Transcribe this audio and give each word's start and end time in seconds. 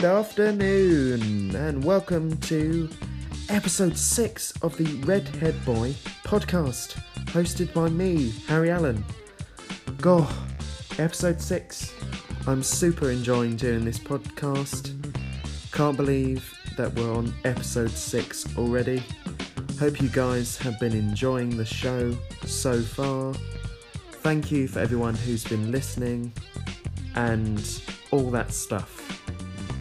Good 0.00 0.16
afternoon, 0.16 1.54
and 1.54 1.84
welcome 1.84 2.34
to 2.38 2.88
episode 3.50 3.98
six 3.98 4.50
of 4.62 4.74
the 4.78 4.86
Redhead 5.04 5.62
Boy 5.66 5.94
podcast, 6.24 6.98
hosted 7.26 7.74
by 7.74 7.90
me, 7.90 8.30
Harry 8.46 8.70
Allen. 8.70 9.04
Goh, 9.98 10.26
episode 10.98 11.38
six. 11.38 11.92
I'm 12.46 12.62
super 12.62 13.10
enjoying 13.10 13.56
doing 13.56 13.84
this 13.84 13.98
podcast. 13.98 14.94
Can't 15.70 15.98
believe 15.98 16.50
that 16.78 16.94
we're 16.94 17.12
on 17.12 17.34
episode 17.44 17.90
six 17.90 18.46
already. 18.56 19.02
Hope 19.78 20.00
you 20.00 20.08
guys 20.08 20.56
have 20.56 20.80
been 20.80 20.94
enjoying 20.94 21.58
the 21.58 21.66
show 21.66 22.16
so 22.46 22.80
far. 22.80 23.34
Thank 24.22 24.50
you 24.50 24.66
for 24.66 24.78
everyone 24.78 25.14
who's 25.14 25.44
been 25.44 25.70
listening 25.70 26.32
and 27.16 27.82
all 28.12 28.30
that 28.30 28.54
stuff. 28.54 29.09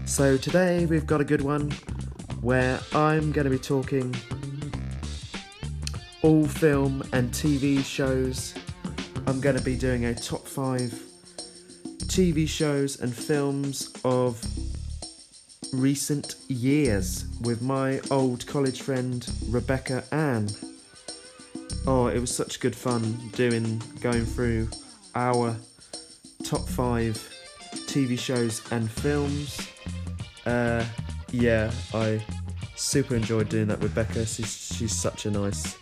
So, 0.09 0.37
today 0.37 0.87
we've 0.87 1.05
got 1.05 1.21
a 1.21 1.23
good 1.23 1.43
one 1.43 1.69
where 2.41 2.79
I'm 2.95 3.31
going 3.31 3.45
to 3.45 3.51
be 3.51 3.59
talking 3.59 4.13
all 6.23 6.47
film 6.47 7.03
and 7.13 7.31
TV 7.31 7.85
shows. 7.85 8.55
I'm 9.27 9.39
going 9.39 9.55
to 9.55 9.63
be 9.63 9.75
doing 9.75 10.05
a 10.05 10.15
top 10.15 10.47
five 10.47 10.91
TV 12.07 12.49
shows 12.49 12.99
and 12.99 13.13
films 13.13 13.93
of 14.03 14.43
recent 15.73 16.37
years 16.47 17.25
with 17.41 17.61
my 17.61 18.01
old 18.09 18.47
college 18.47 18.81
friend 18.81 19.21
Rebekka 19.45 20.03
Ann. 20.11 20.49
Oh, 21.85 22.07
it 22.07 22.19
was 22.19 22.33
such 22.33 22.59
good 22.59 22.75
fun 22.75 23.15
doing 23.33 23.79
going 24.01 24.25
through 24.25 24.69
our 25.13 25.55
top 26.43 26.67
five 26.67 27.13
TV 27.85 28.17
shows 28.17 28.63
and 28.71 28.89
films. 28.89 29.69
Uh, 30.49 30.83
yeah, 31.31 31.71
I 31.93 32.19
super 32.75 33.15
enjoyed 33.15 33.49
doing 33.49 33.67
that 33.67 33.79
with 33.79 33.93
Rebekka. 33.93 34.25
She's, 34.35 34.75
she's 34.75 34.95
such 34.95 35.27
a 35.27 35.31
nice, 35.31 35.77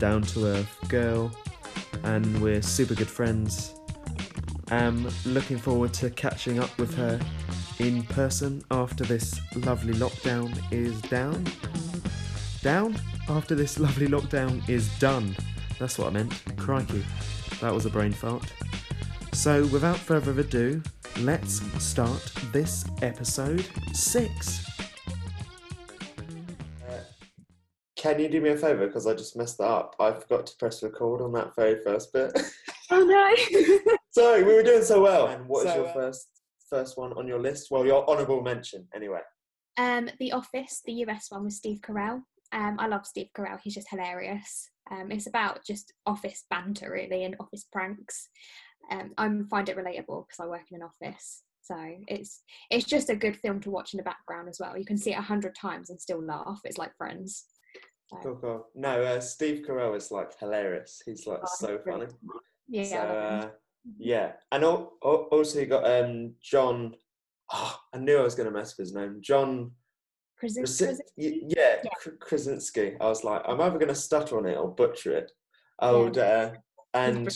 down 0.00 0.22
to 0.22 0.44
earth 0.44 0.76
girl, 0.88 1.30
and 2.02 2.42
we're 2.42 2.60
super 2.60 2.96
good 2.96 3.08
friends. 3.08 3.76
I'm 4.72 5.08
looking 5.24 5.56
forward 5.56 5.94
to 5.94 6.10
catching 6.10 6.58
up 6.58 6.76
with 6.78 6.92
her 6.96 7.20
in 7.78 8.02
person 8.02 8.60
after 8.72 9.04
this 9.04 9.40
lovely 9.54 9.94
lockdown 9.94 10.52
is 10.72 11.00
down. 11.02 11.46
Down? 12.60 13.00
After 13.28 13.54
this 13.54 13.78
lovely 13.78 14.08
lockdown 14.08 14.68
is 14.68 14.88
done. 14.98 15.36
That's 15.78 15.96
what 15.96 16.08
I 16.08 16.10
meant. 16.10 16.42
Crikey. 16.56 17.04
That 17.60 17.72
was 17.72 17.86
a 17.86 17.90
brain 17.90 18.12
fart. 18.12 18.52
So, 19.32 19.64
without 19.66 19.98
further 19.98 20.32
ado, 20.40 20.82
let's 21.20 21.60
start 21.82 22.32
this 22.52 22.84
episode 23.02 23.64
six. 23.92 24.64
Can 27.96 28.20
you 28.20 28.28
do 28.28 28.40
me 28.40 28.50
a 28.50 28.56
favour? 28.56 28.86
Because 28.86 29.06
I 29.08 29.14
just 29.14 29.36
messed 29.36 29.58
that 29.58 29.64
up. 29.64 29.96
I 29.98 30.12
forgot 30.12 30.46
to 30.46 30.56
press 30.56 30.82
record 30.84 31.20
on 31.20 31.32
that 31.32 31.54
very 31.56 31.82
first 31.82 32.12
bit. 32.12 32.32
Oh 32.90 33.04
no! 33.04 33.76
Sorry, 34.12 34.42
we 34.44 34.54
were 34.54 34.62
doing 34.62 34.82
so 34.82 35.02
well. 35.02 35.26
And 35.26 35.46
what 35.46 35.66
is 35.66 35.72
So, 35.74 35.80
your 35.80 35.88
uh, 35.88 35.92
first 35.92 36.28
first 36.70 36.96
one 36.96 37.12
on 37.18 37.28
your 37.28 37.38
list? 37.38 37.70
Well, 37.70 37.84
your 37.84 38.08
honourable 38.08 38.40
mention, 38.40 38.88
anyway. 38.94 39.20
um, 39.76 40.08
The 40.18 40.32
Office, 40.32 40.80
the 40.86 40.94
US 41.04 41.26
one 41.28 41.44
with 41.44 41.52
Steve 41.52 41.80
Carell. 41.82 42.22
Um, 42.50 42.76
I 42.78 42.86
love 42.86 43.04
Steve 43.04 43.28
Carell. 43.36 43.58
He's 43.62 43.74
just 43.74 43.90
hilarious. 43.90 44.70
Um, 44.90 45.10
it's 45.12 45.26
about 45.26 45.60
just 45.66 45.92
office 46.06 46.46
banter, 46.48 46.90
really, 46.90 47.24
and 47.24 47.36
office 47.40 47.66
pranks. 47.70 48.30
Um, 48.90 49.12
I 49.18 49.28
find 49.50 49.68
it 49.68 49.76
relatable 49.76 50.26
because 50.26 50.40
I 50.40 50.46
work 50.46 50.62
in 50.70 50.80
an 50.80 50.88
office, 50.88 51.42
so 51.62 51.76
it's 52.06 52.42
it's 52.70 52.84
just 52.86 53.10
a 53.10 53.16
good 53.16 53.36
film 53.36 53.60
to 53.60 53.70
watch 53.70 53.92
in 53.92 53.98
the 53.98 54.02
background 54.04 54.48
as 54.48 54.58
well. 54.60 54.76
You 54.76 54.84
can 54.86 54.96
see 54.98 55.12
it 55.12 55.18
a 55.18 55.22
hundred 55.22 55.54
times 55.54 55.90
and 55.90 56.00
still 56.00 56.22
laugh. 56.22 56.60
It's 56.64 56.78
like 56.78 56.96
Friends. 56.96 57.44
So, 58.08 58.16
Cool, 58.22 58.36
cool. 58.36 58.66
No, 58.74 59.02
uh, 59.02 59.20
Steve 59.20 59.64
Carell 59.66 59.94
is 59.94 60.10
like 60.10 60.38
hilarious. 60.38 61.02
He's 61.04 61.26
like 61.26 61.40
Oh, 61.42 61.48
so 61.58 61.78
funny. 61.86 62.06
Yeah, 62.68 62.84
So, 62.84 62.96
uh, 62.96 63.50
yeah, 63.98 64.32
and 64.50 64.64
al- 64.64 64.96
al- 65.04 65.28
also 65.30 65.60
you 65.60 65.66
got 65.66 65.84
um 65.86 66.34
John. 66.42 66.94
Oh, 67.52 67.78
I 67.94 67.98
knew 67.98 68.18
I 68.18 68.22
was 68.22 68.34
going 68.34 68.48
to 68.50 68.54
mess 68.58 68.76
with 68.76 68.86
his 68.88 68.94
name. 68.94 69.18
John. 69.20 69.72
Krasin- 70.42 70.62
Krasin- 70.62 70.98
yeah, 71.16 71.76
Yeah. 71.84 72.12
Krasinski. 72.20 72.96
I 73.00 73.06
was 73.08 73.24
like, 73.24 73.42
I'm 73.46 73.60
either 73.60 73.78
going 73.78 73.88
to 73.88 73.94
stutter 73.94 74.38
on 74.38 74.46
it 74.46 74.56
or 74.56 74.74
butcher 74.74 75.16
it. 75.16 75.32
Old, 75.80 76.16
uh, 76.18 76.52
and 76.94 77.28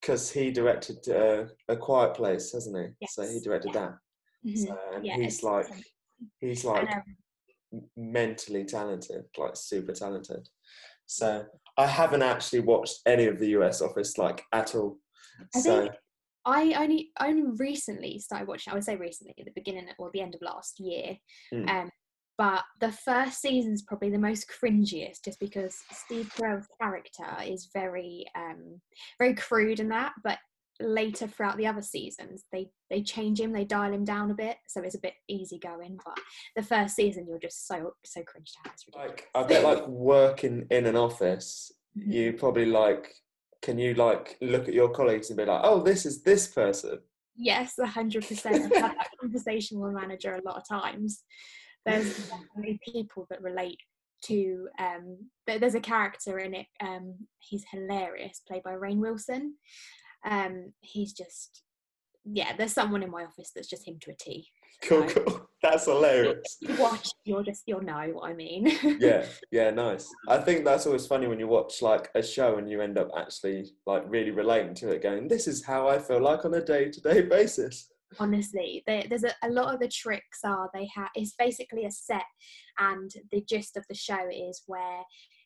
because 0.00 0.30
he 0.30 0.50
directed 0.50 1.08
uh, 1.08 1.44
A 1.68 1.76
Quiet 1.76 2.14
Place, 2.14 2.52
hasn't 2.52 2.76
he? 2.76 2.92
Yes. 3.00 3.14
So 3.14 3.22
he 3.22 3.40
directed 3.40 3.72
yeah. 3.74 3.80
that. 3.80 3.94
Mhm. 4.46 4.66
So, 4.66 4.78
and 4.94 5.06
Yeah, 5.06 5.16
he's 5.16 5.42
like, 5.42 5.66
he's 6.38 6.64
like 6.64 6.88
mentally 7.96 8.64
talented, 8.64 9.24
like 9.36 9.56
super 9.56 9.92
talented. 9.92 10.48
So 11.06 11.44
I 11.76 11.86
haven't 11.86 12.22
actually 12.22 12.60
watched 12.60 13.00
any 13.06 13.26
of 13.26 13.38
the 13.38 13.48
US 13.58 13.82
Office 13.82 14.16
like 14.16 14.42
at 14.52 14.74
all. 14.74 14.98
I 15.54 15.60
so 15.60 15.80
think 15.82 15.94
I 16.44 16.72
only 16.82 17.10
only 17.20 17.42
recently 17.58 18.18
started 18.18 18.48
watching. 18.48 18.72
I 18.72 18.74
would 18.74 18.84
say 18.84 18.96
recently, 18.96 19.34
at 19.38 19.44
the 19.44 19.52
beginning 19.54 19.88
or 19.98 20.10
the 20.12 20.22
end 20.22 20.34
of 20.34 20.42
last 20.42 20.80
year. 20.80 21.16
Mm. 21.52 21.68
Um, 21.68 21.90
but 22.38 22.62
the 22.80 22.92
first 22.92 23.40
season's 23.40 23.82
probably 23.82 24.10
the 24.10 24.18
most 24.18 24.46
cringiest, 24.50 25.24
just 25.24 25.38
because 25.40 25.76
Steve 25.92 26.30
Carell's 26.36 26.68
character 26.80 27.26
is 27.44 27.68
very 27.72 28.26
um 28.34 28.80
very 29.18 29.34
crude 29.34 29.80
in 29.80 29.88
that. 29.90 30.12
But 30.24 30.38
later 30.82 31.26
throughout 31.26 31.58
the 31.58 31.66
other 31.66 31.82
seasons, 31.82 32.44
they 32.52 32.70
they 32.88 33.02
change 33.02 33.38
him, 33.40 33.52
they 33.52 33.64
dial 33.64 33.92
him 33.92 34.04
down 34.04 34.30
a 34.30 34.34
bit, 34.34 34.56
so 34.66 34.80
it's 34.82 34.94
a 34.94 35.00
bit 35.00 35.14
easy 35.28 35.58
going. 35.58 35.98
But 36.04 36.18
the 36.56 36.62
first 36.62 36.96
season, 36.96 37.26
you're 37.28 37.38
just 37.38 37.66
so 37.66 37.92
so 38.04 38.22
cringed 38.22 38.56
out. 38.64 38.72
It's 38.72 38.86
ridiculous. 38.86 39.20
like 39.20 39.28
I 39.34 39.42
bet 39.46 39.62
like 39.64 39.86
working 39.86 40.66
in 40.70 40.86
an 40.86 40.96
office, 40.96 41.70
Mhm. 41.98 42.12
you 42.14 42.32
probably 42.34 42.66
like 42.66 43.12
can 43.62 43.78
you 43.78 43.92
like 43.94 44.38
look 44.40 44.68
at 44.68 44.74
your 44.74 44.88
colleagues 44.90 45.28
and 45.28 45.36
be 45.36 45.44
like, 45.44 45.60
oh, 45.64 45.82
this 45.82 46.06
is 46.06 46.22
this 46.22 46.48
person. 46.48 46.98
Yes, 47.36 47.78
a 47.78 47.86
hundred 47.86 48.26
percent. 48.26 48.54
I've 48.72 48.72
had 48.82 48.96
that 48.96 49.08
conversation 49.20 49.78
with 49.80 49.90
a 49.92 49.94
manager 49.94 50.34
a 50.34 50.42
lot 50.48 50.56
of 50.56 50.66
times. 50.68 51.24
There's 51.86 52.28
definitely 52.30 52.78
people 52.84 53.26
that 53.30 53.42
relate 53.42 53.78
to. 54.24 54.68
Um, 54.78 55.18
there- 55.46 55.58
there's 55.58 55.74
a 55.74 55.80
character 55.80 56.38
in 56.38 56.54
it. 56.54 56.66
Um, 56.80 57.14
he's 57.38 57.64
hilarious, 57.70 58.42
played 58.46 58.62
by 58.62 58.74
Rainn 58.74 58.98
Wilson. 58.98 59.54
Um, 60.24 60.72
he's 60.80 61.12
just, 61.12 61.62
yeah. 62.24 62.54
There's 62.56 62.72
someone 62.74 63.02
in 63.02 63.10
my 63.10 63.24
office 63.24 63.50
that's 63.54 63.68
just 63.68 63.86
him 63.88 63.98
to 64.02 64.10
a 64.10 64.14
T. 64.14 64.46
Cool, 64.82 65.00
Right. 65.00 65.14
cool. 65.14 65.46
That's 65.62 65.84
hilarious. 65.84 66.56
You 66.62 66.74
watch, 66.76 67.06
you'll 67.24 67.42
just, 67.42 67.64
you'll 67.66 67.82
know 67.82 68.08
what 68.14 68.30
I 68.30 68.32
mean. 68.32 68.66
yeah, 68.98 69.26
yeah, 69.50 69.68
nice. 69.70 70.08
I 70.26 70.38
think 70.38 70.64
that's 70.64 70.86
always 70.86 71.06
funny 71.06 71.26
when 71.26 71.38
you 71.38 71.48
watch 71.48 71.82
like 71.82 72.08
a 72.14 72.22
show 72.22 72.56
and 72.56 72.70
you 72.70 72.80
end 72.80 72.96
up 72.96 73.10
actually 73.14 73.74
like 73.84 74.04
really 74.06 74.30
relating 74.30 74.72
to 74.76 74.88
it, 74.88 75.02
going, 75.02 75.28
"This 75.28 75.46
is 75.46 75.62
how 75.62 75.86
I 75.86 75.98
feel 75.98 76.22
like 76.22 76.46
on 76.46 76.54
a 76.54 76.64
day-to-day 76.64 77.22
basis." 77.22 77.90
Honestly 78.18 78.82
there, 78.86 79.04
there's 79.08 79.24
a, 79.24 79.32
a 79.42 79.50
lot 79.50 79.72
of 79.72 79.80
the 79.80 79.88
tricks 79.88 80.40
are 80.44 80.68
they 80.74 80.88
have 80.94 81.08
it's 81.14 81.34
basically 81.38 81.84
a 81.84 81.90
set 81.90 82.24
and 82.78 83.10
the 83.30 83.42
gist 83.48 83.76
of 83.76 83.84
the 83.88 83.94
show 83.94 84.28
is 84.30 84.62
where 84.66 85.02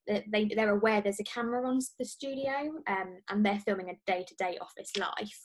they, 0.07 0.25
they, 0.31 0.45
they're 0.55 0.77
aware 0.77 1.01
there's 1.01 1.21
a 1.21 1.25
camera 1.25 1.67
on 1.67 1.79
the 1.99 2.05
studio 2.05 2.53
um, 2.89 3.19
and 3.31 3.45
they're 3.45 3.61
filming 3.61 3.91
a 3.91 4.11
day-to-day 4.11 4.59
office 4.61 4.93
life. 4.99 5.41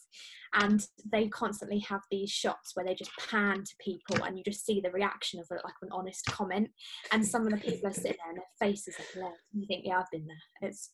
And 0.53 0.85
they 1.11 1.27
constantly 1.27 1.79
have 1.79 2.01
these 2.09 2.31
shots 2.31 2.71
where 2.73 2.85
they 2.85 2.95
just 2.95 3.11
pan 3.29 3.63
to 3.63 3.75
people 3.79 4.25
and 4.25 4.37
you 4.37 4.43
just 4.43 4.65
see 4.65 4.81
the 4.81 4.91
reaction 4.91 5.39
of 5.39 5.47
like 5.51 5.75
an 5.81 5.89
honest 5.91 6.25
comment. 6.25 6.69
And 7.11 7.25
some 7.25 7.45
of 7.45 7.51
the 7.51 7.57
people 7.57 7.89
are 7.89 7.93
sitting 7.93 8.17
there 8.17 8.29
and 8.29 8.37
their 8.37 8.67
faces 8.67 8.95
are 8.99 9.21
and 9.21 9.61
you 9.61 9.67
think 9.67 9.83
yeah 9.85 9.99
i've 9.99 10.11
been 10.11 10.25
there. 10.27 10.69
It's 10.69 10.91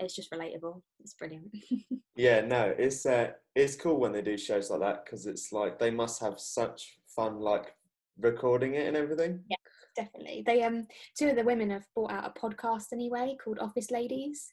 it's 0.00 0.14
just 0.14 0.30
relatable 0.30 0.82
it's 1.00 1.14
brilliant 1.14 1.48
Yeah, 2.16 2.40
no, 2.40 2.74
it's 2.78 3.04
uh, 3.04 3.32
it's 3.54 3.76
cool 3.76 4.00
when 4.00 4.12
they 4.12 4.22
do 4.22 4.38
shows 4.38 4.70
like 4.70 4.80
that 4.80 5.04
because 5.04 5.26
it's 5.26 5.52
like 5.52 5.78
they 5.78 5.90
must 5.90 6.20
have 6.22 6.40
such 6.40 6.98
fun 7.14 7.40
like 7.40 7.74
recording 8.18 8.74
it 8.74 8.88
and 8.88 8.96
everything. 8.96 9.40
Yeah, 9.50 9.56
definitely 9.94 10.42
they 10.46 10.62
um 10.62 10.86
two 11.16 11.28
of 11.28 11.36
the 11.36 11.44
women 11.44 11.70
have 11.70 11.84
brought 11.94 12.12
out 12.12 12.30
a 12.34 12.40
podcast 12.40 12.86
anyway 12.92 13.36
called 13.42 13.58
office 13.58 13.90
ladies 13.90 14.52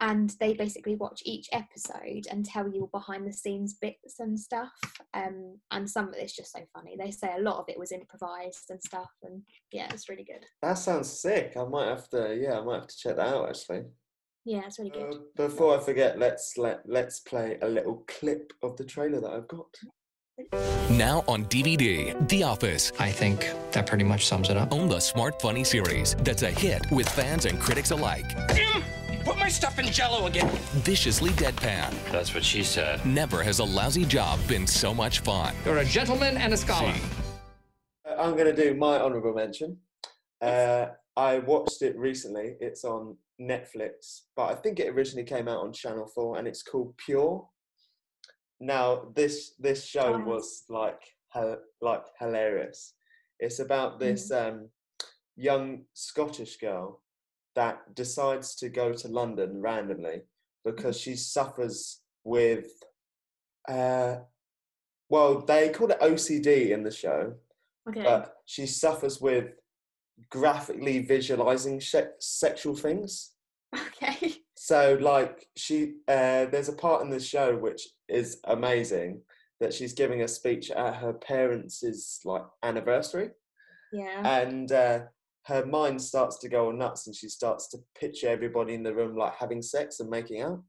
and 0.00 0.34
they 0.40 0.52
basically 0.52 0.96
watch 0.96 1.22
each 1.24 1.48
episode 1.52 2.26
and 2.30 2.44
tell 2.44 2.68
you 2.68 2.90
behind 2.92 3.26
the 3.26 3.32
scenes 3.32 3.78
bits 3.80 4.16
and 4.18 4.38
stuff 4.38 4.72
um 5.14 5.56
and 5.70 5.88
some 5.88 6.08
of 6.08 6.14
it's 6.14 6.36
just 6.36 6.52
so 6.52 6.60
funny 6.74 6.94
they 6.98 7.10
say 7.10 7.32
a 7.36 7.42
lot 7.42 7.58
of 7.58 7.64
it 7.68 7.78
was 7.78 7.92
improvised 7.92 8.68
and 8.68 8.82
stuff 8.82 9.10
and 9.22 9.42
yeah 9.70 9.88
it's 9.94 10.10
really 10.10 10.24
good 10.24 10.44
That 10.60 10.74
sounds 10.74 11.10
sick. 11.10 11.54
I 11.56 11.64
might 11.64 11.88
have 11.88 12.08
to, 12.10 12.38
yeah, 12.38 12.58
I 12.58 12.64
might 12.64 12.80
have 12.80 12.86
to 12.88 12.96
check 12.96 13.16
that 13.16 13.28
out 13.28 13.48
actually. 13.48 13.84
Yeah 14.44 14.62
it's 14.66 14.78
really 14.78 14.90
good 14.90 15.14
Uh, 15.14 15.18
before 15.48 15.76
I 15.76 15.80
forget, 15.80 16.18
let's 16.18 16.56
let 16.58 16.80
let's 16.86 17.20
play 17.20 17.58
a 17.62 17.68
little 17.68 18.04
clip 18.08 18.52
of 18.62 18.76
the 18.76 18.84
trailer 18.84 19.20
that 19.20 19.30
I've 19.30 19.48
got. 19.48 19.68
Now 20.90 21.22
on 21.28 21.44
DVD, 21.46 22.16
The 22.28 22.42
Office. 22.42 22.90
I 22.98 23.10
think 23.10 23.50
that 23.72 23.86
pretty 23.86 24.04
much 24.04 24.26
sums 24.26 24.48
it 24.50 24.56
up. 24.56 24.72
Own 24.72 24.88
the 24.88 24.98
smart, 24.98 25.40
funny 25.40 25.62
series 25.62 26.14
that's 26.20 26.42
a 26.42 26.50
hit 26.50 26.82
with 26.90 27.08
fans 27.08 27.44
and 27.44 27.60
critics 27.60 27.90
alike. 27.90 28.26
Jim, 28.54 28.82
put 29.24 29.36
my 29.38 29.48
stuff 29.48 29.78
in 29.78 29.86
jello 29.86 30.26
again. 30.26 30.48
Viciously 30.82 31.30
deadpan. 31.30 31.92
That's 32.10 32.34
what 32.34 32.42
she 32.44 32.62
said. 32.64 33.04
Never 33.06 33.42
has 33.42 33.58
a 33.60 33.64
lousy 33.64 34.04
job 34.04 34.40
been 34.48 34.66
so 34.66 34.92
much 34.94 35.20
fun. 35.20 35.54
You're 35.64 35.78
a 35.78 35.84
gentleman 35.84 36.36
and 36.38 36.52
a 36.54 36.56
scholar. 36.56 36.94
Uh, 38.08 38.14
I'm 38.18 38.32
going 38.32 38.54
to 38.54 38.56
do 38.56 38.74
my 38.74 38.98
honourable 39.00 39.34
mention. 39.34 39.76
Uh, 40.40 40.86
I 41.16 41.38
watched 41.40 41.82
it 41.82 41.96
recently. 41.98 42.56
It's 42.58 42.84
on 42.84 43.16
Netflix, 43.40 44.22
but 44.36 44.44
I 44.50 44.54
think 44.54 44.78
it 44.80 44.88
originally 44.88 45.24
came 45.24 45.48
out 45.48 45.58
on 45.64 45.72
Channel 45.72 46.06
Four, 46.14 46.38
and 46.38 46.46
it's 46.46 46.62
called 46.62 46.96
Pure. 46.96 47.48
Now, 48.60 49.10
this 49.16 49.54
this 49.58 49.84
show 49.84 50.14
Oh. 50.14 50.18
was 50.24 50.64
like 50.68 51.02
like 51.80 52.04
hilarious. 52.20 52.94
It's 53.40 53.58
about 53.58 53.98
this 53.98 54.30
um, 54.30 54.68
young 55.34 55.84
Scottish 55.94 56.58
girl 56.58 57.02
that 57.54 57.94
decides 57.94 58.54
to 58.56 58.68
go 58.68 58.92
to 58.92 59.08
London 59.08 59.60
randomly 59.60 60.22
because 60.64 60.98
she 61.00 61.16
suffers 61.16 62.02
with, 62.24 62.66
uh, 63.68 64.16
well, 65.08 65.40
they 65.40 65.70
call 65.70 65.90
it 65.90 66.00
OCD 66.00 66.70
in 66.70 66.82
the 66.84 66.90
show, 66.90 67.34
Okay. 67.88 68.02
but 68.02 68.36
she 68.46 68.66
suffers 68.66 69.20
with 69.20 69.54
graphically 70.30 71.00
visualizing 71.00 71.80
se- 71.80 72.10
sexual 72.20 72.74
things. 72.76 73.32
okay. 73.74 74.36
So, 74.56 74.96
like, 75.00 75.46
she 75.56 75.94
uh, 76.06 76.46
there's 76.46 76.68
a 76.68 76.72
part 76.74 77.02
in 77.02 77.10
the 77.10 77.18
show 77.20 77.56
which 77.56 77.88
is 78.08 78.38
amazing 78.44 79.22
that 79.60 79.72
she's 79.74 79.92
giving 79.92 80.22
a 80.22 80.28
speech 80.28 80.70
at 80.70 80.96
her 80.96 81.12
parents' 81.12 82.20
like 82.24 82.42
anniversary, 82.62 83.30
Yeah. 83.92 84.42
and 84.42 84.70
uh, 84.70 85.00
her 85.46 85.66
mind 85.66 86.00
starts 86.00 86.38
to 86.38 86.48
go 86.48 86.70
nuts, 86.70 87.06
and 87.06 87.16
she 87.16 87.28
starts 87.28 87.68
to 87.70 87.78
picture 87.98 88.28
everybody 88.28 88.74
in 88.74 88.82
the 88.82 88.94
room 88.94 89.16
like 89.16 89.34
having 89.34 89.62
sex 89.62 89.98
and 90.00 90.08
making 90.10 90.42
out, 90.42 90.62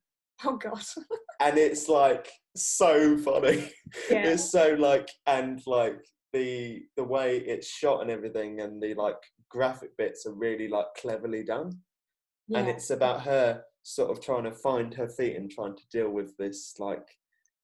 oh 0.46 0.58
God. 0.58 0.84
and 1.40 1.58
it's 1.58 1.88
like 1.88 2.32
so 2.56 3.18
funny. 3.18 3.70
yeah. 4.10 4.24
it's 4.28 4.50
so 4.52 4.76
like 4.80 5.08
and 5.28 5.62
like 5.68 6.00
the 6.34 6.82
the 6.98 7.04
way 7.04 7.38
it's 7.38 7.68
shot 7.68 8.02
and 8.02 8.10
everything 8.10 8.62
and 8.62 8.82
the 8.82 8.94
like 8.96 9.18
graphic 9.54 9.96
bits 9.98 10.26
are 10.26 10.34
really 10.34 10.68
like 10.68 10.88
cleverly 10.98 11.44
done 11.44 11.72
yeah. 12.48 12.58
and 12.60 12.68
it's 12.68 12.90
about 12.90 13.22
her 13.22 13.64
sort 13.84 14.10
of 14.10 14.20
trying 14.20 14.44
to 14.44 14.52
find 14.52 14.94
her 14.96 15.08
feet 15.08 15.36
and 15.38 15.52
trying 15.52 15.76
to 15.76 15.88
deal 15.92 16.10
with 16.10 16.36
this 16.38 16.74
like 16.80 17.08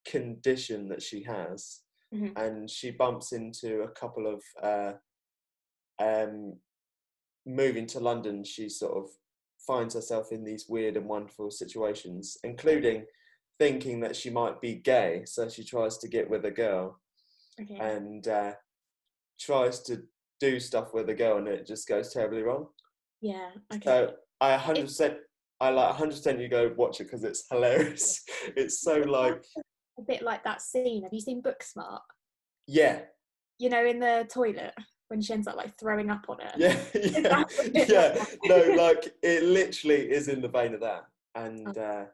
condition 0.08 0.88
that 0.88 1.02
she 1.02 1.24
has 1.24 1.82
Mhm. 2.14 2.32
and 2.44 2.70
she 2.70 2.90
bumps 2.92 3.34
into 3.34 3.82
a 3.84 3.92
couple 4.02 4.26
of 4.34 4.42
uh 4.70 4.94
um 6.00 6.56
moving 7.46 7.86
to 7.88 8.00
london 8.00 8.44
she 8.44 8.68
sort 8.70 8.96
of 8.98 9.10
finds 9.68 9.94
herself 9.94 10.32
in 10.32 10.44
these 10.44 10.66
weird 10.68 10.98
and 10.98 11.08
wonderful 11.08 11.52
situations 11.52 12.38
including 12.44 13.06
thinking 13.60 14.00
that 14.00 14.16
she 14.16 14.30
might 14.32 14.60
be 14.62 14.74
gay 14.76 15.24
so 15.26 15.48
she 15.50 15.64
tries 15.64 15.98
to 16.00 16.08
get 16.08 16.28
with 16.30 16.46
a 16.46 16.52
girl 16.66 17.00
okay. 17.62 17.78
and 17.78 18.28
uh 18.28 18.54
tries 19.40 19.80
to 19.82 19.94
do 20.40 20.60
stuff 20.60 20.94
with 20.94 21.10
a 21.10 21.14
girl 21.14 21.38
and 21.38 21.48
it 21.48 21.66
just 21.66 21.88
goes 21.88 22.14
terribly 22.14 22.42
wrong 22.42 22.68
yeah. 23.22 23.50
Okay. 23.74 23.84
so 23.84 24.14
I 24.40 24.58
100%, 24.58 25.16
I 25.60 25.70
like 25.70 25.96
100% 25.96 26.42
you 26.42 26.48
go 26.48 26.74
watch 26.78 27.02
it 27.02 27.06
because 27.06 27.24
it's 27.24 27.46
hilarious. 27.50 28.24
It's 28.56 28.82
so 28.82 29.00
like, 29.00 29.44
a 29.98 30.02
bit 30.02 30.22
like 30.22 30.44
that 30.44 30.62
scene. 30.62 31.04
Have 31.04 31.14
you 31.14 31.22
seen 31.22 31.42
Booksmart? 31.42 32.00
yeah, 32.68 33.02
You 33.58 33.70
know, 33.70 33.86
in 33.86 34.00
the 34.00 34.28
toilet 34.32 34.74
when 35.10 35.22
she 35.22 35.34
ends 35.34 35.48
up 35.48 35.56
like 35.56 35.78
throwing 35.80 36.10
up 36.10 36.26
on 36.30 36.38
it. 36.40 36.54
yeah, 36.58 36.80
yeah, 36.94 37.22
That's 37.22 37.60
a 37.60 37.70
bit 37.72 37.90
yeah. 37.90 38.26
No, 38.46 38.76
like 38.76 39.14
it 39.22 39.44
literally 39.44 40.10
is 40.12 40.28
in 40.28 40.42
the 40.42 40.48
vein 40.48 40.74
of 40.74 40.82
that. 40.82 41.06
And 41.36 41.78
uh, 41.78 42.06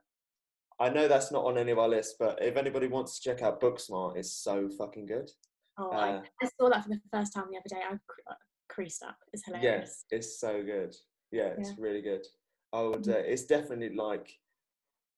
I 0.80 0.90
know 0.90 1.08
that's 1.08 1.32
not 1.32 1.46
on 1.46 1.58
any 1.58 1.72
of 1.72 1.80
our 1.80 1.90
lists, 1.90 2.16
but 2.20 2.42
if 2.42 2.58
anybody 2.58 2.88
wants 2.88 3.20
to 3.20 3.30
check 3.30 3.44
out 3.44 3.62
Booksmart, 3.62 4.18
it's 4.18 4.32
so 4.32 4.70
fucking 4.70 5.06
good. 5.06 5.30
Oh, 5.78 5.92
Uh, 5.92 5.96
I, 5.96 6.46
I 6.46 6.50
saw 6.58 6.70
that 6.70 6.84
for 6.84 6.90
the 6.90 7.02
first 7.12 7.34
time 7.34 7.46
the 7.52 7.58
other 7.58 7.70
day. 7.70 7.82
I 7.90 7.94
uh, 8.32 8.36
creased 8.70 9.04
up. 9.04 9.18
It's 9.34 9.46
hilarious. 9.46 10.06
Yeah, 10.12 10.18
it's 10.18 10.40
so 10.40 10.64
good. 10.64 10.96
Yeah, 11.32 11.48
it's 11.58 11.70
Yeah. 11.70 11.76
really 11.78 12.02
good. 12.02 12.26
I 12.74 12.82
would. 12.82 13.04
Mhm. 13.04 13.14
Uh, 13.14 13.18
it's 13.18 13.46
definitely 13.46 13.96
like 13.96 14.40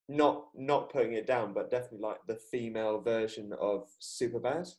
not 0.10 0.50
not 0.56 0.90
putting 0.92 1.14
it 1.14 1.28
down, 1.28 1.54
but 1.54 1.70
definitely 1.70 2.00
like 2.00 2.26
the 2.28 2.36
female 2.36 3.00
version 3.02 3.54
of 3.54 3.90
Superbad. 4.00 4.74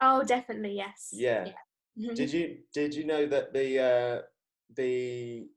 Oh, 0.00 0.22
definitely 0.22 0.72
yes. 0.76 1.10
Yeah. 1.12 1.52
Mhm. 1.98 2.14
Did 2.14 2.32
you 2.32 2.64
did 2.72 2.94
you 2.94 3.04
know 3.04 3.26
that 3.26 3.52
the 3.52 3.78
uh, 3.80 4.22
the 4.76 5.48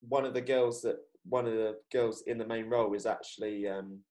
one 0.00 0.24
of 0.24 0.34
the 0.34 0.40
girls 0.40 0.82
that 0.82 0.98
one 1.24 1.46
of 1.46 1.52
the 1.52 1.80
girls 1.92 2.22
in 2.22 2.38
the 2.38 2.46
main 2.46 2.68
role 2.68 2.92
is 2.94 3.06
actually 3.06 3.68
um, 3.68 4.04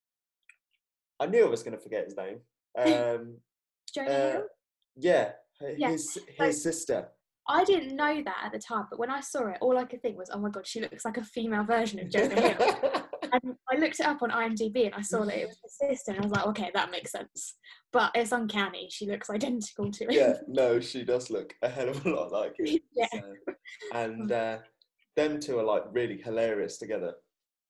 I 1.19 1.25
knew 1.25 1.45
I 1.45 1.49
was 1.49 1.63
going 1.63 1.77
to 1.77 1.83
forget 1.83 2.05
his 2.05 2.15
name. 2.15 2.39
Um, 2.77 3.41
Jonah 3.93 4.09
uh, 4.11 4.31
Hill? 4.31 4.47
Yeah, 4.95 5.31
h- 5.61 5.75
Yeah, 5.77 5.89
his 5.91 6.63
sister. 6.63 7.09
I 7.47 7.63
didn't 7.65 7.95
know 7.95 8.21
that 8.23 8.37
at 8.45 8.51
the 8.51 8.59
time, 8.59 8.85
but 8.89 8.99
when 8.99 9.09
I 9.09 9.19
saw 9.19 9.47
it, 9.47 9.57
all 9.61 9.77
I 9.77 9.83
could 9.85 10.01
think 10.01 10.17
was, 10.17 10.29
"Oh 10.31 10.39
my 10.39 10.49
god, 10.49 10.65
she 10.67 10.79
looks 10.79 11.03
like 11.03 11.17
a 11.17 11.23
female 11.23 11.63
version 11.63 11.99
of 11.99 12.09
Jonah 12.09 12.39
Hill." 12.39 13.03
and 13.33 13.55
I 13.71 13.77
looked 13.77 13.99
it 13.99 14.05
up 14.05 14.21
on 14.21 14.29
IMDb 14.29 14.85
and 14.85 14.93
I 14.95 15.01
saw 15.01 15.25
that 15.25 15.37
it 15.41 15.47
was 15.47 15.57
his 15.63 15.77
sister, 15.97 16.11
and 16.11 16.19
I 16.21 16.23
was 16.23 16.31
like, 16.31 16.47
"Okay, 16.47 16.71
that 16.73 16.91
makes 16.91 17.11
sense." 17.11 17.55
But 17.91 18.11
it's 18.15 18.31
uncanny; 18.31 18.87
she 18.91 19.07
looks 19.07 19.29
identical 19.29 19.91
to 19.91 20.03
him. 20.05 20.11
yeah, 20.11 20.33
no, 20.47 20.79
she 20.79 21.03
does 21.03 21.29
look 21.29 21.53
a 21.61 21.67
hell 21.69 21.89
of 21.89 22.05
a 22.05 22.09
lot 22.09 22.31
like 22.31 22.57
him. 22.59 22.79
Yeah. 22.95 23.07
so- 23.11 23.53
and 23.93 24.31
uh, 24.31 24.59
them 25.15 25.39
two 25.39 25.59
are 25.59 25.63
like 25.63 25.83
really 25.91 26.21
hilarious 26.21 26.77
together. 26.77 27.15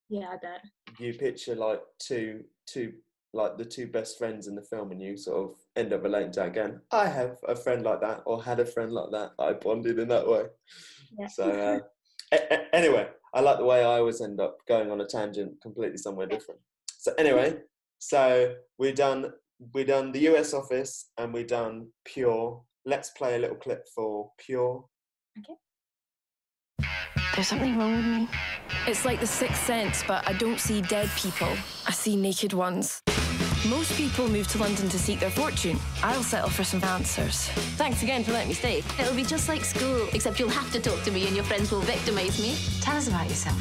yeah, 0.10 0.28
I 0.34 0.38
bet. 0.38 0.62
You 1.00 1.14
picture 1.14 1.56
like 1.56 1.82
two 2.00 2.44
two 2.68 2.94
like 3.34 3.58
the 3.58 3.66
two 3.66 3.88
best 3.88 4.18
friends 4.18 4.48
in 4.48 4.56
the 4.56 4.62
film, 4.62 4.92
and 4.92 5.02
you 5.02 5.16
sort 5.18 5.50
of 5.52 5.56
end 5.76 5.94
up 5.94 6.04
relating 6.04 6.32
to 6.34 6.40
that 6.42 6.50
again. 6.50 6.82
I 6.92 7.08
have 7.08 7.38
a 7.48 7.56
friend 7.56 7.84
like 7.84 8.02
that, 8.02 8.22
or 8.26 8.44
had 8.44 8.60
a 8.60 8.66
friend 8.66 8.92
like 8.92 9.12
that. 9.12 9.32
I 9.40 9.54
bonded 9.54 10.00
in 10.00 10.08
that 10.10 10.28
way. 10.28 10.44
Yeah. 11.18 11.28
So 11.28 11.44
uh, 11.50 11.80
a- 12.34 12.54
a- 12.54 12.76
anyway, 12.76 13.08
I 13.34 13.40
like 13.42 13.58
the 13.58 13.66
way 13.66 13.80
I 13.82 14.00
always 14.00 14.22
end 14.22 14.40
up 14.42 14.58
going 14.68 14.92
on 14.92 15.02
a 15.02 15.06
tangent 15.08 15.54
completely 15.62 15.98
somewhere 15.98 16.28
different. 16.28 16.60
So 16.98 17.14
anyway, 17.18 17.58
so 18.00 18.56
we 18.78 18.92
done 18.92 19.32
we 19.74 19.84
done 19.84 20.12
the 20.12 20.28
US 20.36 20.54
office 20.54 21.12
and 21.18 21.34
we 21.34 21.44
done 21.44 21.88
Pure. 22.06 22.62
Let's 22.86 23.12
play 23.12 23.36
a 23.36 23.40
little 23.40 23.56
clip 23.58 23.88
for 23.96 24.32
Pure. 24.40 24.86
Okay. 25.40 25.54
There's 27.36 27.48
something 27.48 27.78
wrong 27.78 27.96
with 27.96 28.06
me. 28.06 28.28
It's 28.88 29.06
like 29.06 29.20
the 29.20 29.28
sixth 29.28 29.66
sense, 29.66 30.04
but 30.08 30.28
I 30.28 30.34
don't 30.34 30.60
see 30.60 30.82
dead 30.82 31.10
people. 31.16 31.56
I 31.88 31.92
see 31.92 32.16
naked 32.16 32.54
ones. 32.54 33.02
Most 33.70 33.96
people 33.96 34.28
move 34.28 34.48
to 34.50 34.58
London 34.58 34.90
to 34.90 34.98
seek 34.98 35.20
their 35.20 35.30
fortune. 35.30 35.78
I'll 36.02 36.24
settle 36.24 36.50
for 36.50 36.64
some 36.64 36.84
answers. 36.84 37.48
Thanks 37.78 38.02
again 38.02 38.24
for 38.24 38.32
letting 38.32 38.48
me 38.48 38.56
stay. 38.56 38.80
It'll 39.00 39.16
be 39.16 39.24
just 39.24 39.48
like 39.48 39.64
school, 39.64 40.08
except 40.14 40.40
you'll 40.40 40.50
have 40.50 40.72
to 40.72 40.80
talk 40.80 41.04
to 41.04 41.12
me 41.12 41.28
and 41.28 41.36
your 41.36 41.46
friends 41.46 41.72
will 41.72 41.82
victimize 41.82 42.42
me. 42.42 42.58
Tell 42.82 42.98
us 42.98 43.08
about 43.08 43.30
yourself. 43.30 43.56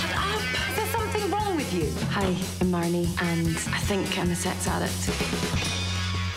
Shut 0.00 0.16
up! 0.16 0.70
Is 0.70 0.76
there 0.76 0.86
something 0.86 1.30
wrong 1.30 1.54
with 1.54 1.72
you? 1.72 1.92
Hi, 2.10 2.26
I'm 2.60 2.72
Marnie, 2.72 3.06
and 3.22 3.56
I 3.72 3.78
think 3.78 4.18
I'm 4.18 4.32
a 4.32 4.34
sex 4.34 4.66
addict. 4.66 5.10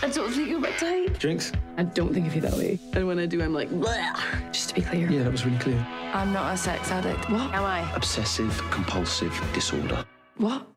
I 0.03 0.09
don't 0.09 0.31
think 0.31 0.49
you're 0.49 0.59
my 0.59 0.69
type. 0.73 1.17
Drinks? 1.17 1.51
I 1.77 1.83
don't 1.83 2.13
think 2.13 2.27
of 2.27 2.35
you 2.35 2.41
that 2.41 2.53
way. 2.53 2.77
And 2.93 3.07
when 3.07 3.17
I 3.17 3.25
do, 3.25 3.41
I'm 3.41 3.55
like, 3.55 3.71
Bleh. 3.71 4.51
just 4.51 4.69
to 4.69 4.75
be 4.75 4.81
clear. 4.81 5.09
Yeah, 5.09 5.23
that 5.23 5.31
was 5.31 5.47
really 5.47 5.57
clear. 5.57 5.83
I'm 6.13 6.31
not 6.31 6.53
a 6.53 6.57
sex 6.57 6.91
addict. 6.91 7.27
What 7.31 7.55
am 7.55 7.63
I? 7.63 7.91
Obsessive 7.95 8.55
compulsive 8.69 9.33
disorder. 9.53 10.05
What? 10.37 10.67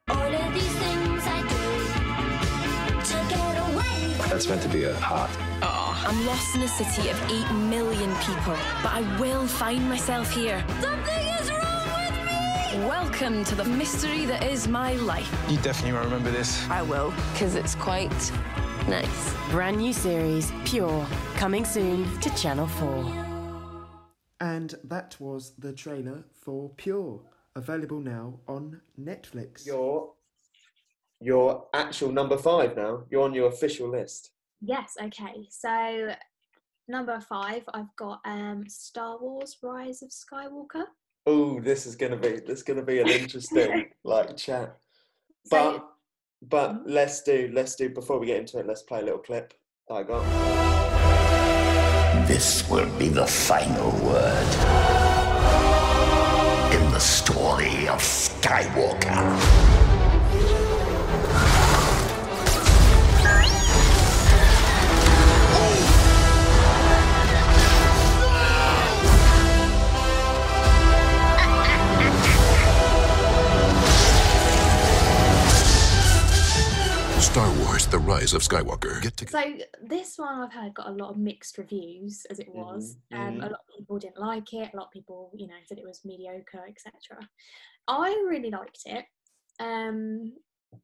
That's 4.32 4.48
meant 4.48 4.62
to 4.62 4.68
be 4.70 4.84
a 4.84 4.94
heart. 4.94 5.30
Oh. 5.60 6.04
I'm 6.08 6.24
lost 6.24 6.54
in 6.54 6.62
a 6.62 6.68
city 6.68 7.10
of 7.10 7.22
8 7.30 7.52
million 7.52 8.14
people, 8.16 8.56
but 8.82 8.90
I 8.90 9.18
will 9.20 9.46
find 9.46 9.86
myself 9.86 10.32
here. 10.32 10.64
Something 10.80 11.28
is 11.38 11.50
wrong 11.50 11.84
with 11.98 12.78
me. 12.80 12.86
Welcome 12.86 13.44
to 13.44 13.54
the 13.54 13.66
mystery 13.66 14.24
that 14.24 14.42
is 14.42 14.66
my 14.66 14.94
life. 14.94 15.30
You 15.50 15.58
definitely 15.58 15.92
won't 15.92 16.06
remember 16.06 16.30
this. 16.30 16.66
I 16.70 16.80
will, 16.80 17.12
because 17.34 17.56
it's 17.56 17.74
quite 17.74 18.32
nice. 18.88 19.34
Brand 19.50 19.76
new 19.76 19.92
series, 19.92 20.50
Pure, 20.64 21.06
coming 21.36 21.66
soon 21.66 22.18
to 22.20 22.34
Channel 22.34 22.68
4. 22.68 23.90
And 24.40 24.74
that 24.84 25.14
was 25.20 25.52
the 25.58 25.74
trailer 25.74 26.24
for 26.32 26.70
Pure, 26.70 27.20
available 27.54 28.00
now 28.00 28.40
on 28.48 28.80
Netflix. 28.98 29.66
Your 29.66 30.14
your 31.22 31.66
actual 31.72 32.10
number 32.12 32.36
five 32.36 32.76
now. 32.76 33.04
You're 33.10 33.22
on 33.22 33.34
your 33.34 33.48
official 33.48 33.88
list. 33.90 34.30
Yes. 34.60 34.94
Okay. 35.00 35.46
So 35.50 36.14
number 36.88 37.20
five, 37.20 37.62
I've 37.72 37.94
got 37.96 38.20
um 38.24 38.64
Star 38.68 39.18
Wars: 39.20 39.56
Rise 39.62 40.02
of 40.02 40.10
Skywalker. 40.10 40.84
Oh, 41.26 41.60
this 41.60 41.86
is 41.86 41.94
gonna 41.96 42.16
be 42.16 42.40
this 42.46 42.58
is 42.58 42.62
gonna 42.64 42.82
be 42.84 43.00
an 43.00 43.08
interesting 43.08 43.90
like 44.04 44.36
chat. 44.36 44.76
So- 45.46 45.72
But 45.72 45.88
but 46.48 46.82
let's 46.86 47.22
do 47.22 47.50
let's 47.52 47.76
do 47.76 47.88
before 47.88 48.18
we 48.18 48.26
get 48.26 48.38
into 48.40 48.58
it. 48.58 48.66
Let's 48.66 48.82
play 48.82 49.00
a 49.00 49.04
little 49.04 49.20
clip 49.20 49.54
that 49.88 49.94
I 49.94 50.02
got. 50.02 50.24
This 52.26 52.68
will 52.68 52.88
be 52.98 53.08
the 53.08 53.26
final 53.26 53.90
word 54.06 54.48
in 56.74 56.90
the 56.90 56.98
story 57.00 57.86
of 57.88 58.00
Skywalker. 58.00 59.61
Star 77.32 77.50
Wars 77.60 77.86
The 77.86 77.98
Rise 77.98 78.34
of 78.34 78.42
Skywalker. 78.42 79.30
so, 79.30 79.42
this 79.82 80.18
one 80.18 80.40
I've 80.40 80.52
heard 80.52 80.74
got 80.74 80.88
a 80.88 80.92
lot 80.92 81.08
of 81.08 81.16
mixed 81.16 81.56
reviews, 81.56 82.26
as 82.28 82.38
it 82.38 82.50
mm-hmm. 82.50 82.58
was. 82.58 82.98
Mm-hmm. 83.10 83.22
Um, 83.22 83.28
a 83.28 83.30
mm-hmm. 83.30 83.40
lot 83.40 83.52
of 83.52 83.74
people 83.74 83.98
didn't 83.98 84.18
like 84.18 84.52
it, 84.52 84.68
a 84.70 84.76
lot 84.76 84.88
of 84.88 84.90
people, 84.90 85.30
you 85.34 85.46
know, 85.46 85.54
said 85.64 85.78
it 85.78 85.86
was 85.86 86.04
mediocre, 86.04 86.66
etc. 86.68 87.26
I 87.88 88.10
really 88.28 88.50
liked 88.50 88.82
it. 88.84 89.06
Um, 89.58 90.34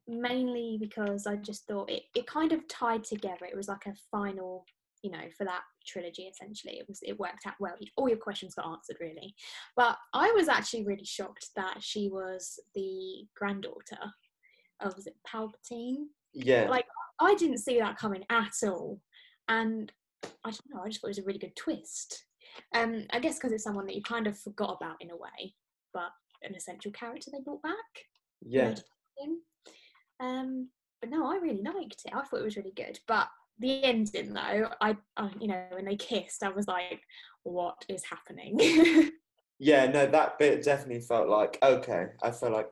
mainly 0.07 0.77
because 0.79 1.27
I 1.27 1.35
just 1.37 1.65
thought 1.67 1.89
it, 1.89 2.03
it 2.15 2.27
kind 2.27 2.51
of 2.51 2.67
tied 2.67 3.03
together. 3.03 3.45
It 3.49 3.55
was 3.57 3.67
like 3.67 3.85
a 3.85 3.93
final, 4.11 4.65
you 5.03 5.11
know, 5.11 5.21
for 5.37 5.45
that 5.45 5.61
trilogy. 5.87 6.23
Essentially, 6.23 6.77
it 6.79 6.85
was 6.87 6.99
it 7.03 7.19
worked 7.19 7.45
out 7.47 7.55
well. 7.59 7.75
All 7.95 8.09
your 8.09 8.17
questions 8.17 8.55
got 8.55 8.67
answered, 8.71 8.97
really. 8.99 9.33
But 9.75 9.97
I 10.13 10.31
was 10.31 10.47
actually 10.49 10.85
really 10.85 11.05
shocked 11.05 11.47
that 11.55 11.77
she 11.81 12.09
was 12.09 12.59
the 12.75 13.25
granddaughter 13.35 13.99
of 14.81 14.95
was 14.95 15.07
it 15.07 15.15
Palpatine? 15.27 16.05
Yeah. 16.33 16.67
like 16.69 16.85
I 17.19 17.35
didn't 17.35 17.57
see 17.57 17.79
that 17.79 17.97
coming 17.97 18.23
at 18.29 18.53
all, 18.63 19.01
and 19.47 19.91
I 20.45 20.51
don't 20.51 20.61
know. 20.73 20.81
I 20.83 20.89
just 20.89 21.01
thought 21.01 21.07
it 21.07 21.11
was 21.11 21.19
a 21.19 21.23
really 21.23 21.39
good 21.39 21.55
twist. 21.55 22.25
Um, 22.75 23.05
I 23.11 23.19
guess 23.19 23.35
because 23.35 23.51
it's 23.51 23.63
someone 23.63 23.85
that 23.87 23.95
you 23.95 24.01
kind 24.03 24.27
of 24.27 24.37
forgot 24.37 24.77
about 24.81 24.97
in 25.01 25.11
a 25.11 25.15
way, 25.17 25.53
but 25.93 26.09
an 26.43 26.55
essential 26.55 26.91
character 26.91 27.29
they 27.31 27.41
brought 27.43 27.61
back. 27.61 27.75
you 28.41 28.59
know, 28.59 28.67
Yeah. 28.69 28.73
to 28.75 28.81
put 28.81 29.23
in. 29.25 29.39
Um, 30.19 30.69
but 31.01 31.09
no, 31.09 31.31
I 31.31 31.37
really 31.37 31.61
liked 31.63 32.01
it. 32.05 32.13
I 32.13 32.21
thought 32.23 32.39
it 32.41 32.43
was 32.43 32.57
really 32.57 32.73
good. 32.75 32.99
But 33.07 33.27
the 33.59 33.83
ending, 33.83 34.33
though, 34.33 34.69
I, 34.81 34.97
I 35.17 35.29
you 35.39 35.47
know, 35.47 35.63
when 35.71 35.85
they 35.85 35.95
kissed, 35.95 36.43
I 36.43 36.49
was 36.49 36.67
like, 36.67 37.01
"What 37.43 37.85
is 37.89 38.03
happening?" 38.05 39.11
Yeah, 39.61 39.87
no, 39.87 40.05
that 40.07 40.39
bit 40.39 40.63
definitely 40.63 41.01
felt 41.01 41.27
like 41.27 41.57
okay. 41.61 42.07
I 42.23 42.31
felt 42.31 42.53
like 42.53 42.69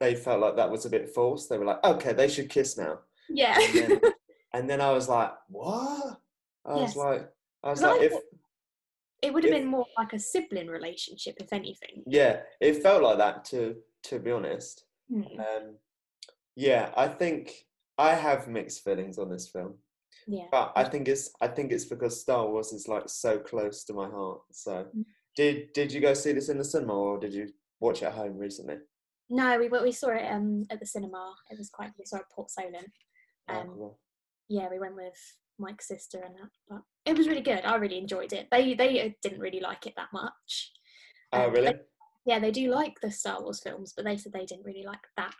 they 0.00 0.14
felt 0.14 0.40
like 0.40 0.56
that 0.56 0.70
was 0.70 0.84
a 0.84 0.90
bit 0.90 1.08
forced. 1.08 1.48
They 1.48 1.56
were 1.56 1.64
like, 1.64 1.82
okay, 1.82 2.12
they 2.12 2.28
should 2.28 2.50
kiss 2.50 2.76
now. 2.76 2.98
yeah. 3.30 3.58
And 3.58 3.74
then, 3.74 4.00
and 4.52 4.68
then 4.70 4.80
I 4.82 4.92
was 4.92 5.08
like, 5.08 5.32
what? 5.48 6.20
I 6.66 6.74
was 6.74 6.94
like, 6.94 7.30
I 7.64 7.70
was 7.70 7.80
Because 7.80 7.82
I 7.82 7.88
like, 7.96 8.02
if 8.02 8.12
it 9.22 9.32
would 9.32 9.44
have 9.44 9.52
if- 9.54 9.60
been 9.60 9.66
more 9.70 9.86
like 9.96 10.12
a 10.12 10.18
sibling 10.18 10.66
relationship, 10.68 11.36
if 11.40 11.54
anything. 11.54 12.02
yeah, 12.06 12.40
it 12.60 12.82
felt 12.82 13.02
like 13.02 13.16
that 13.16 13.46
to 13.46 13.76
to 14.04 14.18
be 14.18 14.30
honest. 14.30 14.84
Hmm. 15.10 15.22
Um, 15.40 15.76
yeah, 16.56 16.90
I 16.96 17.08
think 17.08 17.52
I 17.98 18.14
have 18.14 18.48
mixed 18.48 18.82
feelings 18.84 19.18
on 19.18 19.30
this 19.30 19.48
film, 19.48 19.74
Yeah. 20.26 20.46
but 20.50 20.72
I 20.74 20.84
think 20.84 21.06
it's 21.08 21.30
I 21.40 21.48
think 21.48 21.70
it's 21.72 21.84
because 21.84 22.20
Star 22.20 22.48
Wars 22.48 22.72
is 22.72 22.88
like 22.88 23.08
so 23.08 23.38
close 23.38 23.84
to 23.84 23.92
my 23.94 24.08
heart. 24.08 24.40
So, 24.52 24.84
Mm. 24.96 25.04
did 25.36 25.72
did 25.72 25.92
you 25.92 26.00
go 26.00 26.14
see 26.14 26.32
this 26.32 26.48
in 26.48 26.58
the 26.58 26.64
cinema 26.64 26.94
or 26.94 27.18
did 27.18 27.32
you 27.34 27.52
watch 27.80 28.02
it 28.02 28.06
at 28.06 28.14
home 28.14 28.36
recently? 28.38 28.78
No, 29.28 29.58
we 29.58 29.68
we 29.68 29.92
saw 29.92 30.10
it 30.10 30.26
um 30.32 30.64
at 30.70 30.80
the 30.80 30.86
cinema. 30.86 31.34
It 31.50 31.58
was 31.58 31.70
quite. 31.70 31.92
We 31.98 32.04
saw 32.06 32.16
it 32.16 32.20
at 32.20 32.30
Port 32.30 32.50
Solent. 32.50 32.92
Oh, 33.48 33.54
Um, 33.54 33.66
cool. 33.68 34.00
yeah, 34.48 34.68
we 34.70 34.78
went 34.78 34.96
with 34.96 35.18
Mike's 35.58 35.88
sister 35.88 36.18
and 36.20 36.34
that, 36.36 36.50
but 36.68 36.82
it 37.04 37.16
was 37.16 37.28
really 37.28 37.40
good. 37.42 37.64
I 37.64 37.76
really 37.76 37.98
enjoyed 37.98 38.32
it. 38.32 38.48
They 38.50 38.74
they 38.74 39.00
uh, 39.06 39.10
didn't 39.22 39.40
really 39.40 39.60
like 39.60 39.86
it 39.86 39.94
that 39.96 40.12
much. 40.12 40.72
Oh, 41.32 41.46
Um, 41.46 41.52
really? 41.52 41.72
they- 41.72 41.80
yeah, 42.24 42.40
they 42.40 42.50
do 42.50 42.70
like 42.70 43.00
the 43.00 43.10
Star 43.12 43.40
Wars 43.40 43.60
films, 43.62 43.92
but 43.94 44.04
they 44.04 44.16
said 44.16 44.32
they 44.32 44.46
didn't 44.46 44.64
really 44.64 44.82
like 44.82 45.06
that 45.16 45.34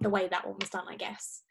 the 0.00 0.10
way 0.10 0.28
that 0.28 0.46
one 0.46 0.56
was 0.60 0.70
done. 0.70 0.86
I 0.88 0.96
guess. 0.96 1.42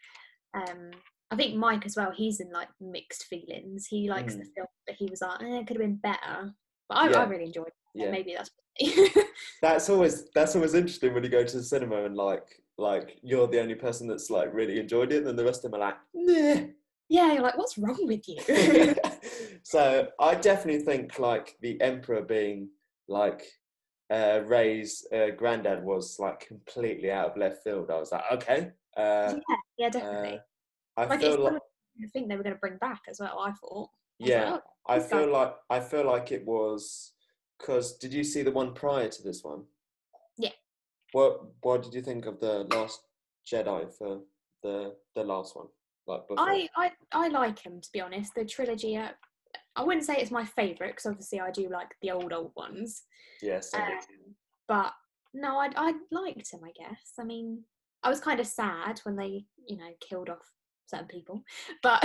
Um, 0.54 0.92
I 1.32 1.36
think 1.36 1.56
Mike 1.56 1.86
as 1.86 1.96
well. 1.96 2.12
He's 2.12 2.40
in 2.40 2.52
like 2.52 2.70
mixed 2.80 3.26
feelings. 3.26 3.88
He 3.88 4.10
likes 4.10 4.36
the 4.36 4.44
Mm. 4.44 4.54
film, 4.56 4.68
but 4.86 4.96
he 4.96 5.08
was 5.10 5.22
like, 5.22 5.42
eh, 5.42 5.60
it 5.60 5.68
could 5.68 5.78
have 5.78 5.86
been 5.86 5.96
better. 5.96 6.54
But 6.88 6.98
I, 6.98 7.10
Yeah. 7.10 7.20
I 7.20 7.24
really 7.26 7.46
enjoyed 7.46 7.68
it. 7.68 7.74
Yeah. 7.96 8.12
Maybe 8.12 8.36
that's. 8.36 8.52
That's 9.62 9.90
always 9.90 10.30
that's 10.32 10.54
always 10.56 10.74
interesting 10.74 11.14
when 11.14 11.24
you 11.24 11.30
go 11.30 11.46
to 11.46 11.58
the 11.58 11.64
cinema 11.64 12.04
and 12.04 12.16
like 12.18 12.44
like 12.78 13.18
you're 13.24 13.48
the 13.48 13.62
only 13.62 13.76
person 13.76 14.06
that's 14.06 14.30
like 14.30 14.54
really 14.54 14.80
enjoyed 14.82 15.14
it, 15.14 15.20
and 15.20 15.28
then 15.28 15.38
the 15.38 15.46
rest 15.46 15.64
of 15.64 15.72
them 15.72 15.80
are 15.80 15.86
like, 15.88 15.98
nah. 16.14 16.66
yeah, 17.08 17.32
you're 17.32 17.42
like, 17.42 17.58
what's 17.58 17.78
wrong 17.78 18.06
with 18.06 18.28
you? 18.28 18.38
so 19.64 20.10
I 20.20 20.36
definitely 20.36 20.84
think 20.84 21.20
like 21.20 21.56
the 21.62 21.80
Emperor 21.82 22.22
being 22.22 22.68
like 23.08 23.44
uh, 24.10 24.42
Rey's 24.46 25.06
uh, 25.12 25.32
granddad 25.36 25.84
was 25.84 26.20
like 26.20 26.40
completely 26.48 27.12
out 27.12 27.32
of 27.32 27.38
left 27.38 27.64
field. 27.64 27.90
I 27.90 28.00
was 28.00 28.12
like, 28.12 28.24
okay. 28.32 28.72
Uh, 28.96 29.34
yeah, 29.50 29.56
yeah, 29.78 29.90
definitely. 29.90 30.40
I 30.98 31.06
like 31.06 31.20
feel 31.20 31.40
like 31.40 31.62
the 32.00 32.08
thing 32.10 32.28
they 32.28 32.36
were 32.38 32.44
going 32.44 32.56
to 32.56 32.60
bring 32.60 32.78
back 32.78 33.02
as 33.10 33.20
well. 33.20 33.40
I 33.40 33.52
thought. 33.52 33.90
I 34.22 34.24
was 34.24 34.30
like, 34.30 34.30
yeah, 34.30 34.58
"Oh, 34.58 34.62
I 34.94 35.00
guy- 35.00 35.06
feel 35.08 35.32
like 35.32 35.56
I 35.70 35.80
feel 35.80 36.06
like 36.06 36.32
it 36.32 36.46
was 36.46 37.14
because 37.60 37.98
did 37.98 38.14
you 38.14 38.24
see 38.24 38.44
the 38.44 38.52
one 38.52 38.74
prior 38.74 39.10
to 39.10 39.24
this 39.24 39.44
one? 39.44 39.64
Yeah. 40.38 40.52
What 41.12 41.42
What 41.62 41.84
did 41.84 41.94
you 41.94 42.02
think 42.02 42.26
of 42.26 42.40
the 42.40 42.64
Last 42.76 43.02
Jedi 43.52 43.92
for 43.98 44.22
the 44.64 44.96
the 45.16 45.24
last 45.24 45.56
one? 45.56 45.68
Like 46.08 46.28
before? 46.28 46.48
I, 46.48 46.70
I 46.78 46.92
I 47.12 47.28
like 47.30 47.60
him 47.60 47.82
to 47.82 47.90
be 47.92 48.00
honest. 48.02 48.36
The 48.36 48.46
trilogy. 48.46 48.96
Uh, 48.96 49.10
I 49.76 49.84
wouldn't 49.84 50.06
say 50.06 50.16
it's 50.18 50.32
my 50.32 50.46
favourite 50.46 50.92
because 50.92 51.06
obviously 51.06 51.40
I 51.40 51.52
do 51.52 51.70
like 51.70 51.96
the 52.02 52.12
old 52.12 52.32
old 52.34 52.52
ones. 52.56 53.04
yes. 53.42 53.74
Um, 53.74 53.82
but 54.68 54.94
no, 55.34 55.58
I 55.60 55.70
I 55.76 55.94
liked 56.12 56.52
him. 56.52 56.62
I 56.64 56.72
guess. 56.72 57.14
I 57.20 57.24
mean, 57.24 57.64
I 58.04 58.10
was 58.10 58.20
kind 58.20 58.40
of 58.40 58.48
sad 58.48 59.00
when 59.04 59.16
they 59.16 59.46
you 59.68 59.78
know 59.78 59.90
killed 60.08 60.30
off 60.30 60.52
certain 60.88 61.08
people, 61.08 61.44
but 61.84 62.04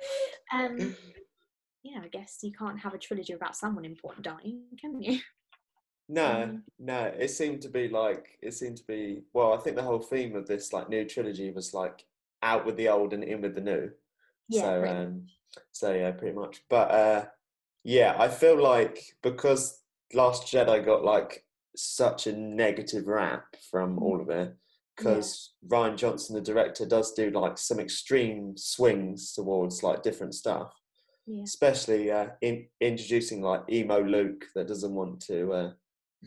um, 0.54 0.94
yeah, 1.82 2.00
I 2.02 2.08
guess 2.08 2.38
you 2.42 2.52
can't 2.52 2.80
have 2.80 2.94
a 2.94 2.98
trilogy 2.98 3.32
about 3.32 3.56
someone 3.56 3.84
important 3.84 4.24
dying, 4.24 4.62
can 4.80 5.00
you? 5.02 5.18
No, 6.08 6.42
Um, 6.42 6.64
no. 6.78 7.04
It 7.04 7.28
seemed 7.30 7.62
to 7.62 7.68
be 7.68 7.88
like 7.88 8.36
it 8.42 8.52
seemed 8.52 8.76
to 8.78 8.84
be. 8.84 9.22
Well, 9.32 9.54
I 9.54 9.58
think 9.58 9.76
the 9.76 9.82
whole 9.82 10.00
theme 10.00 10.34
of 10.34 10.46
this 10.46 10.72
like 10.72 10.90
new 10.90 11.06
trilogy 11.06 11.50
was 11.52 11.72
like 11.72 12.04
out 12.42 12.66
with 12.66 12.76
the 12.76 12.88
old 12.88 13.14
and 13.14 13.22
in 13.24 13.40
with 13.40 13.54
the 13.54 13.60
new. 13.62 13.90
Yeah, 14.48 14.62
So 14.62 14.84
um, 14.84 15.26
so 15.72 15.92
yeah, 15.92 16.10
pretty 16.12 16.34
much. 16.36 16.62
But 16.68 16.90
uh, 16.90 17.24
yeah, 17.84 18.16
I 18.18 18.28
feel 18.28 18.60
like 18.62 18.98
because 19.22 19.80
Last 20.14 20.44
Jedi 20.44 20.84
got 20.84 21.04
like 21.04 21.44
such 21.76 22.26
a 22.26 22.32
negative 22.36 23.06
rap 23.06 23.44
from 23.70 23.98
all 23.98 24.20
of 24.20 24.28
it, 24.30 24.54
because 24.96 25.54
Rian 25.66 25.96
Johnson, 25.96 26.34
the 26.34 26.40
director, 26.42 26.84
does 26.86 27.12
do 27.14 27.30
like 27.30 27.56
some 27.58 27.80
extreme 27.80 28.54
swings 28.56 29.32
towards 29.32 29.82
like 29.82 30.02
different 30.02 30.34
stuff 30.34 30.72
Yeah. 31.26 31.42
especially 31.44 32.10
uh, 32.10 32.28
in 32.40 32.66
introducing 32.80 33.40
like 33.42 33.62
emo 33.70 34.02
Luke 34.02 34.44
that 34.54 34.68
doesn't 34.68 34.94
want 34.94 35.20
to 35.26 35.52
uh, 35.52 35.72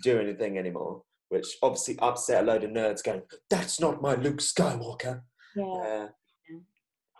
do 0.03 0.19
anything 0.19 0.57
anymore, 0.57 1.03
which 1.29 1.57
obviously 1.61 1.97
upset 1.99 2.43
a 2.43 2.45
load 2.47 2.63
of 2.63 2.71
nerds 2.71 3.03
going, 3.03 3.21
"That's 3.49 3.79
not 3.79 4.01
my 4.01 4.15
Luke 4.15 4.41
Skywalker." 4.41 5.21
Yeah. 5.55 5.63
Uh, 5.65 6.07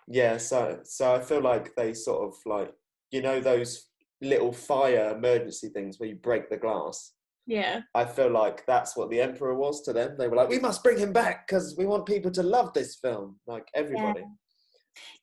yeah, 0.08 0.38
so 0.38 0.80
so 0.84 1.16
I 1.16 1.22
feel 1.22 1.42
like 1.42 1.76
they 1.76 1.94
sort 1.94 2.28
of 2.28 2.36
like 2.46 2.72
you 3.12 3.22
know 3.22 3.40
those 3.40 3.90
little 4.22 4.52
fire 4.52 5.16
emergency 5.16 5.70
things 5.70 6.00
where 6.00 6.10
you 6.10 6.16
break 6.16 6.50
the 6.50 6.58
glass. 6.58 7.14
Yeah. 7.48 7.82
I 7.94 8.06
feel 8.06 8.32
like 8.32 8.66
that's 8.66 8.98
what 8.98 9.12
the 9.12 9.22
Emperor 9.22 9.54
was 9.56 9.84
to 9.84 9.94
them. 9.94 10.16
They 10.18 10.28
were 10.28 10.36
like, 10.36 10.50
"We 10.50 10.60
must 10.60 10.84
bring 10.84 10.98
him 10.98 11.14
back 11.14 11.48
because 11.48 11.76
we 11.78 11.86
want 11.86 12.06
people 12.08 12.32
to 12.32 12.44
love 12.44 12.74
this 12.74 12.96
film, 12.96 13.40
like 13.46 13.68
everybody." 13.76 14.24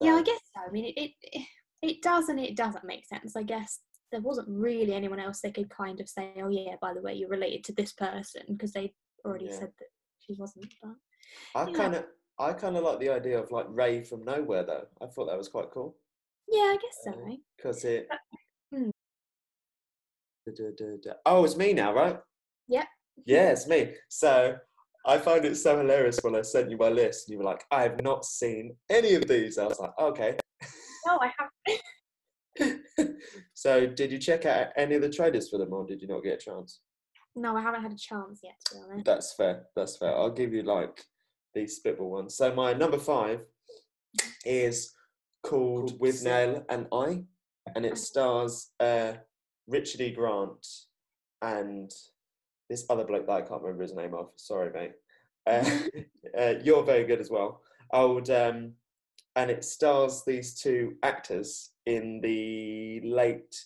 Yeah, 0.01 0.17
I 0.17 0.23
guess 0.23 0.41
so. 0.55 0.63
I 0.69 0.71
mean, 0.71 0.93
it, 0.97 1.11
it 1.23 1.47
it 1.83 2.03
does 2.03 2.29
and 2.29 2.39
it 2.39 2.57
doesn't 2.57 2.85
make 2.85 3.07
sense. 3.07 3.35
I 3.35 3.43
guess 3.43 3.81
there 4.13 4.21
wasn't 4.21 4.49
really 4.49 4.93
anyone 4.95 5.19
else 5.19 5.41
they 5.41 5.51
could 5.51 5.71
kind 5.71 6.01
of 6.01 6.09
say, 6.09 6.35
"Oh 6.37 6.49
yeah, 6.49 6.77
by 6.81 6.95
the 6.95 7.01
way, 7.03 7.15
you're 7.15 7.29
related 7.29 7.65
to 7.65 7.73
this 7.73 7.93
person," 7.93 8.43
because 8.51 8.73
they 8.73 8.95
already 9.25 9.47
Yeah. 9.47 9.59
said 9.59 9.73
that 9.79 9.89
she 10.21 10.37
wasn't. 10.39 10.67
But 10.81 10.93
I 11.57 11.73
kind 11.73 11.95
of, 11.97 12.05
I 12.43 12.53
kind 12.53 12.77
of 12.77 12.85
like 12.85 12.99
the 12.99 13.11
idea 13.11 13.39
of 13.39 13.51
like 13.51 13.67
Rey 13.69 14.03
from 14.03 14.25
nowhere 14.25 14.65
though. 14.65 14.87
I 15.01 15.07
thought 15.07 15.27
that 15.27 15.39
was 15.39 15.49
quite 15.49 15.71
cool 15.73 15.97
yeah, 16.53 16.61
I 16.61 16.77
guess 16.81 16.99
so. 17.05 17.39
because 17.57 17.85
it. 17.85 18.09
hmm. 18.75 18.91
Da, 20.47 20.71
da, 20.77 20.87
da. 21.03 21.13
Oh, 21.25 21.45
it's 21.45 21.57
me 21.57 21.73
now, 21.73 21.95
right? 21.95 22.19
Yep. 22.69 22.85
Yeah, 23.25 23.51
it's 23.53 23.67
me. 23.67 23.95
So 24.09 24.57
I 25.07 25.19
find 25.19 25.45
it 25.45 25.57
so 25.57 25.79
hilarious 25.79 26.19
when 26.23 26.35
I 26.35 26.43
sent 26.43 26.71
you 26.71 26.77
my 26.77 26.89
list, 26.89 27.29
and 27.29 27.33
you 27.33 27.39
were 27.39 27.45
like, 27.45 27.65
"I 27.71 27.83
have 27.83 28.03
not 28.03 28.25
seen 28.25 28.77
any 28.91 29.15
of 29.15 29.27
these." 29.29 29.57
I 29.57 29.67
was 29.67 29.79
like, 29.79 29.93
"Okay." 29.99 30.37
No, 31.07 31.19
I 31.21 31.33
have. 31.39 33.09
so, 33.55 33.87
did 33.87 34.13
you 34.13 34.19
check 34.19 34.45
out 34.45 34.69
any 34.77 34.95
of 34.95 35.03
the 35.03 35.11
trailers 35.11 35.49
for 35.49 35.59
them, 35.59 35.73
or 35.73 35.87
did 35.87 36.03
you 36.03 36.09
not 36.09 36.23
get 36.23 36.35
a 36.35 36.51
chance? 36.51 36.81
No, 37.35 37.57
I 37.57 37.63
haven't 37.63 37.83
had 37.83 37.93
a 37.93 37.97
chance 37.97 38.41
yet. 38.43 38.55
To 38.67 38.75
be 38.75 38.81
honest. 38.91 39.07
That's 39.07 39.35
fair. 39.35 39.65
That's 39.75 39.97
fair. 39.97 40.15
I'll 40.15 40.31
give 40.31 40.53
you 40.53 40.63
like 40.63 41.03
these 41.55 41.77
spitball 41.77 42.11
ones. 42.11 42.35
So 42.35 42.55
my 42.55 42.73
number 42.73 42.99
five 42.99 43.41
is 44.45 44.93
called 45.43 45.99
Withnail 46.01 46.65
and 46.69 46.87
I, 46.93 47.25
and 47.75 47.85
it 47.85 47.99
stars 47.99 48.71
uh, 48.81 49.13
Richard 49.67 50.01
E. 50.01 50.13
Grant 50.13 50.67
and 51.41 51.91
this 52.69 52.87
other 52.89 53.05
bloke 53.05 53.27
that 53.27 53.33
I 53.33 53.43
can't 53.43 53.63
remember 53.63 53.83
his 53.83 53.95
name 53.95 54.15
of. 54.15 54.31
Sorry, 54.37 54.73
mate. 54.73 54.93
Uh, 55.47 55.79
uh, 56.39 56.55
you're 56.63 56.85
very 56.85 57.05
good 57.05 57.21
as 57.21 57.31
well. 57.31 57.61
I 57.93 58.05
would, 58.05 58.31
um, 58.31 58.73
and 59.37 59.51
it 59.51 59.65
stars 59.65 60.23
these 60.27 60.55
two 60.55 60.95
actors 61.03 61.71
in 61.87 62.21
the 62.23 63.01
late 63.05 63.65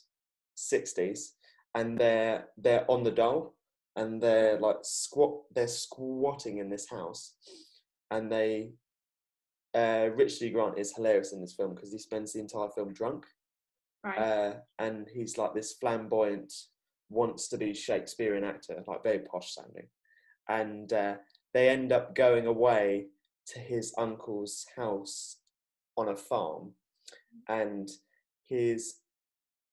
'60s, 0.56 1.32
and 1.74 1.98
they're 1.98 2.46
they're 2.56 2.90
on 2.90 3.04
the 3.04 3.10
dole, 3.10 3.54
and 3.94 4.20
they're 4.20 4.58
like 4.58 4.78
squat, 4.82 5.42
they're 5.54 5.68
squatting 5.68 6.58
in 6.58 6.68
this 6.68 6.88
house, 6.88 7.34
and 8.10 8.30
they 8.30 8.70
uh, 9.75 10.08
Richard. 10.14 10.52
Grant 10.52 10.78
is 10.78 10.94
hilarious 10.94 11.32
in 11.32 11.40
this 11.40 11.54
film 11.54 11.75
because 11.75 11.92
he 11.92 11.98
spends 11.98 12.32
the 12.32 12.40
entire 12.40 12.68
film 12.70 12.92
drunk, 12.94 13.26
Right. 14.02 14.18
uh, 14.18 14.54
and 14.78 15.08
he's 15.12 15.36
like 15.36 15.54
this 15.54 15.75
flamboyant, 15.75 16.52
wants 17.10 17.48
to 17.48 17.58
be 17.58 17.75
Shakespearean 17.75 18.44
actor, 18.44 18.82
like 18.86 19.02
very 19.02 19.18
posh 19.20 19.52
sounding, 19.54 19.88
and 20.48 20.92
uh, 20.92 21.16
they 21.52 21.68
end 21.68 21.92
up 21.92 22.14
going 22.14 22.46
away 22.46 23.06
to 23.48 23.58
his 23.58 23.94
uncle's 23.98 24.64
house 24.76 25.36
on 25.96 26.08
a 26.08 26.16
farm, 26.16 26.72
and 27.48 27.88
his 28.48 28.96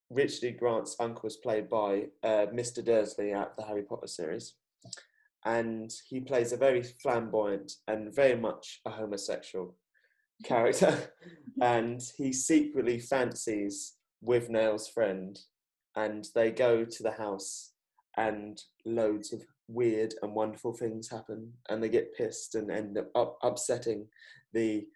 Richard 0.09 0.43
E. 0.47 0.51
Grant's 0.51 0.95
uncle 0.99 1.27
is 1.27 1.37
played 1.37 1.69
by 1.69 2.07
uh, 2.23 2.47
Mr. 2.53 2.83
Dursley 2.83 3.33
out 3.33 3.51
of 3.51 3.55
the 3.57 3.65
Harry 3.65 3.83
Potter 3.83 4.07
series. 4.07 4.55
And 5.45 5.91
he 6.07 6.19
plays 6.21 6.53
a 6.53 6.57
very 6.57 6.83
flamboyant 6.83 7.73
and 7.87 8.13
very 8.13 8.35
much 8.35 8.81
a 8.85 8.89
homosexual 8.89 9.75
character. 10.43 11.11
and 11.61 12.01
he 12.17 12.31
secretly 12.31 12.99
fancies 12.99 13.95
Withnail's 14.23 14.87
friend. 14.87 15.37
And 15.95 16.25
they 16.33 16.51
go 16.51 16.85
to 16.85 17.03
the 17.03 17.11
house, 17.11 17.73
and 18.17 18.59
loads 18.85 19.31
of 19.31 19.43
weird 19.67 20.15
and 20.21 20.33
wonderful 20.33 20.73
things 20.73 21.09
happen. 21.09 21.53
And 21.69 21.83
they 21.83 21.89
get 21.89 22.15
pissed 22.15 22.55
and 22.55 22.71
end 22.71 22.97
up 23.15 23.37
upsetting 23.43 24.07
the 24.53 24.87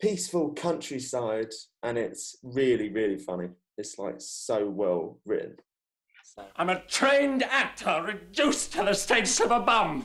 peaceful 0.00 0.52
countryside. 0.54 1.52
And 1.82 1.98
it's 1.98 2.36
really, 2.42 2.88
really 2.88 3.18
funny. 3.18 3.50
It's 3.76 3.98
like 3.98 4.16
so 4.18 4.68
well 4.68 5.20
written. 5.24 5.56
So. 6.34 6.44
I'm 6.56 6.68
a 6.68 6.80
trained 6.80 7.42
actor 7.42 8.02
reduced 8.04 8.74
to 8.74 8.84
the 8.84 8.92
status 8.92 9.40
of 9.40 9.50
a 9.50 9.60
bum. 9.60 10.04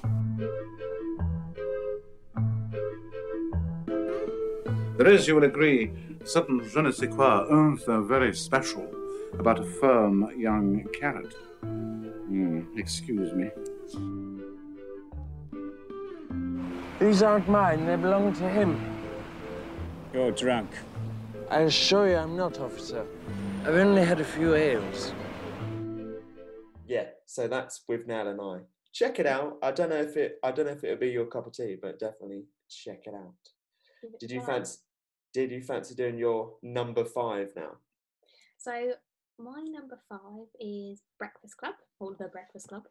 There 4.98 5.08
is, 5.08 5.28
you 5.28 5.36
will 5.36 5.44
agree, 5.44 5.92
certain 6.24 6.62
je 6.64 6.82
ne 6.82 6.92
sais 6.92 7.08
quoi, 7.10 7.46
oomph 7.52 7.86
uh, 7.90 8.00
very 8.02 8.34
special 8.34 8.88
about 9.38 9.60
a 9.60 9.66
firm 9.66 10.32
young 10.38 10.86
carrot. 10.98 11.34
Hmm, 11.62 12.62
excuse 12.78 13.34
me. 13.34 13.50
These 17.00 17.22
aren't 17.22 17.50
mine, 17.50 17.86
they 17.86 17.98
belong 17.98 18.34
to 18.36 18.48
him. 18.48 18.80
You're 20.14 20.32
drunk. 20.32 20.70
I 21.50 21.62
assure 21.64 22.08
you 22.08 22.16
I'm 22.16 22.38
not, 22.38 22.60
officer. 22.60 23.06
I've 23.66 23.76
only 23.76 24.06
had 24.06 24.22
a 24.22 24.24
few 24.24 24.56
ales. 24.56 25.12
Yeah, 26.86 27.06
so 27.26 27.48
that's 27.48 27.84
Withnail 27.90 28.28
and 28.28 28.42
I. 28.42 28.66
Check 28.94 29.20
it 29.20 29.26
out. 29.26 29.58
I 29.64 29.72
don't 29.72 29.90
know 29.90 30.02
if 30.02 30.18
it 30.18 30.40
I 30.44 30.52
don't 30.52 30.66
know 30.66 30.74
if 30.74 30.84
it'll 30.84 30.98
be 30.98 31.10
your 31.10 31.26
cup 31.26 31.48
of 31.48 31.54
tea, 31.54 31.78
but 31.82 32.00
definitely 32.00 32.46
check 32.70 33.04
it 33.06 33.14
out. 33.14 33.34
Did 34.20 34.32
you 34.32 34.42
fancy 34.42 34.80
did 35.34 35.52
you 35.52 35.62
fancy 35.62 35.96
doing 35.96 36.18
your 36.18 36.54
number 36.62 37.06
five 37.06 37.50
now? 37.56 37.72
So 38.58 38.94
my 39.40 39.64
number 39.68 40.00
five 40.08 40.48
is 40.60 41.02
Breakfast 41.18 41.58
Club, 41.58 41.74
or 42.00 42.16
The 42.20 42.28
Breakfast 42.28 42.68
Club. 42.68 42.84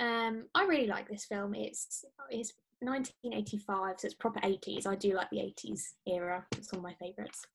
Um, 0.00 0.46
I 0.54 0.64
really 0.64 0.88
like 0.88 1.08
this 1.08 1.24
film. 1.26 1.54
It's 1.54 2.04
it's 2.30 2.54
1985, 2.80 4.00
so 4.00 4.06
it's 4.06 4.14
proper 4.14 4.40
80s. 4.40 4.86
I 4.86 4.96
do 4.96 5.14
like 5.14 5.30
the 5.30 5.38
80s 5.38 5.82
era. 6.06 6.44
It's 6.52 6.72
one 6.72 6.80
of 6.80 6.82
my 6.82 6.94
favourites. 6.94 7.46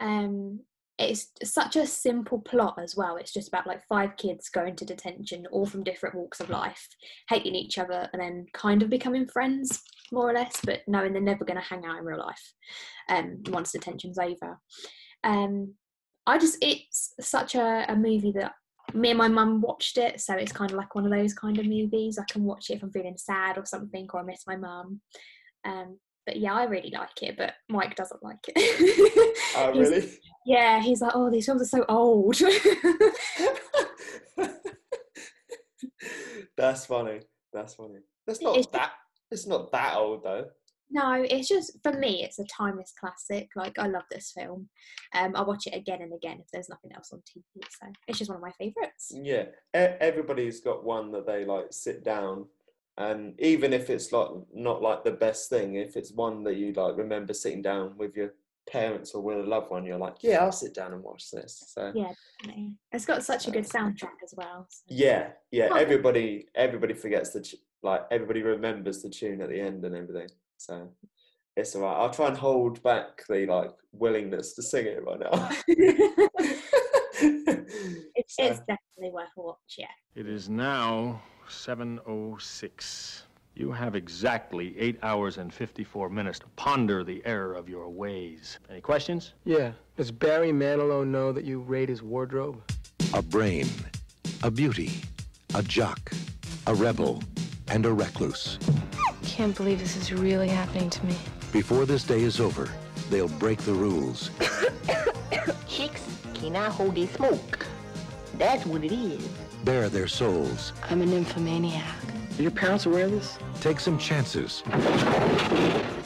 Um, 0.00 0.60
it's 1.10 1.30
such 1.44 1.76
a 1.76 1.86
simple 1.86 2.40
plot 2.40 2.78
as 2.82 2.96
well. 2.96 3.16
It's 3.16 3.32
just 3.32 3.48
about 3.48 3.66
like 3.66 3.86
five 3.88 4.16
kids 4.16 4.48
going 4.48 4.76
to 4.76 4.84
detention, 4.84 5.46
all 5.50 5.66
from 5.66 5.84
different 5.84 6.14
walks 6.14 6.40
of 6.40 6.50
life, 6.50 6.88
hating 7.28 7.54
each 7.54 7.78
other, 7.78 8.08
and 8.12 8.22
then 8.22 8.46
kind 8.52 8.82
of 8.82 8.90
becoming 8.90 9.26
friends, 9.26 9.82
more 10.10 10.30
or 10.30 10.34
less, 10.34 10.60
but 10.64 10.80
knowing 10.86 11.12
they're 11.12 11.22
never 11.22 11.44
going 11.44 11.58
to 11.58 11.66
hang 11.66 11.84
out 11.84 11.98
in 11.98 12.04
real 12.04 12.18
life 12.18 12.52
um, 13.08 13.42
once 13.48 13.72
detention's 13.72 14.18
over. 14.18 14.58
Um, 15.24 15.74
I 16.26 16.38
just, 16.38 16.58
it's 16.62 17.14
such 17.20 17.54
a, 17.54 17.84
a 17.88 17.96
movie 17.96 18.32
that 18.32 18.52
me 18.94 19.10
and 19.10 19.18
my 19.18 19.28
mum 19.28 19.60
watched 19.60 19.98
it, 19.98 20.20
so 20.20 20.34
it's 20.34 20.52
kind 20.52 20.70
of 20.70 20.76
like 20.76 20.94
one 20.94 21.04
of 21.04 21.10
those 21.10 21.34
kind 21.34 21.58
of 21.58 21.66
movies. 21.66 22.18
I 22.18 22.24
can 22.30 22.44
watch 22.44 22.70
it 22.70 22.74
if 22.74 22.82
I'm 22.82 22.92
feeling 22.92 23.16
sad 23.16 23.58
or 23.58 23.64
something, 23.64 24.06
or 24.12 24.20
I 24.20 24.24
miss 24.24 24.44
my 24.46 24.56
mum. 24.56 25.00
Um, 25.64 25.98
but 26.26 26.36
yeah, 26.36 26.54
I 26.54 26.64
really 26.64 26.90
like 26.94 27.22
it, 27.22 27.36
but 27.36 27.54
Mike 27.68 27.94
doesn't 27.96 28.22
like 28.22 28.38
it. 28.48 29.38
Oh, 29.56 29.72
He's- 29.74 29.88
really? 29.90 30.10
Yeah, 30.46 30.80
he's 30.82 31.00
like, 31.02 31.12
oh, 31.14 31.30
these 31.30 31.46
films 31.46 31.62
are 31.62 31.64
so 31.66 31.84
old. 31.88 32.36
That's 36.56 36.86
funny. 36.86 37.20
That's 37.52 37.74
funny. 37.74 37.98
That's 38.26 38.40
not 38.40 38.56
It's- 38.56 38.72
that 38.72 38.92
it's 39.30 39.46
not 39.46 39.72
that 39.72 39.94
old 39.96 40.24
though. 40.24 40.44
no, 40.90 41.12
it's 41.22 41.48
just 41.48 41.78
for 41.82 41.92
me, 41.92 42.22
it's 42.22 42.38
a 42.38 42.44
timeless 42.44 42.92
classic. 43.00 43.48
Like 43.56 43.78
I 43.78 43.86
love 43.86 44.02
this 44.10 44.32
film. 44.36 44.68
Um, 45.14 45.34
I 45.36 45.42
watch 45.42 45.66
it 45.66 45.74
again 45.74 46.02
and 46.02 46.12
again 46.12 46.38
if 46.40 46.46
there's 46.52 46.68
nothing 46.68 46.92
else 46.94 47.12
on 47.12 47.20
TV. 47.20 47.42
So 47.80 47.86
it's 48.08 48.18
just 48.18 48.30
one 48.30 48.36
of 48.36 48.42
my 48.42 48.52
favourites. 48.58 49.10
Yeah, 49.14 49.44
e- 49.74 49.96
everybody's 50.00 50.60
got 50.60 50.84
one 50.84 51.10
that 51.12 51.26
they 51.26 51.44
like 51.46 51.66
sit 51.70 52.04
down, 52.04 52.46
and 52.98 53.34
even 53.40 53.72
if 53.72 53.88
it's 53.90 54.12
like 54.12 54.28
not 54.52 54.82
like 54.82 55.04
the 55.04 55.12
best 55.12 55.48
thing, 55.48 55.76
if 55.76 55.96
it's 55.96 56.12
one 56.12 56.44
that 56.44 56.56
you 56.56 56.72
like 56.72 56.96
remember 56.96 57.32
sitting 57.34 57.62
down 57.62 57.96
with 57.96 58.14
your 58.16 58.34
parents 58.70 59.12
or 59.12 59.22
with 59.22 59.38
a 59.38 59.42
loved 59.42 59.70
one, 59.70 59.84
you're 59.84 59.98
like, 59.98 60.16
yeah, 60.22 60.38
I'll 60.44 60.52
sit 60.52 60.74
down 60.74 60.92
and 60.92 61.02
watch 61.02 61.30
this. 61.30 61.64
So 61.74 61.90
Yeah, 61.94 62.12
definitely. 62.40 62.74
It's 62.92 63.04
got 63.06 63.24
such 63.24 63.48
a 63.48 63.50
good 63.50 63.64
soundtrack 63.64 64.18
as 64.22 64.34
well. 64.36 64.66
so- 64.68 64.84
yeah, 64.88 65.30
yeah, 65.50 65.68
Oh. 65.72 65.76
everybody 65.76 66.46
everybody 66.54 66.94
forgets 66.94 67.30
the 67.30 67.40
t- 67.40 67.58
like 67.82 68.02
everybody 68.10 68.42
remembers 68.42 69.02
the 69.02 69.10
tune 69.10 69.40
at 69.42 69.48
the 69.48 69.60
end 69.60 69.84
and 69.84 69.94
everything. 69.96 70.28
So 70.58 70.90
it's 71.56 71.74
alright. 71.74 71.96
I'll 71.96 72.10
try 72.10 72.28
and 72.28 72.36
hold 72.36 72.82
back 72.82 73.24
the 73.28 73.46
like 73.46 73.72
willingness 73.92 74.54
to 74.54 74.62
sing 74.62 74.86
it 74.86 75.02
right 75.02 75.18
now. 75.20 75.50
It's, 78.14 78.34
it's 78.38 78.58
definitely 78.60 79.10
worth 79.12 79.28
a 79.36 79.42
watch. 79.42 79.76
Yeah. 79.78 79.86
It 80.14 80.28
is 80.28 80.48
now 80.48 81.22
7.06. 81.48 83.22
You 83.54 83.70
have 83.70 83.94
exactly 83.94 84.74
8 84.78 84.98
hours 85.02 85.36
and 85.38 85.52
54 85.52 86.08
minutes 86.08 86.38
to 86.38 86.46
ponder 86.56 87.04
the 87.04 87.22
error 87.26 87.54
of 87.54 87.68
your 87.68 87.88
ways. 87.90 88.58
Any 88.70 88.80
questions? 88.80 89.34
Yeah. 89.44 89.72
Does 89.96 90.10
Barry 90.10 90.52
Manilow 90.52 91.06
know 91.06 91.32
that 91.32 91.44
you 91.44 91.60
raid 91.60 91.88
his 91.90 92.02
wardrobe? 92.02 92.62
A 93.12 93.20
brain, 93.20 93.68
a 94.42 94.50
beauty, 94.50 94.92
a 95.54 95.62
jock, 95.62 96.12
a 96.66 96.74
rebel, 96.74 97.22
and 97.68 97.84
a 97.84 97.92
recluse. 97.92 98.58
I 98.96 99.12
Can't 99.22 99.54
believe 99.54 99.78
this 99.78 99.96
is 99.96 100.12
really 100.12 100.48
happening 100.48 100.88
to 100.88 101.06
me. 101.06 101.16
Before 101.52 101.84
this 101.84 102.04
day 102.04 102.22
is 102.22 102.40
over, 102.40 102.70
they'll 103.10 103.28
break 103.28 103.58
the 103.60 103.74
rules, 103.74 104.30
Chicks 105.68 106.02
cannot 106.34 106.72
hold 106.72 106.94
their 106.94 107.06
smoke. 107.08 107.66
That's 108.38 108.64
what 108.66 108.84
it 108.84 108.92
is. 108.92 109.28
Bare 109.64 109.88
their 109.88 110.08
souls, 110.08 110.72
I'm 110.90 111.02
a 111.02 111.06
nymphomaniac. 111.06 111.84
Are 112.38 112.42
your 112.42 112.50
parents 112.50 112.86
aware 112.86 113.04
of 113.06 113.10
this? 113.12 113.38
take 113.60 113.78
some 113.78 113.96
chances, 113.98 114.62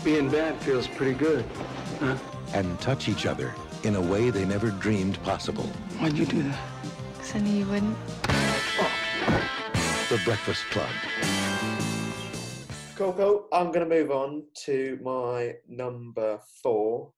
Being 0.05 0.29
bad 0.29 0.57
feels 0.61 0.87
pretty 0.87 1.15
good. 1.15 1.45
Huh? 2.01 2.17
and 2.53 2.79
touch 2.81 3.09
each 3.09 3.27
other 3.27 3.53
in 3.83 3.97
a 3.97 4.01
way 4.01 4.31
they 4.31 4.45
never 4.45 4.71
dreamed 4.71 5.21
possible. 5.25 5.65
Why'd 5.99 6.17
you 6.17 6.25
do 6.27 6.43
that? 6.45 6.59
Because 7.15 7.35
I 7.35 7.39
knew 7.41 7.59
you 7.59 7.67
wouldn't. 7.67 7.97
The 10.09 10.21
Breakfast 10.25 10.63
Club. 10.71 10.89
Cool, 12.95 13.13
cool. 13.15 13.49
I'm 13.53 13.73
going 13.73 13.87
to 13.89 13.95
move 13.95 14.11
on 14.13 14.45
to 14.65 14.99
my 15.03 15.55
number 15.69 16.39
four. 16.63 17.13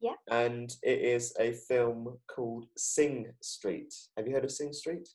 Yeah. 0.00 0.14
And 0.30 0.70
it 0.82 0.98
is 1.00 1.32
a 1.38 1.52
film 1.52 2.18
called 2.34 2.66
Sing 2.76 3.28
Street. 3.40 3.94
Have 4.16 4.26
you 4.26 4.34
heard 4.34 4.44
of 4.44 4.50
Sing 4.50 4.72
Street? 4.72 5.08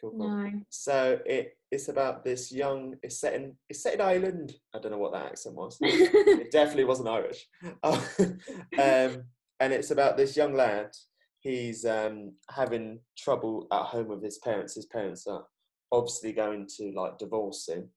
Cool, 0.00 0.10
cool. 0.10 0.28
No. 0.28 0.50
So 0.70 1.18
it 1.24 1.56
it's 1.70 1.88
about 1.88 2.24
this 2.24 2.52
young. 2.52 2.96
It's 3.02 3.20
set 3.20 3.34
in 3.34 3.56
it's 3.68 3.82
set 3.82 3.94
in 3.94 4.00
Ireland. 4.00 4.54
I 4.74 4.78
don't 4.78 4.92
know 4.92 4.98
what 4.98 5.12
that 5.12 5.26
accent 5.26 5.54
was. 5.54 5.78
it 5.80 6.50
definitely 6.50 6.84
wasn't 6.84 7.08
Irish. 7.08 7.46
Um, 8.78 9.24
and 9.60 9.72
it's 9.72 9.90
about 9.92 10.16
this 10.16 10.36
young 10.36 10.54
lad. 10.54 10.90
He's 11.38 11.84
um, 11.84 12.32
having 12.50 13.00
trouble 13.16 13.66
at 13.72 13.82
home 13.82 14.08
with 14.08 14.22
his 14.22 14.38
parents. 14.38 14.74
His 14.74 14.86
parents 14.86 15.26
are 15.26 15.44
obviously 15.92 16.32
going 16.32 16.66
to 16.76 16.92
like 16.94 17.18
divorce 17.18 17.68
him, 17.68 17.88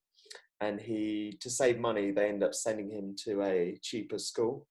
and 0.61 0.79
he 0.79 1.37
to 1.41 1.49
save 1.49 1.79
money 1.79 2.11
they 2.11 2.29
end 2.29 2.43
up 2.43 2.53
sending 2.53 2.89
him 2.89 3.15
to 3.25 3.41
a 3.41 3.77
cheaper 3.81 4.19
school. 4.19 4.67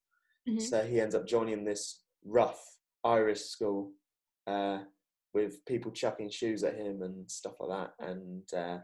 Mhm. 0.48 0.62
So 0.62 0.84
he 0.84 1.00
ends 1.00 1.14
up 1.14 1.26
joining 1.26 1.64
this 1.64 2.02
rough 2.24 2.62
Irish 3.04 3.40
school 3.40 3.92
uh, 4.46 4.78
with 5.36 5.62
people 5.66 5.92
chucking 5.92 6.30
shoes 6.30 6.64
at 6.64 6.76
him 6.76 7.02
and 7.02 7.30
stuff 7.30 7.52
like 7.60 7.70
that, 7.78 8.08
and 8.08 8.42
uh, 8.56 8.78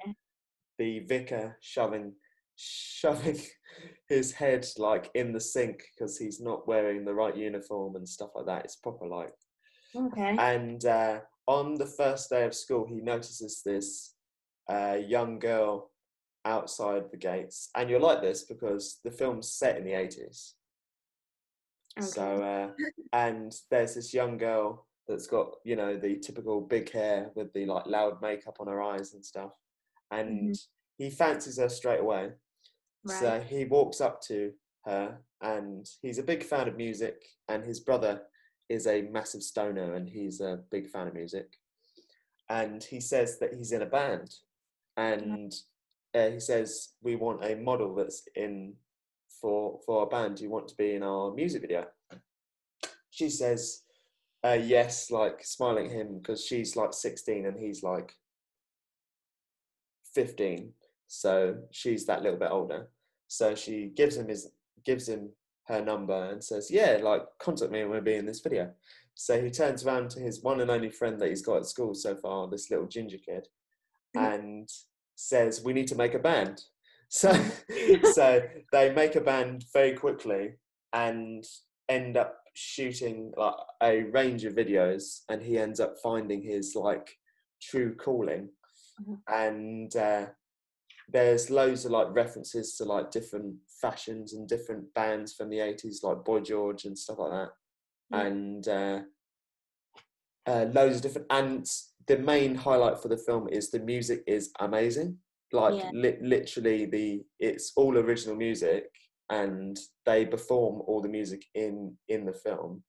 the 0.78 1.00
vicar 1.00 1.56
shoving 1.62 2.12
shoving 2.56 3.40
his 4.08 4.32
head 4.32 4.66
like 4.76 5.10
in 5.14 5.32
the 5.32 5.40
sink 5.40 5.82
because 5.90 6.18
he's 6.18 6.40
not 6.40 6.68
wearing 6.68 7.04
the 7.06 7.14
right 7.14 7.36
uniform 7.36 7.96
and 7.96 8.06
stuff 8.06 8.30
like 8.34 8.44
that. 8.46 8.64
It's 8.64 8.76
proper 8.76 9.06
like 9.06 9.32
Okay. 9.96 10.36
and 10.38 10.84
uh, 10.84 11.20
on 11.46 11.74
the 11.74 11.86
first 11.86 12.28
day 12.30 12.44
of 12.44 12.54
school, 12.54 12.86
he 12.86 13.00
notices 13.00 13.62
this 13.64 14.14
uh, 14.70 14.98
young 15.06 15.38
girl 15.38 15.90
outside 16.44 17.04
the 17.10 17.16
gates, 17.16 17.70
and 17.74 17.88
you're 17.88 18.00
like 18.08 18.20
this 18.20 18.44
because 18.44 19.00
the 19.04 19.10
film's 19.10 19.52
set 19.52 19.78
in 19.78 19.84
the 19.84 19.92
80s. 19.92 20.52
Okay. 21.98 22.06
So, 22.06 22.42
uh, 22.42 22.70
and 23.12 23.54
there's 23.70 23.94
this 23.94 24.14
young 24.14 24.38
girl 24.38 24.86
that's 25.08 25.26
got, 25.26 25.56
you 25.64 25.76
know, 25.76 25.96
the 25.96 26.16
typical 26.16 26.60
big 26.60 26.90
hair 26.90 27.30
with 27.34 27.52
the 27.52 27.66
like 27.66 27.86
loud 27.86 28.20
makeup 28.22 28.56
on 28.60 28.68
her 28.68 28.82
eyes 28.82 29.14
and 29.14 29.24
stuff. 29.24 29.52
And 30.10 30.56
he 30.98 31.10
fancies 31.10 31.58
her 31.58 31.68
straight 31.68 32.00
away. 32.00 32.32
So 33.06 33.40
he 33.40 33.64
walks 33.64 34.00
up 34.00 34.20
to 34.22 34.52
her 34.84 35.18
and 35.40 35.88
he's 36.02 36.18
a 36.18 36.22
big 36.22 36.44
fan 36.44 36.68
of 36.68 36.76
music 36.76 37.24
and 37.48 37.64
his 37.64 37.80
brother 37.80 38.22
is 38.68 38.86
a 38.86 39.02
massive 39.02 39.42
stoner 39.42 39.94
and 39.94 40.08
he's 40.08 40.40
a 40.40 40.60
big 40.70 40.88
fan 40.88 41.08
of 41.08 41.14
music. 41.14 41.56
And 42.48 42.82
he 42.82 43.00
says 43.00 43.38
that 43.40 43.54
he's 43.54 43.72
in 43.72 43.82
a 43.82 43.86
band 43.86 44.34
and 44.96 45.52
uh, 46.14 46.28
he 46.28 46.38
says 46.40 46.90
we 47.02 47.16
want 47.16 47.44
a 47.44 47.56
model 47.56 47.94
that's 47.94 48.28
in 48.36 48.74
for 49.40 49.80
for 49.84 50.00
our 50.00 50.06
band. 50.06 50.40
You 50.40 50.50
want 50.50 50.68
to 50.68 50.76
be 50.76 50.94
in 50.94 51.02
our 51.02 51.32
music 51.32 51.62
video? 51.62 51.86
She 53.10 53.28
says 53.28 53.82
uh, 54.44 54.58
yes, 54.60 55.10
like 55.10 55.44
smiling 55.44 55.86
at 55.86 55.92
him 55.92 56.18
because 56.18 56.44
she's 56.44 56.76
like 56.76 56.92
16 56.92 57.46
and 57.46 57.58
he's 57.58 57.82
like 57.82 58.12
15. 60.14 60.72
So 61.06 61.56
she's 61.70 62.06
that 62.06 62.22
little 62.22 62.38
bit 62.38 62.50
older. 62.50 62.88
So 63.28 63.54
she 63.54 63.92
gives 63.94 64.16
him 64.16 64.28
his 64.28 64.50
gives 64.84 65.08
him 65.08 65.30
her 65.68 65.82
number 65.82 66.30
and 66.30 66.42
says, 66.42 66.70
"Yeah, 66.70 66.98
like 67.02 67.22
contact 67.38 67.70
me 67.70 67.80
and 67.80 67.90
we'll 67.90 68.00
be 68.00 68.14
in 68.14 68.26
this 68.26 68.40
video." 68.40 68.72
So 69.14 69.40
he 69.40 69.50
turns 69.50 69.86
around 69.86 70.10
to 70.10 70.20
his 70.20 70.42
one 70.42 70.60
and 70.60 70.70
only 70.70 70.90
friend 70.90 71.20
that 71.20 71.28
he's 71.28 71.42
got 71.42 71.58
at 71.58 71.66
school 71.66 71.94
so 71.94 72.16
far, 72.16 72.48
this 72.48 72.70
little 72.70 72.86
ginger 72.86 73.18
kid, 73.18 73.48
and 74.14 74.68
says, 75.14 75.62
"We 75.62 75.72
need 75.72 75.88
to 75.88 75.96
make 75.96 76.14
a 76.14 76.18
band." 76.18 76.62
So, 77.14 77.30
so 78.14 78.40
they 78.72 78.90
make 78.94 79.16
a 79.16 79.20
band 79.20 79.66
very 79.74 79.92
quickly 79.92 80.54
and 80.94 81.44
end 81.90 82.16
up 82.16 82.41
shooting 82.54 83.32
like 83.36 83.54
a 83.82 84.02
range 84.04 84.44
of 84.44 84.54
videos, 84.54 85.20
and 85.28 85.42
he 85.42 85.58
ends 85.58 85.80
up 85.80 85.96
finding 86.02 86.42
his 86.42 86.74
like 86.74 87.16
true 87.60 87.94
calling, 87.94 88.50
and 89.28 89.94
uh, 89.96 90.26
there's 91.08 91.50
loads 91.50 91.84
of 91.84 91.92
like 91.92 92.14
references 92.14 92.76
to 92.76 92.84
like 92.84 93.10
different 93.10 93.54
fashions 93.80 94.32
and 94.34 94.48
different 94.48 94.92
bands 94.94 95.34
from 95.34 95.50
the 95.50 95.58
80s 95.58 96.02
like 96.02 96.24
boy 96.24 96.40
george 96.40 96.84
and 96.84 96.98
stuff 96.98 97.18
like 97.18 97.30
that. 97.32 97.50
And 98.12 98.68
uh, 98.68 99.00
uh, 100.46 100.66
loads 100.72 100.96
of 100.96 101.02
different 101.02 101.26
and 101.30 101.70
the 102.06 102.18
main 102.18 102.54
highlight 102.54 102.98
for 103.00 103.08
the 103.08 103.16
film 103.16 103.48
is 103.48 103.70
the 103.70 103.78
music 103.78 104.22
is 104.26 104.50
amazing. 104.60 105.18
Like 105.52 105.74
Yeah. 105.74 105.90
li- 105.92 106.18
literally 106.22 106.86
the 106.86 107.24
it's 107.38 107.72
all 107.76 107.96
original 107.98 108.36
music 108.36 108.90
and 109.32 109.78
they 110.04 110.26
perform 110.26 110.82
all 110.86 111.00
the 111.00 111.08
music 111.08 111.42
in 111.54 111.96
in 112.08 112.24
the 112.26 112.32
film. 112.32 112.82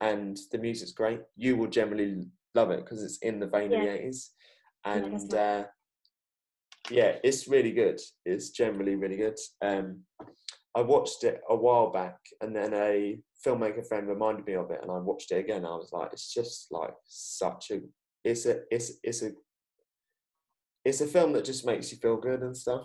And 0.00 0.38
the 0.52 0.58
music's 0.58 0.92
great. 0.92 1.20
You 1.36 1.56
will 1.56 1.66
generally 1.66 2.26
love 2.54 2.70
it 2.70 2.80
because 2.84 3.02
it's 3.02 3.18
in 3.18 3.38
the 3.38 3.46
vein 3.46 3.72
of 3.72 3.80
the 3.80 3.86
80s 3.86 4.28
and 4.84 5.34
uh, 5.34 5.64
yeah 6.90 7.16
it's 7.22 7.48
really 7.48 7.72
good. 7.72 8.00
It's 8.24 8.50
generally 8.50 8.94
really 8.94 9.16
good. 9.16 9.38
Um 9.60 10.04
i 10.76 10.80
watched 10.80 11.24
it 11.24 11.40
a 11.50 11.56
while 11.56 11.90
back 11.90 12.16
and 12.40 12.54
then 12.54 12.72
a 12.72 13.18
filmmaker 13.44 13.84
friend 13.84 14.06
reminded 14.06 14.46
me 14.46 14.54
of 14.54 14.70
it 14.70 14.78
and 14.82 14.90
i 14.92 14.98
watched 14.98 15.32
it 15.32 15.38
again. 15.44 15.64
I 15.64 15.74
was 15.82 15.90
like 15.92 16.10
it's 16.12 16.32
just 16.32 16.68
like 16.70 16.94
such 17.06 17.72
a 17.72 17.80
it's 18.24 18.46
a 18.46 18.60
it's 18.70 18.92
it's 19.02 19.22
a 19.22 19.32
it's 20.84 21.00
a 21.00 21.06
film 21.06 21.32
that 21.32 21.44
just 21.44 21.66
makes 21.66 21.90
you 21.90 21.98
feel 21.98 22.16
good 22.16 22.42
and 22.42 22.56
stuff. 22.56 22.84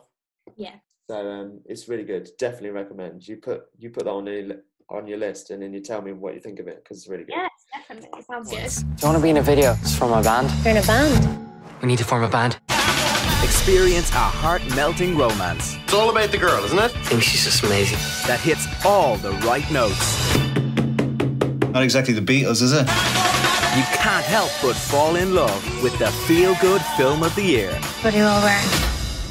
Yeah. 0.58 0.78
So 1.08 1.30
um 1.30 1.60
it's 1.66 1.88
really 1.88 2.04
good 2.04 2.30
definitely 2.38 2.70
recommend 2.72 3.28
you 3.28 3.38
put 3.38 3.64
you 3.78 3.90
put 3.90 4.06
that 4.06 4.12
on 4.12 4.26
your 4.26 4.58
on 4.90 5.08
your 5.08 5.18
list 5.18 5.50
and 5.52 5.62
then 5.62 5.74
you 5.74 5.80
tell 5.82 6.02
me 6.02 6.12
what 6.14 6.34
you 6.34 6.40
think 6.40 6.60
of 6.60 6.68
it 6.68 6.84
because 6.84 6.98
it's 6.98 7.08
really 7.08 7.24
good 7.24 7.34
Yes, 7.36 7.52
definitely. 7.74 8.10
It 8.20 8.26
sounds 8.26 8.50
good. 8.50 8.98
Do 8.98 9.02
you 9.02 9.08
want 9.08 9.18
to 9.18 9.24
be 9.24 9.30
in 9.32 9.38
a 9.38 9.42
video? 9.42 9.76
It's 9.82 9.96
for 9.96 10.08
my 10.08 10.22
band. 10.22 10.50
You're 10.64 10.76
in 10.78 10.84
a 10.84 10.86
band. 10.86 11.52
We 11.82 11.88
need 11.88 11.98
to 11.98 12.04
form 12.04 12.24
a 12.24 12.30
band. 12.30 12.60
Experience 13.44 14.10
a 14.12 14.14
heart-melting 14.14 15.18
romance. 15.18 15.76
It's 15.84 15.94
all 15.94 16.10
about 16.12 16.30
the 16.32 16.38
girl, 16.38 16.64
isn't 16.66 16.78
it? 16.78 16.96
I 16.96 17.02
think 17.04 17.24
she's 17.24 17.44
just 17.44 17.64
amazing. 17.64 17.98
That 18.28 18.40
hits 18.40 18.68
all 18.86 19.18
the 19.18 19.32
right 19.50 19.70
notes. 19.72 20.36
Not 21.74 21.82
exactly 21.84 22.14
the 22.14 22.22
Beatles, 22.22 22.62
is 22.62 22.72
it? 22.72 22.88
You 23.76 23.84
can't 23.98 24.26
help 24.26 24.52
but 24.62 24.76
fall 24.76 25.16
in 25.16 25.34
love 25.34 25.84
with 25.84 25.98
the 25.98 26.12
feel-good 26.28 26.82
film 26.96 27.24
of 27.24 27.34
the 27.36 27.44
year. 27.44 27.74
What 28.02 28.14
are 28.14 28.18
you 28.18 28.24
all 28.24 28.42
wearing? 28.42 28.70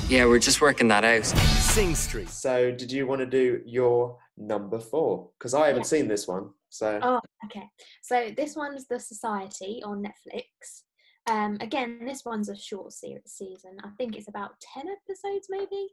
Yeah, 0.09 0.27
we're 0.27 0.39
just 0.41 0.61
working 0.61 0.89
that 0.89 1.05
out. 1.05 1.33
Sing 1.75 1.95
Street. 1.97 2.29
so 2.29 2.71
did 2.71 2.93
you 2.93 3.05
want 3.05 3.19
to 3.19 3.27
do 3.27 3.61
your 3.67 4.17
number 4.37 4.79
four 4.79 5.29
because 5.39 5.55
i 5.55 5.67
haven't 5.67 5.83
Yeah. 5.83 5.87
seen 5.89 6.07
this 6.09 6.29
one 6.29 6.51
so 6.69 6.99
Oh, 7.03 7.21
okay. 7.47 7.69
So 8.03 8.31
this 8.37 8.57
one's 8.57 8.89
The 8.89 8.99
Society 8.99 9.81
on 9.85 10.03
Netflix. 10.05 10.83
Um, 11.29 11.57
again, 11.61 12.01
this 12.05 12.25
one's 12.25 12.49
a 12.49 12.57
short 12.57 12.93
se- 12.93 13.23
season. 13.27 13.77
I 13.85 13.91
think 13.97 14.17
it's 14.17 14.27
about 14.27 14.59
10 14.75 14.87
episodes, 14.89 15.47
maybe. 15.49 15.87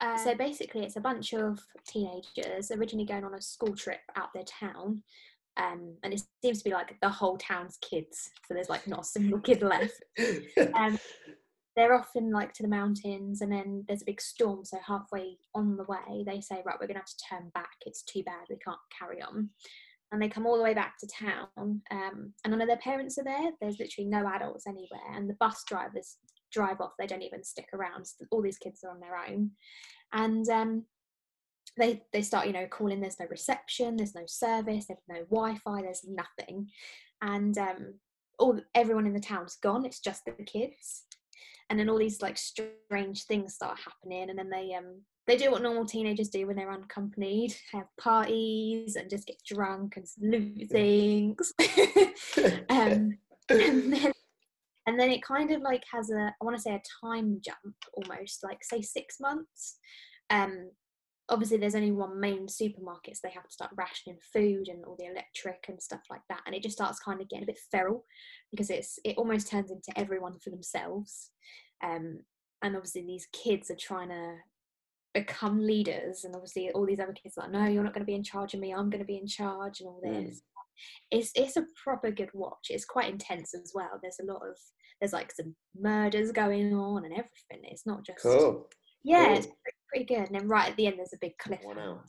Uh, 0.00 0.16
so 0.18 0.34
basically, 0.34 0.82
it's 0.82 0.96
a 0.96 1.00
bunch 1.00 1.34
of 1.34 1.60
teenagers 1.86 2.72
originally 2.72 3.06
going 3.06 3.22
on 3.24 3.34
a 3.34 3.40
school 3.40 3.76
trip 3.76 4.00
out 4.16 4.30
their 4.34 4.42
town. 4.42 5.04
Um, 5.56 5.94
and 6.02 6.12
it 6.12 6.22
seems 6.42 6.58
to 6.58 6.64
be 6.64 6.74
like 6.74 6.96
the 7.00 7.08
whole 7.08 7.38
town's 7.38 7.78
kids. 7.80 8.28
So 8.48 8.54
there's 8.54 8.68
like 8.68 8.88
not 8.88 9.02
a 9.02 9.04
single 9.04 9.38
kid 9.38 9.62
left. 9.62 10.02
Um, 10.74 10.98
they're 11.76 11.94
off 11.94 12.10
in 12.14 12.30
like 12.30 12.52
to 12.54 12.62
the 12.62 12.68
mountains, 12.68 13.40
and 13.40 13.50
then 13.50 13.84
there's 13.86 14.02
a 14.02 14.06
big 14.06 14.20
storm. 14.20 14.64
So 14.64 14.78
halfway 14.86 15.38
on 15.54 15.76
the 15.76 15.84
way, 15.84 16.24
they 16.24 16.40
say, 16.40 16.62
"Right, 16.64 16.76
we're 16.80 16.86
gonna 16.86 17.00
have 17.00 17.06
to 17.06 17.24
turn 17.28 17.50
back. 17.50 17.76
It's 17.84 18.02
too 18.02 18.22
bad. 18.22 18.46
We 18.48 18.56
can't 18.56 18.78
carry 18.96 19.20
on." 19.20 19.50
And 20.12 20.22
they 20.22 20.28
come 20.28 20.46
all 20.46 20.56
the 20.56 20.62
way 20.62 20.74
back 20.74 20.98
to 20.98 21.08
town, 21.08 21.48
um, 21.56 22.32
and 22.44 22.50
none 22.50 22.60
of 22.60 22.68
their 22.68 22.76
parents 22.76 23.18
are 23.18 23.24
there. 23.24 23.50
There's 23.60 23.80
literally 23.80 24.08
no 24.08 24.26
adults 24.28 24.66
anywhere, 24.66 25.00
and 25.12 25.28
the 25.28 25.36
bus 25.40 25.64
drivers 25.66 26.18
drive 26.52 26.80
off. 26.80 26.92
They 26.98 27.06
don't 27.08 27.22
even 27.22 27.42
stick 27.42 27.68
around. 27.72 28.06
All 28.30 28.42
these 28.42 28.58
kids 28.58 28.84
are 28.84 28.90
on 28.90 29.00
their 29.00 29.16
own, 29.16 29.50
and 30.12 30.48
um, 30.48 30.86
they 31.76 32.04
they 32.12 32.22
start 32.22 32.46
you 32.46 32.52
know 32.52 32.68
calling. 32.68 33.00
There's 33.00 33.18
no 33.18 33.26
reception. 33.28 33.96
There's 33.96 34.14
no 34.14 34.26
service. 34.26 34.86
There's 34.86 35.00
no 35.08 35.24
Wi-Fi. 35.30 35.82
There's 35.82 36.04
nothing, 36.06 36.70
and 37.20 37.58
um, 37.58 37.94
all 38.38 38.60
everyone 38.76 39.06
in 39.06 39.14
the 39.14 39.20
town's 39.20 39.56
gone. 39.56 39.84
It's 39.84 40.00
just 40.00 40.24
the 40.24 40.32
kids 40.44 41.06
and 41.70 41.78
then 41.78 41.88
all 41.88 41.98
these 41.98 42.22
like 42.22 42.38
strange 42.38 43.24
things 43.24 43.54
start 43.54 43.78
happening 43.78 44.30
and 44.30 44.38
then 44.38 44.50
they 44.50 44.74
um 44.74 45.00
they 45.26 45.36
do 45.36 45.50
what 45.50 45.62
normal 45.62 45.86
teenagers 45.86 46.28
do 46.28 46.46
when 46.46 46.56
they're 46.56 46.70
unaccompanied 46.70 47.54
have 47.72 47.86
parties 47.98 48.96
and 48.96 49.08
just 49.08 49.26
get 49.26 49.42
drunk 49.46 49.96
and 49.96 50.06
loot 50.20 50.68
things. 50.70 51.52
Um 52.68 53.18
and 53.48 53.92
then 53.92 54.12
and 54.86 55.00
then 55.00 55.10
it 55.10 55.22
kind 55.22 55.50
of 55.50 55.62
like 55.62 55.82
has 55.92 56.10
a 56.10 56.34
i 56.40 56.44
want 56.44 56.56
to 56.56 56.62
say 56.62 56.74
a 56.74 56.82
time 57.06 57.40
jump 57.44 57.74
almost 57.94 58.42
like 58.42 58.62
say 58.62 58.82
six 58.82 59.20
months. 59.20 59.78
Um 60.30 60.70
obviously 61.30 61.56
there's 61.56 61.74
only 61.74 61.90
one 61.90 62.20
main 62.20 62.46
supermarket 62.48 63.16
so 63.16 63.20
they 63.24 63.32
have 63.32 63.44
to 63.48 63.52
start 63.52 63.70
rationing 63.76 64.18
food 64.32 64.68
and 64.68 64.84
all 64.84 64.96
the 64.98 65.06
electric 65.06 65.64
and 65.68 65.82
stuff 65.82 66.02
like 66.10 66.20
that 66.28 66.40
and 66.46 66.54
it 66.54 66.62
just 66.62 66.76
starts 66.76 66.98
kind 66.98 67.20
of 67.20 67.28
getting 67.28 67.44
a 67.44 67.46
bit 67.46 67.58
feral 67.70 68.04
because 68.50 68.68
it's 68.70 68.98
it 69.04 69.16
almost 69.16 69.48
turns 69.48 69.70
into 69.70 69.98
everyone 69.98 70.38
for 70.42 70.50
themselves. 70.50 71.30
Um 71.82 72.20
and 72.62 72.76
obviously 72.76 73.02
these 73.06 73.26
kids 73.32 73.70
are 73.70 73.76
trying 73.76 74.08
to 74.10 74.34
become 75.14 75.60
leaders 75.60 76.24
and 76.24 76.34
obviously 76.34 76.70
all 76.72 76.84
these 76.84 77.00
other 77.00 77.12
kids 77.14 77.36
are 77.38 77.42
like 77.44 77.52
no 77.52 77.66
you're 77.66 77.84
not 77.84 77.94
going 77.94 78.02
to 78.04 78.06
be 78.12 78.14
in 78.16 78.22
charge 78.24 78.52
of 78.54 78.60
me. 78.60 78.72
I'm 78.72 78.90
going 78.90 79.02
to 79.02 79.06
be 79.06 79.18
in 79.18 79.26
charge 79.26 79.80
and 79.80 79.88
all 79.88 80.02
Mm. 80.04 80.26
this 80.26 80.42
it's 81.10 81.30
it's 81.36 81.56
a 81.56 81.64
proper 81.82 82.10
good 82.10 82.30
watch. 82.34 82.66
It's 82.68 82.84
quite 82.84 83.08
intense 83.12 83.54
as 83.54 83.70
well. 83.74 83.98
There's 84.02 84.18
a 84.20 84.24
lot 84.30 84.42
of 84.42 84.56
there's 85.00 85.12
like 85.12 85.32
some 85.32 85.54
murders 85.78 86.32
going 86.32 86.74
on 86.74 87.04
and 87.04 87.12
everything. 87.12 87.70
It's 87.70 87.86
not 87.86 88.04
just 88.04 88.22
cool 88.22 88.68
yeah 89.04 89.26
Cool. 89.26 89.36
it's 89.36 89.46
pretty, 89.46 89.78
pretty 89.88 90.04
good 90.06 90.26
and 90.28 90.34
then 90.34 90.48
right 90.48 90.70
at 90.70 90.76
the 90.76 90.86
end 90.86 90.96
there's 90.98 91.12
a 91.12 91.18
big 91.20 91.36
cliff 91.38 91.60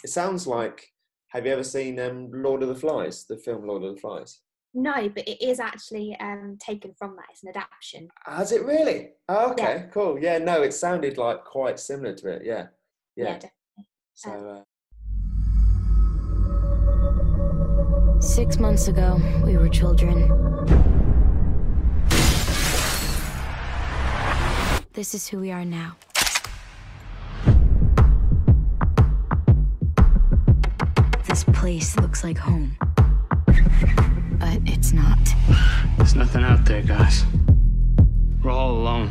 It 0.03 0.09
sounds 0.09 0.47
like. 0.47 0.87
Have 1.29 1.45
you 1.45 1.51
ever 1.51 1.63
seen 1.65 1.99
um, 1.99 2.29
Lord 2.31 2.63
of 2.63 2.69
the 2.69 2.75
Flies? 2.75 3.25
The 3.25 3.37
film 3.37 3.67
Lord 3.67 3.83
of 3.83 3.95
the 3.95 3.99
Flies. 4.01 4.39
no 4.73 5.09
but 5.09 5.27
it 5.27 5.41
is 5.45 5.59
actually 5.59 6.15
um 6.19 6.57
taken 6.59 6.93
from 6.97 7.15
that 7.17 7.25
it's 7.31 7.43
an 7.43 7.49
adaptation 7.49 8.07
Has 8.25 8.51
it 8.51 8.63
really? 8.63 9.09
Oh, 9.27 9.51
okay, 9.51 9.63
Yeah. 9.63 9.85
cool. 9.87 10.17
Yeah, 10.19 10.37
no, 10.37 10.61
it 10.61 10.73
sounded 10.73 11.17
like 11.17 11.43
quite 11.43 11.79
similar 11.79 12.13
to 12.15 12.29
it. 12.35 12.41
Yeah, 12.45 12.67
yeah. 13.15 13.25
yeah, 13.25 13.39
definitely. 13.45 13.85
so 14.13 14.29
uh, 14.31 14.61
Six 18.21 18.57
months 18.59 18.87
ago, 18.87 19.19
we 19.45 19.57
were 19.57 19.69
children. 19.69 20.17
This 24.93 25.13
is 25.13 25.27
who 25.27 25.39
we 25.39 25.51
are 25.51 25.65
now. 25.65 25.97
Place 31.65 31.97
looks 31.97 32.23
like 32.23 32.37
home. 32.37 32.77
But 34.39 34.59
it's 34.67 34.93
not. 34.93 35.17
There's 35.97 36.13
nothing 36.13 36.43
out 36.43 36.63
there, 36.63 36.83
guys. 36.83 37.23
We're 38.43 38.51
all 38.51 38.69
alone. 38.73 39.09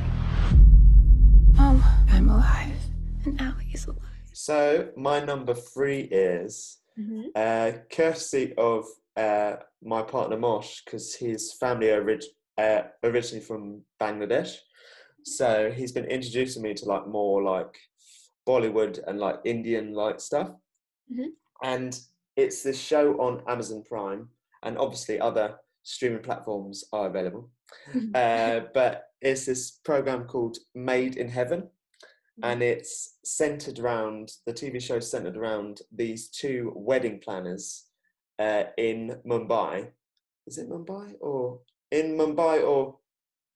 Mom, 1.55 1.83
I'm 2.13 2.29
alive. 2.29 2.77
And 3.25 3.41
Allie's 3.41 3.87
alive. 3.89 3.99
So 4.33 4.91
my 4.97 5.19
number 5.25 5.53
three 5.53 6.03
is 6.03 6.79
Mhm. 6.97 7.25
uh, 7.35 7.79
courtesy 7.91 8.55
of 8.57 8.85
uh, 9.17 9.57
my 9.83 10.03
partner 10.03 10.37
Mosh 10.39 10.83
because 10.85 11.17
his 11.17 11.53
family 11.55 11.91
are 11.91 12.03
orig- 12.03 12.35
uh, 12.57 12.83
originally 13.03 13.45
from 13.45 13.83
Bangladesh. 14.01 14.53
So 15.25 15.73
he's 15.73 15.91
been 15.91 16.05
introducing 16.05 16.63
me 16.63 16.73
to 16.75 16.85
like 16.85 17.09
more 17.09 17.43
like 17.43 17.75
Bollywood 18.47 19.01
and 19.09 19.19
like 19.19 19.41
Indian 19.45 19.93
like 19.93 20.21
stuff. 20.21 20.51
Mhm. 21.13 21.31
And 21.61 21.99
it's 22.37 22.63
this 22.63 22.81
show 22.81 23.15
on 23.21 23.43
Amazon 23.49 23.83
Prime, 23.89 24.29
and 24.63 24.79
obviously 24.79 25.21
other 25.21 25.57
streaming 25.83 26.23
platforms 26.23 26.85
are 26.93 27.07
available. 27.07 27.51
uh, 28.15 28.61
but 28.73 29.11
it's 29.21 29.47
this 29.47 29.71
program 29.85 30.25
called 30.25 30.59
Made 30.75 31.17
in 31.17 31.29
Heaven, 31.29 31.69
and 32.43 32.63
it's 32.63 33.19
centered 33.25 33.79
around 33.79 34.33
the 34.47 34.53
TV 34.53 34.83
show 34.83 35.01
centered 35.01 35.37
around 35.37 35.81
these 35.93 36.29
two 36.29 36.73
wedding 36.75 37.21
planners 37.21 37.85
uh, 38.39 38.65
in 38.77 39.17
Mumbai. 39.27 39.91
Is 40.47 40.59
it 40.59 40.69
Mumbai 40.69 41.15
or 41.21 41.61
in 41.91 42.17
Mumbai 42.19 42.67
or 42.67 42.99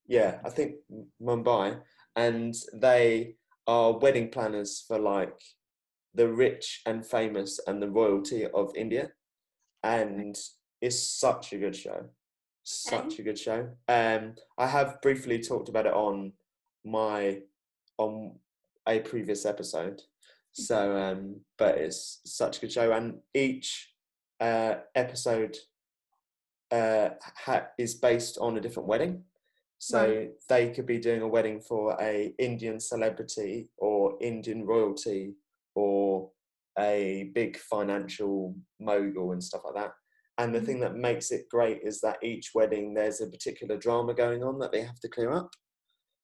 yeah, 0.06 0.38
I 0.44 0.48
think 0.48 0.76
Mumbai, 1.22 1.80
and 2.16 2.54
they 2.72 3.34
are 3.66 3.98
wedding 3.98 4.30
planners 4.30 4.84
for 4.88 4.98
like 4.98 5.38
the 6.18 6.28
rich 6.28 6.82
and 6.84 7.06
famous 7.06 7.60
and 7.68 7.80
the 7.80 7.88
royalty 7.88 8.44
of 8.44 8.74
India, 8.76 9.12
and 9.84 10.36
it's 10.82 11.00
such 11.00 11.52
a 11.52 11.58
good 11.58 11.76
show, 11.76 12.06
such 12.64 13.20
a 13.20 13.22
good 13.22 13.38
show. 13.38 13.68
Um, 13.86 14.34
I 14.58 14.66
have 14.66 15.00
briefly 15.00 15.38
talked 15.40 15.68
about 15.68 15.86
it 15.86 15.94
on 15.94 16.32
my 16.84 17.42
on 17.98 18.34
a 18.86 18.98
previous 18.98 19.46
episode. 19.46 20.02
So, 20.52 20.96
um, 20.96 21.40
but 21.56 21.78
it's 21.78 22.20
such 22.26 22.58
a 22.58 22.60
good 22.62 22.72
show, 22.72 22.90
and 22.90 23.20
each 23.32 23.94
uh, 24.40 24.74
episode 24.96 25.56
uh, 26.72 27.10
ha- 27.44 27.68
is 27.78 27.94
based 27.94 28.38
on 28.38 28.56
a 28.56 28.60
different 28.60 28.88
wedding. 28.88 29.22
So 29.78 30.00
Right. 30.04 30.30
they 30.48 30.70
could 30.72 30.86
be 30.86 30.98
doing 30.98 31.22
a 31.22 31.28
wedding 31.28 31.60
for 31.60 31.96
a 32.00 32.34
Indian 32.38 32.80
celebrity 32.80 33.68
or 33.76 34.18
Indian 34.20 34.66
royalty 34.66 35.34
or 35.78 36.30
a 36.78 37.30
big 37.34 37.56
financial 37.56 38.54
mogul 38.80 39.32
and 39.32 39.42
stuff 39.42 39.62
like 39.64 39.74
that. 39.74 39.92
And 40.38 40.54
the 40.54 40.60
thing 40.60 40.80
that 40.80 40.96
makes 40.96 41.30
it 41.30 41.48
great 41.48 41.80
is 41.82 42.00
that 42.00 42.18
each 42.22 42.50
wedding 42.54 42.94
there's 42.94 43.20
a 43.20 43.26
particular 43.26 43.76
drama 43.76 44.14
going 44.14 44.42
on 44.42 44.58
that 44.58 44.72
they 44.72 44.82
have 44.82 45.00
to 45.00 45.08
clear 45.08 45.32
up. 45.32 45.50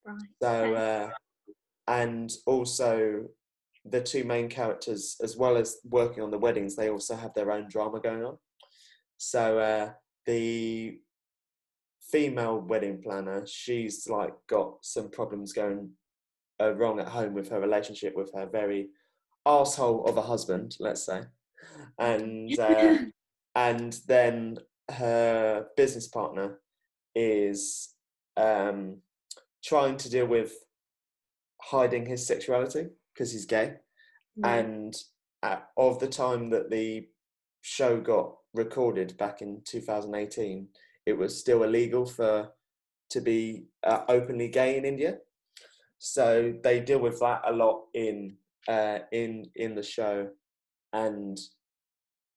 Right. 0.04 0.16
So, 0.42 0.74
uh, 0.74 1.10
and 1.88 2.32
also 2.46 3.26
the 3.84 4.00
two 4.00 4.24
main 4.24 4.48
characters, 4.48 5.16
as 5.22 5.36
well 5.36 5.56
as 5.56 5.78
working 5.84 6.22
on 6.22 6.30
the 6.30 6.38
weddings, 6.38 6.74
they 6.74 6.90
also 6.90 7.16
have 7.16 7.34
their 7.34 7.52
own 7.52 7.68
drama 7.68 8.00
going 8.00 8.24
on. 8.24 8.38
So, 9.18 9.58
uh, 9.58 9.92
the 10.26 10.98
female 12.00 12.60
wedding 12.60 13.02
planner, 13.02 13.46
she's 13.46 14.08
like 14.08 14.34
got 14.48 14.76
some 14.82 15.10
problems 15.10 15.52
going 15.52 15.90
uh, 16.60 16.72
wrong 16.74 17.00
at 17.00 17.08
home 17.08 17.34
with 17.34 17.50
her 17.50 17.60
relationship 17.60 18.14
with 18.16 18.32
her 18.34 18.46
very 18.46 18.88
asshole 19.46 20.04
of 20.06 20.16
a 20.16 20.22
husband, 20.22 20.76
let's 20.80 21.04
say, 21.04 21.22
and 21.98 22.58
uh, 22.58 22.98
and 23.54 23.98
then 24.06 24.58
her 24.90 25.66
business 25.76 26.08
partner 26.08 26.60
is 27.14 27.94
um, 28.36 28.98
trying 29.64 29.96
to 29.96 30.10
deal 30.10 30.26
with 30.26 30.52
hiding 31.62 32.06
his 32.06 32.26
sexuality 32.26 32.88
because 33.12 33.32
he's 33.32 33.46
gay, 33.46 33.74
and 34.42 34.94
at, 35.42 35.68
of 35.76 35.98
the 36.00 36.08
time 36.08 36.50
that 36.50 36.70
the 36.70 37.06
show 37.62 38.00
got 38.00 38.34
recorded 38.54 39.16
back 39.16 39.42
in 39.42 39.62
2018, 39.64 40.68
it 41.06 41.12
was 41.12 41.38
still 41.38 41.62
illegal 41.62 42.06
for 42.06 42.50
to 43.10 43.20
be 43.20 43.66
uh, 43.84 44.02
openly 44.08 44.48
gay 44.48 44.76
in 44.76 44.84
India. 44.84 45.18
So 45.98 46.54
they 46.62 46.80
deal 46.80 46.98
with 46.98 47.20
that 47.20 47.42
a 47.46 47.52
lot 47.52 47.84
in 47.94 48.36
uh, 48.68 48.98
in 49.12 49.46
in 49.56 49.74
the 49.74 49.82
show, 49.82 50.28
and 50.92 51.38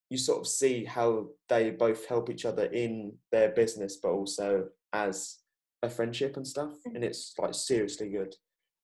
you 0.10 0.18
sort 0.18 0.40
of 0.40 0.48
see 0.48 0.86
how 0.86 1.28
they 1.50 1.70
both 1.72 2.06
help 2.08 2.30
each 2.30 2.46
other 2.46 2.66
in 2.66 3.14
their 3.32 3.50
business, 3.50 3.98
but 4.02 4.10
also 4.12 4.68
as 4.94 5.38
a 5.84 5.90
friendship 5.90 6.38
and 6.38 6.48
stuff. 6.48 6.74
And 6.86 7.04
it's 7.04 7.34
like 7.38 7.54
seriously 7.54 8.10
good. 8.10 8.34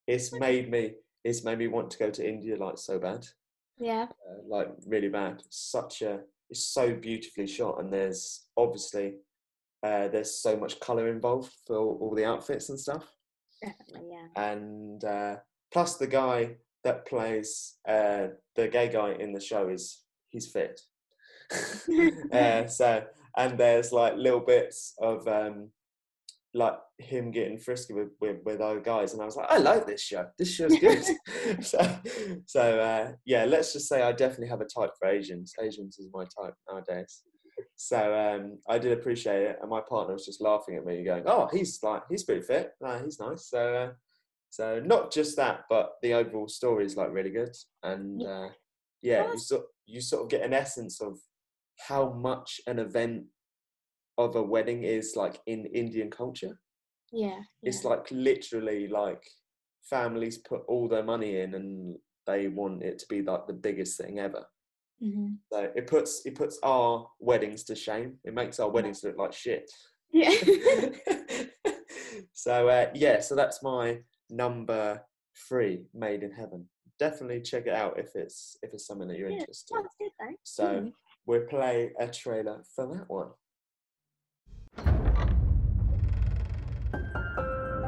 It's 0.07 0.31
made 0.33 0.69
me 0.69 0.95
it's 1.23 1.43
made 1.45 1.59
me 1.59 1.67
want 1.67 1.89
to 1.91 1.97
go 1.97 2.09
to 2.09 2.27
India 2.27 2.57
like 2.57 2.77
so 2.77 2.99
bad 2.99 3.25
Yeah. 3.79 4.07
uh, 4.09 4.41
like 4.47 4.67
really 4.85 5.07
bad. 5.07 5.41
Such 5.49 6.01
a 6.01 6.21
it's 6.49 6.65
so 6.65 6.93
beautifully 6.93 7.47
shot, 7.47 7.79
and 7.79 7.91
there's 7.91 8.45
obviously 8.57 9.15
uh, 9.81 10.07
there's 10.09 10.39
so 10.39 10.55
much 10.57 10.79
color 10.81 11.07
involved 11.07 11.51
for 11.65 11.77
all, 11.77 11.97
all 12.01 12.15
the 12.15 12.25
outfits 12.25 12.69
and 12.69 12.79
stuff. 12.79 13.05
Definitely, 13.61 14.09
yeah. 14.11 14.27
And 14.51 15.03
uh, 15.03 15.35
plus, 15.71 15.95
the 15.97 16.07
guy 16.07 16.57
that 16.83 17.05
plays 17.05 17.75
uh, 17.87 18.27
the 18.55 18.67
gay 18.67 18.89
guy 18.89 19.13
in 19.13 19.33
the 19.33 19.41
show 19.41 19.69
is 19.69 20.03
he's 20.29 20.47
fit. 20.47 20.81
uh, 22.33 22.67
so 22.67 23.03
and 23.37 23.57
there's 23.57 23.91
like 23.91 24.15
little 24.15 24.39
bits 24.39 24.93
of 24.99 25.27
um, 25.27 25.69
like 26.53 26.77
him 26.99 27.31
getting 27.31 27.57
frisky 27.57 27.93
with, 27.93 28.09
with 28.21 28.37
with 28.45 28.61
other 28.61 28.79
guys, 28.79 29.13
and 29.13 29.21
I 29.21 29.25
was 29.25 29.35
like, 29.35 29.49
I 29.49 29.57
like 29.57 29.87
this 29.87 30.01
show. 30.01 30.27
This 30.37 30.53
show's 30.53 30.77
good. 30.77 31.03
so 31.63 31.97
so 32.45 32.79
uh, 32.79 33.11
yeah, 33.25 33.45
let's 33.45 33.73
just 33.73 33.89
say 33.89 34.01
I 34.01 34.11
definitely 34.11 34.49
have 34.49 34.61
a 34.61 34.65
type 34.65 34.91
for 34.99 35.07
Asians. 35.07 35.53
Asians 35.59 35.97
is 35.97 36.09
my 36.13 36.25
type 36.25 36.53
nowadays. 36.69 37.23
So 37.75 37.97
um, 37.97 38.59
I 38.69 38.77
did 38.77 38.91
appreciate 38.91 39.41
it, 39.43 39.57
and 39.61 39.69
my 39.69 39.81
partner 39.81 40.13
was 40.13 40.25
just 40.25 40.41
laughing 40.41 40.75
at 40.75 40.85
me, 40.85 41.03
going, 41.03 41.23
"Oh, 41.25 41.49
he's 41.51 41.81
like 41.81 42.03
he's 42.09 42.23
pretty 42.23 42.41
fit. 42.41 42.71
No, 42.81 42.99
he's 43.03 43.19
nice." 43.19 43.49
So 43.49 43.75
uh, 43.75 43.91
so 44.53 44.79
not 44.85 45.11
just 45.11 45.35
that, 45.37 45.61
but 45.67 45.93
the 46.03 46.13
overall 46.13 46.47
story 46.47 46.85
is 46.85 46.95
like 46.95 47.11
really 47.11 47.31
good, 47.31 47.55
and 47.81 48.21
uh, 48.21 48.49
yeah, 49.01 49.31
you 49.31 49.39
sort 49.39 49.63
you 49.87 49.99
sort 49.99 50.21
of 50.21 50.29
get 50.29 50.43
an 50.43 50.53
essence 50.53 51.01
of 51.01 51.17
how 51.87 52.13
much 52.13 52.61
an 52.67 52.77
event 52.77 53.23
of 54.19 54.35
a 54.35 54.43
wedding 54.43 54.83
is 54.83 55.15
like 55.15 55.41
in 55.47 55.65
Indian 55.65 56.11
culture. 56.11 56.59
Yeah. 57.11 57.39
It's 57.63 57.83
like 57.83 58.05
literally 58.11 58.87
like 58.87 59.23
families 59.89 60.37
put 60.37 60.61
all 60.67 60.87
their 60.87 61.03
money 61.03 61.39
in 61.39 61.55
and 61.55 61.95
they 62.27 62.47
want 62.47 62.83
it 62.83 62.99
to 62.99 63.07
be 63.09 63.23
like 63.23 63.47
the 63.47 63.53
biggest 63.53 63.99
thing 63.99 64.19
ever. 64.19 64.45
hmm 65.01 65.29
So 65.51 65.71
it 65.75 65.87
puts 65.87 66.27
it 66.27 66.35
puts 66.35 66.59
our 66.61 67.07
weddings 67.19 67.63
to 67.63 67.75
shame. 67.75 68.19
It 68.23 68.35
makes 68.35 68.59
our 68.59 68.69
weddings 68.69 69.03
look 69.03 69.17
like 69.17 69.33
shit. 69.33 69.67
Yeah. 70.11 70.29
so 72.33 72.67
uh, 72.67 72.91
yeah, 72.93 73.19
so 73.19 73.35
that's 73.35 73.63
my 73.63 73.97
number 74.29 75.01
three, 75.47 75.85
Made 75.93 76.23
in 76.23 76.31
Heaven. 76.31 76.67
Definitely 76.99 77.41
check 77.41 77.65
it 77.67 77.73
out 77.73 77.97
if 77.99 78.15
it's 78.15 78.57
if 78.61 78.73
it's 78.73 78.85
something 78.87 79.07
that 79.07 79.17
you're 79.17 79.29
Yeah, 79.29 79.39
interested. 79.39 79.75
in. 79.75 79.81
sounds 79.81 79.95
good. 79.99 80.35
So 80.43 80.65
Mm. 80.65 80.93
we'll 81.25 81.47
play 81.47 81.91
a 81.99 82.07
trailer 82.07 82.63
for 82.75 82.85
that 82.93 83.09
one. 83.09 83.31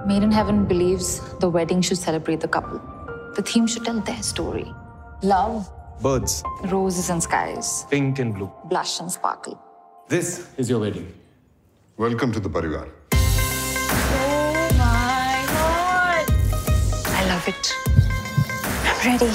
Made 0.07 0.21
in 0.23 0.31
Heaven 0.31 0.65
believes 0.65 1.19
the 1.39 1.49
wedding 1.49 1.81
should 1.81 1.97
celebrate 1.97 2.39
the 2.39 2.47
couple. 2.47 2.79
The 3.35 3.41
theme 3.41 3.65
should 3.67 3.85
tell 3.85 3.99
their 4.01 4.21
story. 4.21 4.71
Love, 5.23 5.69
Birds, 6.01 6.43
roses 6.65 7.09
and 7.09 7.21
skies, 7.23 7.85
pink 7.89 8.19
and 8.19 8.33
blue. 8.35 8.51
blush 8.65 8.99
and 8.99 9.11
sparkle. 9.11 9.57
This 10.07 10.47
is 10.57 10.69
your 10.69 10.79
wedding. 10.79 11.11
Welcome 11.97 12.31
to 12.33 12.39
the 12.39 12.49
Parivar. 12.49 12.91
I 17.45 17.51
love 17.51 17.59
it. 17.59 17.73
I'm 18.85 18.97
ready. 19.05 19.29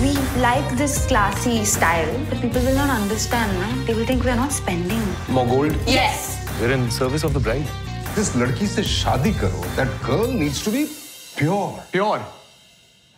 We 0.00 0.40
like 0.40 0.76
this 0.78 1.06
classy 1.06 1.64
style, 1.64 2.18
but 2.30 2.40
people 2.40 2.62
will 2.62 2.74
not 2.74 2.88
understand, 2.88 3.52
no? 3.58 3.84
They 3.84 3.92
will 3.92 4.06
think 4.06 4.24
we're 4.24 4.34
not 4.34 4.52
spending. 4.52 5.02
More 5.28 5.46
gold. 5.46 5.76
Yes! 5.86 6.46
We're 6.58 6.72
in 6.72 6.90
service 6.90 7.24
of 7.24 7.34
the 7.34 7.40
bride. 7.40 7.66
This 8.14 8.34
ladki 8.36 8.66
se 8.66 8.82
shadi 8.82 9.38
karo. 9.38 9.60
That 9.76 9.88
girl 10.02 10.28
needs 10.28 10.62
to 10.64 10.70
be 10.70 10.88
pure. 11.36 11.82
Pure. 11.92 12.24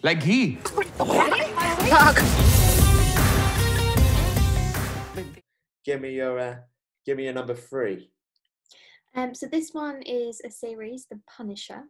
Like 0.02 0.24
ghee. 0.24 0.58
Give 5.84 6.00
me 6.00 6.14
your 6.14 6.38
uh, 6.38 6.56
give 7.04 7.16
me 7.16 7.24
your 7.24 7.34
number 7.34 7.54
three. 7.54 8.10
Um, 9.16 9.34
so 9.34 9.46
this 9.46 9.70
one 9.72 10.02
is 10.02 10.40
a 10.44 10.50
series, 10.50 11.06
The 11.10 11.18
Punisher. 11.26 11.84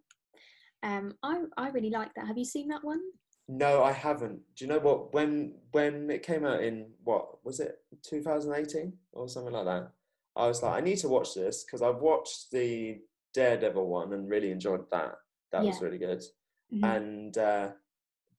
Um, 0.83 1.15
I 1.23 1.43
I 1.57 1.69
really 1.71 1.91
like 1.91 2.15
that. 2.15 2.27
Have 2.27 2.39
you 2.39 2.45
seen 2.45 2.69
that 2.69 2.85
one? 2.85 3.01
No, 3.49 3.83
I 3.83 3.93
haven't. 3.93 4.41
Do 4.55 4.65
you 4.65 4.69
know 4.71 4.79
what? 4.79 5.12
When 5.12 5.55
when 5.73 6.09
it 6.11 6.23
came 6.23 6.47
out 6.47 6.62
in 6.62 6.91
what 7.03 7.45
was 7.45 7.61
it, 7.61 7.79
2018 8.03 8.93
or 9.12 9.29
something 9.29 9.53
like 9.53 9.65
that? 9.65 9.91
I 10.37 10.47
was 10.47 10.62
like, 10.62 10.75
I 10.75 10.81
need 10.85 10.99
to 10.99 11.09
watch 11.09 11.35
this 11.35 11.65
because 11.65 11.83
I've 11.83 12.01
watched 12.01 12.51
the 12.53 13.01
Daredevil 13.35 13.87
one 13.87 14.12
and 14.12 14.29
really 14.29 14.51
enjoyed 14.51 14.89
that 14.91 15.15
That 15.51 15.65
was 15.65 15.81
really 15.81 15.99
good. 15.99 16.23
Mhm. 16.73 16.97
And 16.97 17.39
uh, 17.39 17.73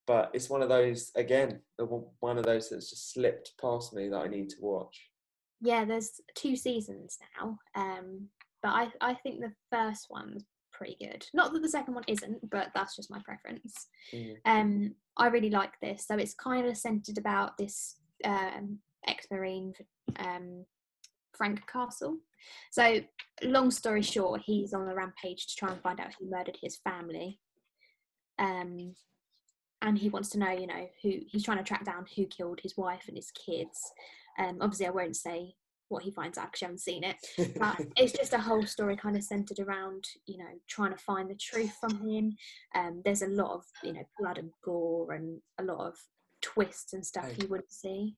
but 0.06 0.32
it's 0.34 0.50
one 0.50 0.62
of 0.62 0.70
those 0.70 1.12
again, 1.16 1.62
one 1.78 2.06
one 2.20 2.38
of 2.38 2.46
those 2.46 2.70
that's 2.70 2.90
just 2.90 3.12
slipped 3.12 3.54
past 3.60 3.94
me 3.94 4.08
that 4.10 4.18
I 4.22 4.28
need 4.28 4.50
to 4.52 4.62
watch. 4.62 5.10
Yeah, 5.60 5.86
there's 5.86 6.22
two 6.36 6.56
seasons 6.56 7.18
now, 7.36 7.58
um, 7.74 8.30
but 8.64 8.70
I 8.70 8.92
I 9.02 9.14
think 9.16 9.40
the 9.40 9.54
first 9.72 10.08
one's 10.10 10.44
pretty 10.78 10.98
good. 11.00 11.26
Not 11.34 11.54
that 11.54 11.62
the 11.62 11.70
second 11.70 11.96
one 11.96 12.04
isn't, 12.08 12.50
but 12.50 12.70
that's 12.76 12.96
just 12.96 13.12
my 13.12 13.20
preference. 13.26 13.88
Mm. 14.14 14.36
Um, 14.46 14.96
I 15.18 15.28
really 15.28 15.50
like 15.50 15.74
this. 15.82 16.06
So 16.08 16.16
it's 16.16 16.36
kind 16.36 16.68
of 16.68 16.78
centered 16.78 17.18
about 17.18 17.58
this 17.58 17.96
um, 18.24 18.80
ex-marine, 19.08 19.74
um, 20.20 20.66
Frank 21.36 21.66
Castle. 21.68 22.18
So 22.72 23.02
long 23.44 23.72
story 23.72 24.04
short, 24.04 24.42
he's 24.46 24.74
on 24.74 24.88
a 24.88 24.96
rampage 24.96 25.48
to 25.48 25.56
try 25.56 25.72
and 25.72 25.82
find 25.82 26.00
out 26.00 26.14
who 26.20 26.30
murdered 26.30 26.58
his 26.62 26.78
family. 26.78 27.40
Um, 28.40 28.96
and 29.82 29.98
he 29.98 30.10
wants 30.10 30.30
to 30.30 30.40
know, 30.40 30.52
you 30.52 30.68
know, 30.68 30.88
who 31.02 31.20
he's 31.28 31.44
trying 31.44 31.58
to 31.58 31.64
track 31.64 31.86
down 31.86 32.06
who 32.16 32.26
killed 32.26 32.60
his 32.62 32.78
wife 32.78 33.04
and 33.08 33.18
his 33.18 33.32
kids. 33.32 33.80
Um, 34.40 34.58
obviously, 34.62 34.88
I 34.88 34.92
won't 34.92 35.16
say 35.16 35.56
what 35.90 36.04
he 36.04 36.12
finds 36.12 36.38
out 36.38 36.48
because 36.48 36.62
you 36.62 36.66
haven't 36.68 36.80
seen 36.80 37.04
it, 37.04 37.16
but 37.58 37.78
it's 37.98 38.14
just 38.14 38.34
a 38.34 38.38
whole 38.40 38.66
story 38.66 38.96
kind 38.96 39.16
of 39.16 39.24
centered 39.24 39.60
around, 39.60 40.06
you 40.26 40.38
know, 40.38 40.50
trying 40.68 40.92
to 40.92 40.98
find 40.98 41.30
the 41.30 41.36
truth 41.36 41.74
from 41.80 42.08
him. 42.08 42.36
Um, 42.76 43.02
there's 43.06 43.22
a 43.22 43.28
lot 43.28 43.54
of, 43.54 43.64
you 43.84 43.94
know, 43.94 44.04
blood 44.20 44.38
and 44.38 44.52
gore 44.64 45.14
and 45.14 45.40
a 45.60 45.64
lot 45.64 45.88
of 45.88 45.96
twists 46.42 46.94
and 46.94 47.06
stuff 47.06 47.32
you 47.38 47.48
wouldn't 47.48 47.72
see. 47.72 48.16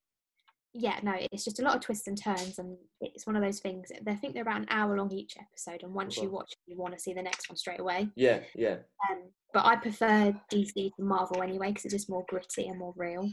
Yeah, 0.73 0.99
no, 1.01 1.13
it's 1.32 1.45
just 1.45 1.60
a 1.60 1.63
lot 1.63 1.75
of 1.75 1.82
twists 1.82 2.08
and 2.08 2.21
turns, 2.21 2.60
and 2.60 2.77
it's 3.01 3.25
one 3.25 3.36
of 3.36 3.41
those 3.41 3.60
things. 3.60 3.91
I 4.08 4.13
think 4.13 4.34
they're 4.34 4.43
about 4.43 4.62
an 4.62 4.67
hour 4.69 4.95
long 4.97 5.12
each 5.12 5.36
episode, 5.36 5.82
and 5.82 5.93
once 5.95 6.17
you 6.17 6.29
Wow. 6.29 6.38
watch, 6.38 6.53
you 6.67 6.77
want 6.77 6.93
to 6.93 6.99
see 6.99 7.12
the 7.12 7.23
next 7.23 7.49
one 7.49 7.58
straight 7.58 7.79
away. 7.79 8.08
Yeah, 8.15 8.41
yeah. 8.55 8.77
Um, 9.10 9.32
but 9.51 9.65
I 9.65 9.77
prefer 9.77 10.32
DC 10.53 10.73
to 10.95 11.01
Marvel 11.01 11.41
anyway 11.41 11.69
because 11.69 11.86
it's 11.86 11.93
just 11.95 12.10
more 12.10 12.23
gritty 12.29 12.67
and 12.67 12.77
more 12.77 12.93
real. 12.95 13.27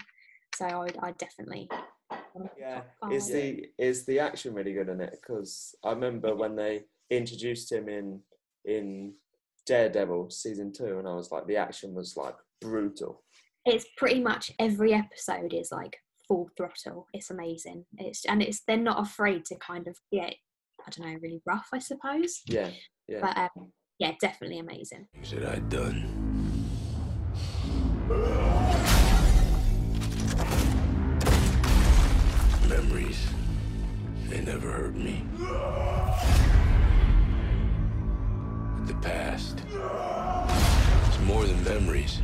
So 0.55 0.64
I 0.64 0.79
would, 0.79 0.96
I 1.03 1.12
definitely. 1.12 1.68
Yeah, 2.59 2.83
is 3.11 3.29
the 3.29 3.66
is 3.79 4.05
the 4.07 4.20
action 4.20 4.55
really 4.55 4.72
good 4.72 4.88
in 4.88 5.01
it? 5.01 5.18
Because 5.20 5.75
I 5.85 5.90
remember 5.90 6.35
when 6.35 6.57
they 6.57 6.85
introduced 7.11 7.70
him 7.70 7.88
in 7.88 8.20
in 8.64 9.14
Daredevil 9.66 10.31
season 10.31 10.72
two, 10.72 10.99
and 10.99 11.09
I 11.09 11.14
was 11.14 11.31
like, 11.31 11.46
the 11.46 11.57
action 11.57 11.94
was 11.94 12.16
like 12.16 12.37
brutal. 12.61 13.22
It's 13.64 13.87
pretty 13.96 14.20
much 14.20 14.53
every 14.59 14.92
episode 14.92 15.53
is 15.53 15.72
like 15.72 15.96
full 16.29 16.49
throttle. 16.57 17.09
It's 17.12 17.31
amazing. 17.31 17.85
It's 17.99 18.25
and 18.25 18.42
it's 18.42 18.62
they're 18.66 18.77
not 18.77 19.05
afraid 19.05 19.44
to 19.46 19.57
kind 19.57 19.88
of 19.88 19.96
get 20.12 20.35
I 20.87 20.90
don't 20.90 21.07
know 21.07 21.18
really 21.20 21.42
rough 21.46 21.68
I 21.72 21.79
suppose. 21.79 22.42
Yeah, 22.46 22.70
yeah. 23.09 23.20
But 23.20 23.37
um, 23.37 23.72
yeah, 23.99 24.12
definitely 24.20 24.59
amazing. 24.59 25.09
Things 25.14 25.31
that 25.33 25.44
I'd 25.46 25.68
done. 25.68 26.37
Memories. 32.88 33.27
They 34.29 34.40
never 34.42 34.70
hurt 34.70 34.94
me. 34.94 35.25
But 38.77 38.87
the 38.87 38.94
past. 39.03 39.61
It's 41.09 41.18
more 41.25 41.44
than 41.44 41.62
memories. 41.64 42.20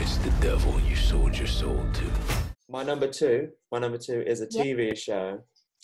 It's 0.00 0.16
the 0.18 0.30
devil 0.40 0.80
you 0.80 0.96
sold 0.96 1.36
your 1.38 1.46
soul 1.46 1.76
to. 1.94 2.04
My 2.68 2.82
number 2.82 3.06
two, 3.08 3.50
my 3.72 3.78
number 3.78 3.98
two 3.98 4.22
is 4.26 4.40
a 4.40 4.46
Yeah. 4.50 4.62
TV 4.64 4.94
show, 4.96 5.40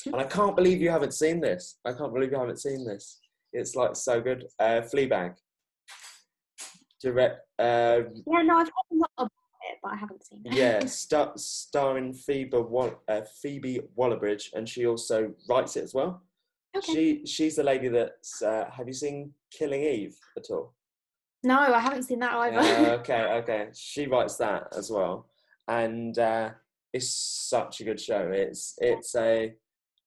and 0.06 0.16
I 0.16 0.24
can't 0.24 0.56
believe 0.56 0.80
you 0.82 0.90
haven't 0.90 1.12
seen 1.14 1.40
this. 1.40 1.78
I 1.84 1.92
can't 1.92 2.12
believe 2.12 2.32
you 2.32 2.38
haven't 2.38 2.60
seen 2.60 2.84
this. 2.84 3.20
It's 3.52 3.74
like 3.76 3.94
so 3.96 4.20
good. 4.20 4.46
Uh, 4.58 4.82
Fleabag. 4.92 5.36
Direct. 7.00 7.40
Uh, 7.58 8.02
Yeah, 8.26 8.42
no, 8.42 8.56
I've 8.58 8.66
heard 8.66 8.90
a 8.92 8.94
lot 8.96 9.10
about 9.18 9.32
it, 9.70 9.78
but 9.82 9.92
I 9.92 9.96
haven't 9.96 10.24
seen 10.24 10.42
it. 10.44 10.52
yeah, 10.52 10.84
star, 10.86 11.32
starring 11.36 12.12
Phoebe 12.12 12.56
Wall- 12.58 13.00
uh, 13.08 13.22
Phoebe 13.42 13.80
Waller-Bridge, 13.96 14.52
and 14.54 14.68
she 14.68 14.86
also 14.86 15.32
writes 15.48 15.76
it 15.76 15.84
as 15.84 15.94
well. 15.94 16.22
Okay. 16.76 16.92
She 16.92 17.26
she's 17.26 17.56
the 17.56 17.62
lady 17.62 17.88
that's. 17.88 18.42
Uh, 18.42 18.68
have 18.76 18.88
you 18.88 18.94
seen 18.94 19.32
Killing 19.50 19.82
Eve 19.82 20.16
at 20.36 20.50
all? 20.50 20.74
no, 21.44 21.58
I 21.60 21.78
haven't 21.78 22.04
seen 22.04 22.20
that 22.20 22.32
either. 22.34 22.58
Uh, 22.58 22.90
okay, 23.00 23.22
okay. 23.42 23.68
She 23.74 24.06
writes 24.06 24.36
that 24.36 24.68
as 24.76 24.90
well, 24.90 25.28
and 25.68 26.18
uh, 26.18 26.50
it's 26.92 27.10
such 27.50 27.80
a 27.80 27.84
good 27.84 28.00
show. 28.00 28.30
It's 28.32 28.74
it's 28.78 29.14
a 29.14 29.54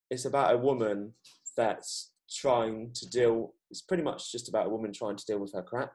it's 0.10 0.26
about 0.26 0.56
a 0.56 0.58
woman 0.58 1.14
that's 1.56 2.12
trying 2.30 2.92
to 2.96 3.10
deal. 3.10 3.54
It's 3.70 3.82
pretty 3.82 4.04
much 4.04 4.32
just 4.32 4.50
about 4.50 4.68
a 4.68 4.70
woman 4.70 4.92
trying 4.92 5.16
to 5.16 5.26
deal 5.26 5.40
with 5.40 5.54
her 5.54 5.62
crap, 5.64 5.94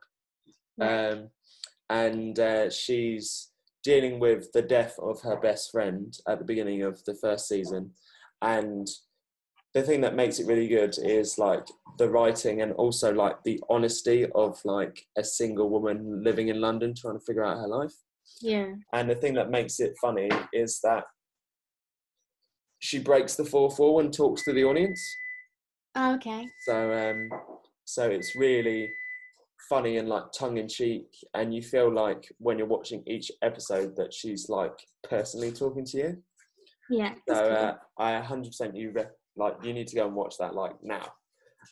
um, 0.81 1.29
and 1.91 2.39
uh, 2.39 2.71
she's 2.71 3.49
dealing 3.83 4.21
with 4.21 4.53
the 4.53 4.63
death 4.63 4.97
of 5.01 5.21
her 5.23 5.37
best 5.37 5.71
friend 5.71 6.17
at 6.29 6.39
the 6.39 6.45
beginning 6.45 6.83
of 6.83 7.05
the 7.05 7.15
first 7.15 7.49
season, 7.49 7.93
and 8.41 8.89
the 9.75 9.83
thing 9.83 10.03
that 10.03 10.15
makes 10.15 10.39
it 10.39 10.47
really 10.47 10.69
good 10.69 10.95
is 11.03 11.39
like 11.39 11.67
the 11.99 12.09
writing 12.09 12.61
and 12.61 12.73
also 12.73 13.13
like 13.13 13.43
the 13.45 13.61
honesty 13.71 14.27
of 14.35 14.61
like 14.65 15.07
a 15.17 15.25
single 15.25 15.71
woman 15.71 16.23
living 16.23 16.49
in 16.49 16.61
London 16.61 16.95
trying 16.95 17.19
to 17.19 17.25
figure 17.25 17.45
out 17.45 17.59
her 17.59 17.69
life. 17.69 17.95
yeah. 18.41 18.75
And 18.93 19.09
the 19.09 19.15
thing 19.15 19.35
that 19.35 19.51
makes 19.51 19.81
it 19.81 19.95
funny 20.01 20.29
is 20.53 20.81
that 20.83 21.05
she 22.81 22.99
breaks 22.99 23.37
the 23.37 23.45
fourth 23.45 23.79
wall 23.79 24.01
and 24.01 24.13
talks 24.13 24.45
to 24.45 24.53
the 24.53 24.65
audience. 24.65 25.01
Oh, 25.95 26.15
okay. 26.17 26.47
So 26.67 26.93
um 26.93 27.31
so 27.85 28.11
it's 28.11 28.35
really 28.35 28.93
funny 29.69 29.99
and 29.99 30.09
like 30.09 30.25
tongue 30.37 30.59
in 30.59 30.69
cheek 30.69 31.07
and 31.35 31.55
you 31.55 31.63
feel 31.63 31.93
like 31.93 32.29
when 32.39 32.59
you're 32.59 32.67
watching 32.67 33.03
each 33.07 33.31
episode 33.43 33.97
that 33.97 34.13
she's 34.13 34.49
like 34.49 34.75
personally 35.09 35.53
talking 35.53 35.85
to 35.85 35.97
you. 35.97 36.23
Yeah. 36.91 37.15
So 37.29 37.35
uh, 37.35 37.77
I 37.99 38.21
100% 38.21 38.77
you 38.77 38.93
re- 38.93 39.05
like 39.37 39.57
you 39.63 39.73
need 39.73 39.89
to 39.89 39.97
go 39.97 40.07
and 40.07 40.15
watch 40.15 40.37
that 40.39 40.55
like 40.55 40.75
now. 40.83 41.07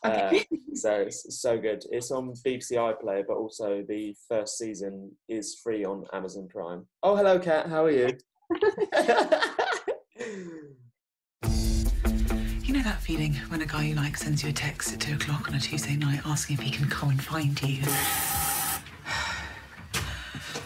Okay. 0.05 0.47
Uh, 0.53 0.57
so 0.75 0.95
it's 0.95 1.41
so 1.41 1.59
good. 1.59 1.85
It's 1.91 2.11
on 2.11 2.33
BBC 2.47 2.73
iPlayer, 2.73 3.25
but 3.27 3.37
also 3.37 3.85
the 3.89 4.15
first 4.29 4.59
season 4.59 5.11
is 5.29 5.61
free 5.63 5.85
on 5.85 6.05
Amazon 6.13 6.49
Prime. 6.49 6.87
Oh, 7.03 7.17
hello, 7.17 7.39
Kat. 7.39 7.69
How 7.69 7.85
are 7.85 7.91
you? 7.91 8.17
You 12.81 12.87
know 12.87 12.93
that 12.93 13.03
feeling 13.03 13.35
when 13.49 13.61
a 13.61 13.67
guy 13.67 13.85
you 13.85 13.95
like 13.95 14.17
sends 14.17 14.43
you 14.43 14.49
a 14.49 14.53
text 14.55 14.95
at 14.95 15.01
two 15.01 15.13
o'clock 15.13 15.47
on 15.51 15.55
a 15.55 15.61
Tuesday 15.61 15.97
night 15.97 16.23
asking 16.25 16.57
if 16.57 16.63
he 16.63 16.71
can 16.71 16.89
come 16.89 17.11
and 17.11 17.23
find 17.23 17.61
you? 17.61 17.83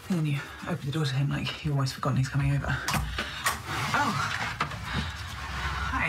And 0.09 0.19
then 0.19 0.25
you 0.25 0.39
open 0.69 0.87
the 0.87 0.93
door 0.93 1.05
to 1.05 1.13
him 1.13 1.29
like 1.29 1.65
you've 1.65 1.75
always 1.75 1.91
forgotten 1.91 2.19
he's 2.19 2.29
coming 2.29 2.53
over. 2.53 2.67
Oh. 2.69 4.15
Hi. 5.91 6.09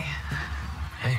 Hey. 1.00 1.18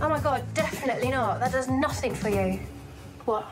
Oh 0.00 0.08
my 0.08 0.20
god, 0.20 0.44
definitely 0.54 1.10
not. 1.10 1.40
That 1.40 1.50
does 1.50 1.66
nothing 1.66 2.14
for 2.14 2.28
you. 2.28 2.60
What? 3.24 3.44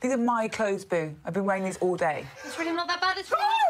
These 0.00 0.10
are 0.10 0.16
my 0.16 0.48
clothes, 0.48 0.84
Boo. 0.84 1.14
I've 1.24 1.32
been 1.32 1.44
wearing 1.44 1.62
these 1.62 1.76
all 1.76 1.94
day. 1.94 2.26
It's 2.44 2.58
really 2.58 2.72
not 2.72 2.88
that 2.88 3.00
bad. 3.00 3.18
It's 3.18 3.30
really 3.30 3.63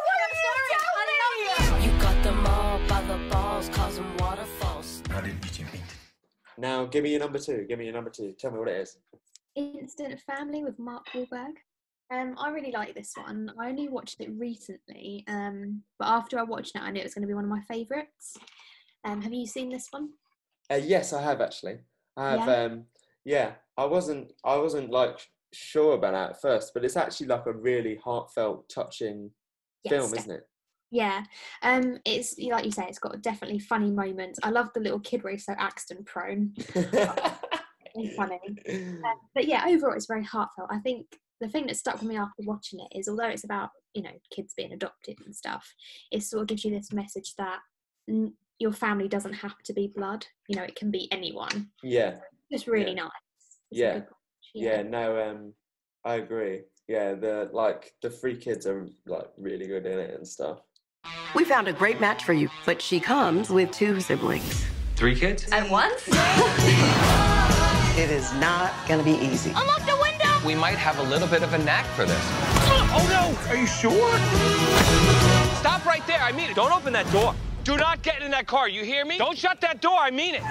Now, 6.59 6.85
give 6.85 7.05
me 7.05 7.11
your 7.11 7.21
number 7.21 7.39
two. 7.39 7.65
Give 7.69 7.79
me 7.79 7.87
your 7.87 7.95
number 7.95 8.11
two. 8.11 8.35
Tell 8.39 8.51
me 8.51 8.59
what 8.59 8.69
it 8.69 8.81
is. 8.81 8.99
Instant 9.57 10.21
Family 10.21 10.65
with 10.65 10.79
Mark 10.79 11.07
Wahlberg. 11.15 11.55
Um, 12.13 12.35
I 12.39 12.51
really 12.51 12.71
like 12.71 12.95
this 12.95 13.13
one. 13.17 13.53
I 13.59 13.69
only 13.69 13.89
watched 13.89 14.21
it 14.21 14.31
recently, 14.37 15.25
um, 15.27 15.83
but 15.99 16.09
after 16.09 16.39
I 16.39 16.43
watched 16.43 16.77
it, 16.77 16.83
I 16.83 16.91
knew 16.91 17.01
it 17.01 17.05
was 17.05 17.15
going 17.15 17.23
to 17.23 17.29
be 17.29 17.35
one 17.35 17.45
of 17.45 17.51
my 17.51 17.63
favourites. 17.63 18.37
Um, 19.05 19.23
have 19.23 19.33
you 19.33 19.47
seen 19.47 19.71
this 19.71 19.89
one? 19.91 20.11
Uh, 20.71 20.81
yes, 20.83 21.13
I 21.13 21.23
have 21.23 21.41
actually. 21.41 21.79
I 22.17 22.31
have. 22.31 22.47
Yeah? 22.47 22.65
Um, 22.65 22.85
yeah, 23.25 23.53
I 23.77 23.87
wasn't. 23.87 24.33
I 24.45 24.57
wasn't 24.57 24.91
like 24.91 25.19
sure 25.53 25.95
about 25.95 26.13
that 26.13 26.31
at 26.31 26.41
first, 26.41 26.73
but 26.75 26.85
it's 26.85 26.97
actually 26.97 27.29
like 27.29 27.47
a 27.47 27.53
really 27.53 27.97
heartfelt, 27.97 28.69
touching 28.69 29.31
film, 29.89 30.11
Yes, 30.11 30.21
isn't 30.21 30.31
it? 30.31 30.47
Yeah, 30.95 31.25
um, 31.63 31.99
it's 32.05 32.39
like 32.39 32.65
you 32.65 32.71
say, 32.71 32.87
it's 32.89 33.01
got 33.01 33.21
definitely 33.21 33.59
funny 33.59 33.91
moments. 33.91 34.39
I 34.45 34.51
love 34.51 34.71
the 34.75 34.81
little 34.81 35.01
kid 35.01 35.25
where 35.25 35.33
he's 35.33 35.45
so 35.45 35.55
accident 35.59 36.07
prone. 36.07 36.55
Really 37.97 38.11
funny. 38.17 38.41
Um, 38.69 39.03
but 39.37 39.47
yeah, 39.47 39.65
overall, 39.69 39.95
it's 39.95 40.07
very 40.07 40.25
heartfelt. 40.25 40.69
I 40.69 40.81
think 40.81 41.07
the 41.41 41.49
thing 41.49 41.69
that 41.69 41.77
stuck 41.77 42.01
with 42.01 42.09
me 42.09 42.17
after 42.17 42.43
watching 42.43 42.81
it 42.81 42.99
is, 42.99 43.09
although 43.09 43.29
it's 43.29 43.45
about 43.45 43.71
you 43.95 44.03
know 44.03 44.11
kids 44.35 44.53
being 44.57 44.73
adopted 44.73 45.17
and 45.25 45.35
stuff, 45.35 45.73
it 46.11 46.25
sort 46.25 46.43
of 46.43 46.49
gives 46.49 46.65
you 46.65 46.73
this 46.73 46.93
message 46.93 47.35
that 47.39 47.61
n- 48.09 48.35
your 48.59 48.73
family 48.73 49.07
doesn't 49.07 49.35
have 49.35 49.57
to 49.65 49.73
be 49.73 49.93
blood. 49.95 50.27
You 50.49 50.57
know, 50.57 50.65
it 50.65 50.75
can 50.75 50.91
be 50.91 51.09
anyone. 51.13 51.71
Yeah. 51.85 52.17
It's 52.51 52.67
really 52.67 52.95
Yeah. 52.97 53.03
nice. 53.05 53.11
It's 53.71 53.81
a 53.81 54.07
Yeah. 54.55 54.77
Yeah. 54.77 54.83
No. 54.83 55.31
Um, 55.31 55.55
I 56.05 56.17
agree. 56.17 56.63
Yeah. 56.89 57.15
The 57.15 57.49
like 57.53 57.95
the 58.03 58.11
three 58.11 58.37
kids 58.37 58.67
are 58.67 58.89
like 59.07 59.31
really 59.39 59.69
good 59.69 59.87
in 59.87 59.99
it 60.01 60.15
and 60.17 60.27
stuff. 60.27 60.63
We 61.35 61.45
found 61.45 61.69
a 61.69 61.73
great 61.73 62.01
match 62.01 62.25
for 62.25 62.33
you, 62.33 62.49
but 62.65 62.81
she 62.81 63.01
comes 63.01 63.51
with 63.51 63.71
two 63.73 64.01
siblings. 64.01 64.67
Three 64.97 65.15
kids? 65.15 65.47
At 65.53 65.69
once? 65.71 66.09
It 67.97 68.11
is 68.11 68.35
not 68.35 68.73
gonna 68.89 69.05
be 69.05 69.13
easy. 69.13 69.51
Unlock 69.51 69.87
the 69.87 69.97
window! 70.03 70.45
We 70.45 70.57
might 70.57 70.77
have 70.79 70.99
a 70.99 71.03
little 71.05 71.29
bit 71.29 71.45
of 71.45 71.53
a 71.53 71.59
knack 71.59 71.87
for 71.95 72.05
this. 72.05 72.21
Oh 72.91 73.07
no! 73.09 73.49
Are 73.49 73.57
you 73.57 73.69
sure? 73.69 74.11
Stop 75.61 75.87
right 75.87 76.05
there. 76.09 76.21
I 76.21 76.33
mean 76.33 76.51
it. 76.51 76.57
Don't 76.57 76.73
open 76.73 76.93
that 76.95 77.09
door. 77.13 77.37
Do 77.63 77.77
not 77.77 78.03
get 78.03 78.21
in 78.21 78.33
that 78.33 78.49
car. 78.49 78.69
You 78.69 78.83
hear 78.83 79.05
me? 79.05 79.17
Don't 79.17 79.39
shut 79.39 79.61
that 79.61 79.81
door. 79.81 79.97
I 79.97 80.11
mean 80.11 80.35
it. 80.35 80.43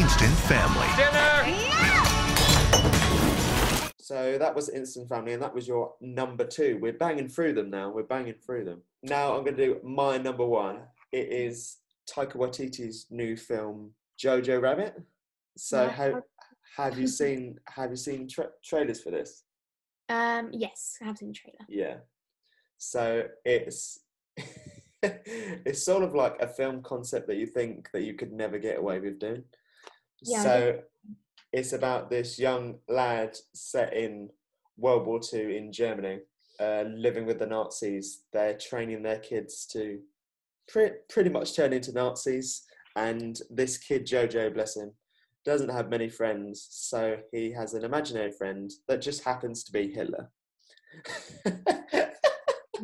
Instant 0.00 0.32
Family. 0.46 0.86
Dinner. 0.96 1.80
So 3.98 4.38
that 4.38 4.54
was 4.54 4.68
Instant 4.68 5.08
Family, 5.08 5.32
and 5.32 5.42
that 5.42 5.52
was 5.52 5.66
your 5.66 5.94
number 6.00 6.44
two. 6.44 6.78
We're 6.80 6.92
banging 6.92 7.28
through 7.28 7.54
them 7.54 7.68
now. 7.68 7.90
We're 7.90 8.04
banging 8.04 8.34
through 8.34 8.64
them. 8.64 8.82
Now 9.02 9.36
I'm 9.36 9.44
going 9.44 9.56
to 9.56 9.66
do 9.66 9.80
my 9.82 10.18
number 10.18 10.44
one. 10.44 10.80
It 11.12 11.28
is 11.28 11.78
Taika 12.08 12.36
Waititi's 12.36 13.06
new 13.10 13.36
film 13.36 13.92
Jojo 14.22 14.60
Rabbit. 14.60 14.94
So 15.56 15.88
have 15.88 16.22
have 16.76 16.98
you 16.98 17.06
seen 17.20 17.58
have 17.68 17.90
you 17.90 17.96
seen 17.96 18.28
tra- 18.28 18.50
trailers 18.64 19.02
for 19.02 19.10
this? 19.10 19.44
Um, 20.08 20.50
yes, 20.52 20.96
I 21.00 21.06
have 21.06 21.18
seen 21.18 21.28
the 21.28 21.34
trailer. 21.34 21.66
Yeah. 21.68 21.96
So 22.78 23.24
it's 23.44 24.00
it's 25.02 25.84
sort 25.84 26.02
of 26.02 26.14
like 26.14 26.40
a 26.40 26.48
film 26.48 26.82
concept 26.82 27.26
that 27.28 27.36
you 27.36 27.46
think 27.46 27.88
that 27.92 28.02
you 28.02 28.14
could 28.14 28.32
never 28.32 28.58
get 28.58 28.78
away 28.78 29.00
with 29.00 29.18
doing. 29.18 29.44
Yeah, 30.22 30.42
so 30.42 30.80
it's 31.52 31.72
about 31.72 32.10
this 32.10 32.38
young 32.38 32.78
lad 32.88 33.36
set 33.54 33.94
in 33.94 34.30
World 34.76 35.06
War 35.06 35.20
Two 35.20 35.48
in 35.48 35.72
Germany, 35.72 36.20
uh, 36.60 36.84
living 36.94 37.26
with 37.26 37.38
the 37.38 37.46
Nazis. 37.46 38.22
They're 38.32 38.56
training 38.58 39.02
their 39.02 39.18
kids 39.18 39.66
to 39.72 40.00
pre- 40.68 40.92
pretty 41.08 41.30
much 41.30 41.56
turn 41.56 41.72
into 41.72 41.92
Nazis. 41.92 42.62
And 42.96 43.40
this 43.50 43.78
kid 43.78 44.06
Jojo, 44.06 44.52
bless 44.52 44.76
him, 44.76 44.92
doesn't 45.44 45.70
have 45.70 45.88
many 45.88 46.08
friends, 46.08 46.66
so 46.70 47.16
he 47.32 47.52
has 47.52 47.74
an 47.74 47.84
imaginary 47.84 48.32
friend 48.32 48.70
that 48.88 49.00
just 49.00 49.24
happens 49.24 49.64
to 49.64 49.72
be 49.72 49.90
Hitler. 49.90 50.30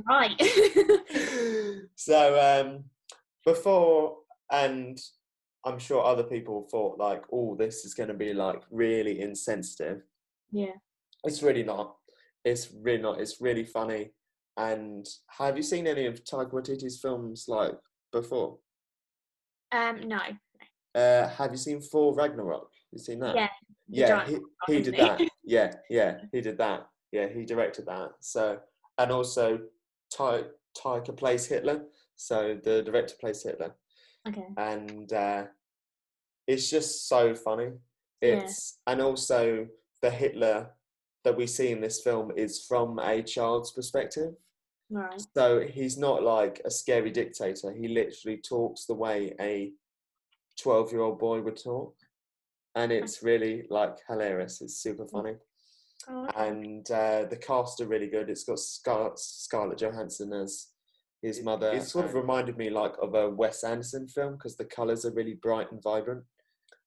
Right. 0.08 0.40
so 1.96 2.64
um, 2.64 2.84
before, 3.44 4.16
and 4.50 4.98
I'm 5.64 5.78
sure 5.78 6.04
other 6.04 6.22
people 6.22 6.68
thought 6.70 6.98
like, 6.98 7.22
oh, 7.32 7.56
this 7.56 7.84
is 7.84 7.94
going 7.94 8.08
to 8.08 8.14
be 8.14 8.32
like 8.32 8.62
really 8.70 9.20
insensitive. 9.20 10.02
yeah. 10.50 10.72
It's 11.24 11.42
really 11.42 11.64
not. 11.64 11.96
It's 12.46 12.70
really 12.80 13.02
not. 13.02 13.20
It's 13.20 13.40
really 13.40 13.64
funny. 13.64 14.12
And 14.56 15.04
have 15.36 15.56
you 15.56 15.64
seen 15.64 15.88
any 15.88 16.06
of 16.06 16.22
Taika 16.22 16.52
Waititi's 16.52 17.00
films 17.00 17.46
like 17.48 17.72
before? 18.12 18.58
Um, 19.72 20.08
no. 20.08 20.20
Uh, 20.94 21.28
have 21.28 21.50
you 21.50 21.56
seen 21.58 21.80
Thor 21.80 22.14
Ragnarok? 22.14 22.70
You 22.92 23.00
seen 23.00 23.18
that? 23.18 23.34
Yeah. 23.34 23.48
Yeah, 23.88 24.26
he, 24.26 24.38
he 24.68 24.82
did 24.82 24.96
that. 24.96 25.20
Yeah, 25.44 25.72
yeah, 25.90 26.18
he 26.32 26.40
did 26.40 26.56
that. 26.58 26.86
Yeah, 27.10 27.28
he 27.28 27.44
directed 27.44 27.86
that. 27.86 28.10
So, 28.20 28.58
and 28.98 29.10
also, 29.10 29.58
Ty, 30.16 30.44
Taika 30.78 31.16
plays 31.16 31.46
Hitler. 31.46 31.84
So 32.14 32.58
the 32.62 32.82
director 32.82 33.14
plays 33.20 33.42
Hitler, 33.42 33.74
Okay. 34.26 34.46
and 34.56 35.12
uh, 35.12 35.44
it's 36.46 36.70
just 36.70 37.08
so 37.08 37.34
funny. 37.34 37.72
Yeah. 38.22 38.40
It's 38.40 38.78
and 38.86 39.00
also 39.02 39.66
the 40.00 40.10
Hitler 40.10 40.70
that 41.26 41.36
we 41.36 41.46
see 41.46 41.72
in 41.72 41.80
this 41.80 42.02
film 42.02 42.30
is 42.36 42.64
from 42.66 43.00
a 43.00 43.20
child's 43.20 43.72
perspective. 43.72 44.32
Right. 44.88 45.20
So 45.36 45.60
he's 45.60 45.98
not 45.98 46.22
like 46.22 46.62
a 46.64 46.70
scary 46.70 47.10
dictator. 47.10 47.72
He 47.72 47.88
literally 47.88 48.36
talks 48.38 48.84
the 48.84 48.94
way 48.94 49.34
a 49.40 49.72
12 50.60 50.92
year 50.92 51.00
old 51.00 51.18
boy 51.18 51.40
would 51.40 51.60
talk. 51.60 51.96
And 52.76 52.92
it's 52.92 53.24
really 53.24 53.64
like 53.70 53.96
hilarious. 54.08 54.60
It's 54.60 54.78
super 54.78 55.08
funny. 55.08 55.34
Oh, 56.08 56.28
And 56.36 56.88
uh, 56.92 57.24
the 57.28 57.40
cast 57.44 57.80
are 57.80 57.86
really 57.86 58.06
good. 58.06 58.30
It's 58.30 58.44
got 58.44 58.60
Scar- 58.60 59.14
Scarlett 59.16 59.78
Johansson 59.78 60.32
as 60.32 60.68
his 61.22 61.42
mother. 61.42 61.72
It 61.72 61.82
sort 61.82 62.04
of 62.04 62.14
reminded 62.14 62.56
me 62.56 62.70
like 62.70 62.94
of 63.02 63.14
a 63.14 63.28
Wes 63.28 63.64
Anderson 63.64 64.06
film 64.06 64.34
because 64.34 64.56
the 64.56 64.64
colours 64.64 65.04
are 65.04 65.12
really 65.12 65.34
bright 65.34 65.72
and 65.72 65.82
vibrant. 65.82 66.22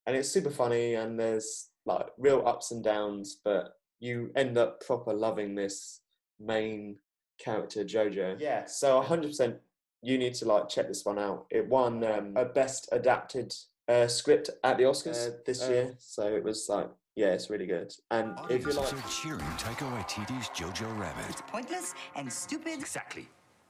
And 0.08 0.16
it's 0.16 0.30
super 0.30 0.50
funny 0.50 0.94
and 0.94 1.20
there's 1.20 1.72
like 1.86 2.06
real 2.18 2.48
ups 2.48 2.72
and 2.72 2.82
downs, 2.82 3.42
but 3.44 3.74
you 4.00 4.32
end 4.36 4.58
up 4.58 4.86
proper 4.86 5.14
loving 5.14 5.56
this 5.56 6.02
main 6.39 6.97
character 7.38 7.84
Jojo. 7.84 8.38
Yeah, 8.39 8.66
so 8.66 9.02
100% 9.02 9.58
you 10.02 10.18
need 10.18 10.34
to 10.36 10.45
like 10.45 10.70
check 10.70 10.88
this 10.88 11.06
one 11.06 11.20
out. 11.20 11.45
It 11.50 11.68
won 11.68 12.04
um, 12.04 12.34
a 12.36 12.45
best 12.45 12.89
adapted 12.91 13.54
uh, 13.88 14.08
script 14.08 14.50
at 14.64 14.78
the 14.78 14.84
Oscars 14.84 15.28
uh, 15.28 15.32
this 15.45 15.68
year, 15.68 15.95
so 16.00 16.24
it 16.24 16.43
was 16.43 16.68
like 16.70 16.89
yeah, 17.16 17.34
it's 17.34 17.50
really 17.50 17.66
good. 17.66 17.93
And 18.12 18.38
if 18.50 18.66
you 18.66 18.72
like, 18.72 18.86
Audiences 18.86 18.93
are 18.93 19.22
cheering 19.22 19.39
Taika 19.58 19.91
Waititi's 19.91 20.47
Jojo 20.50 20.97
Rabbit. 20.97 21.26
It's 21.30 21.41
pointless 21.41 21.93
and 22.16 22.32
stupid. 22.32 22.80
Exactly. 22.80 23.28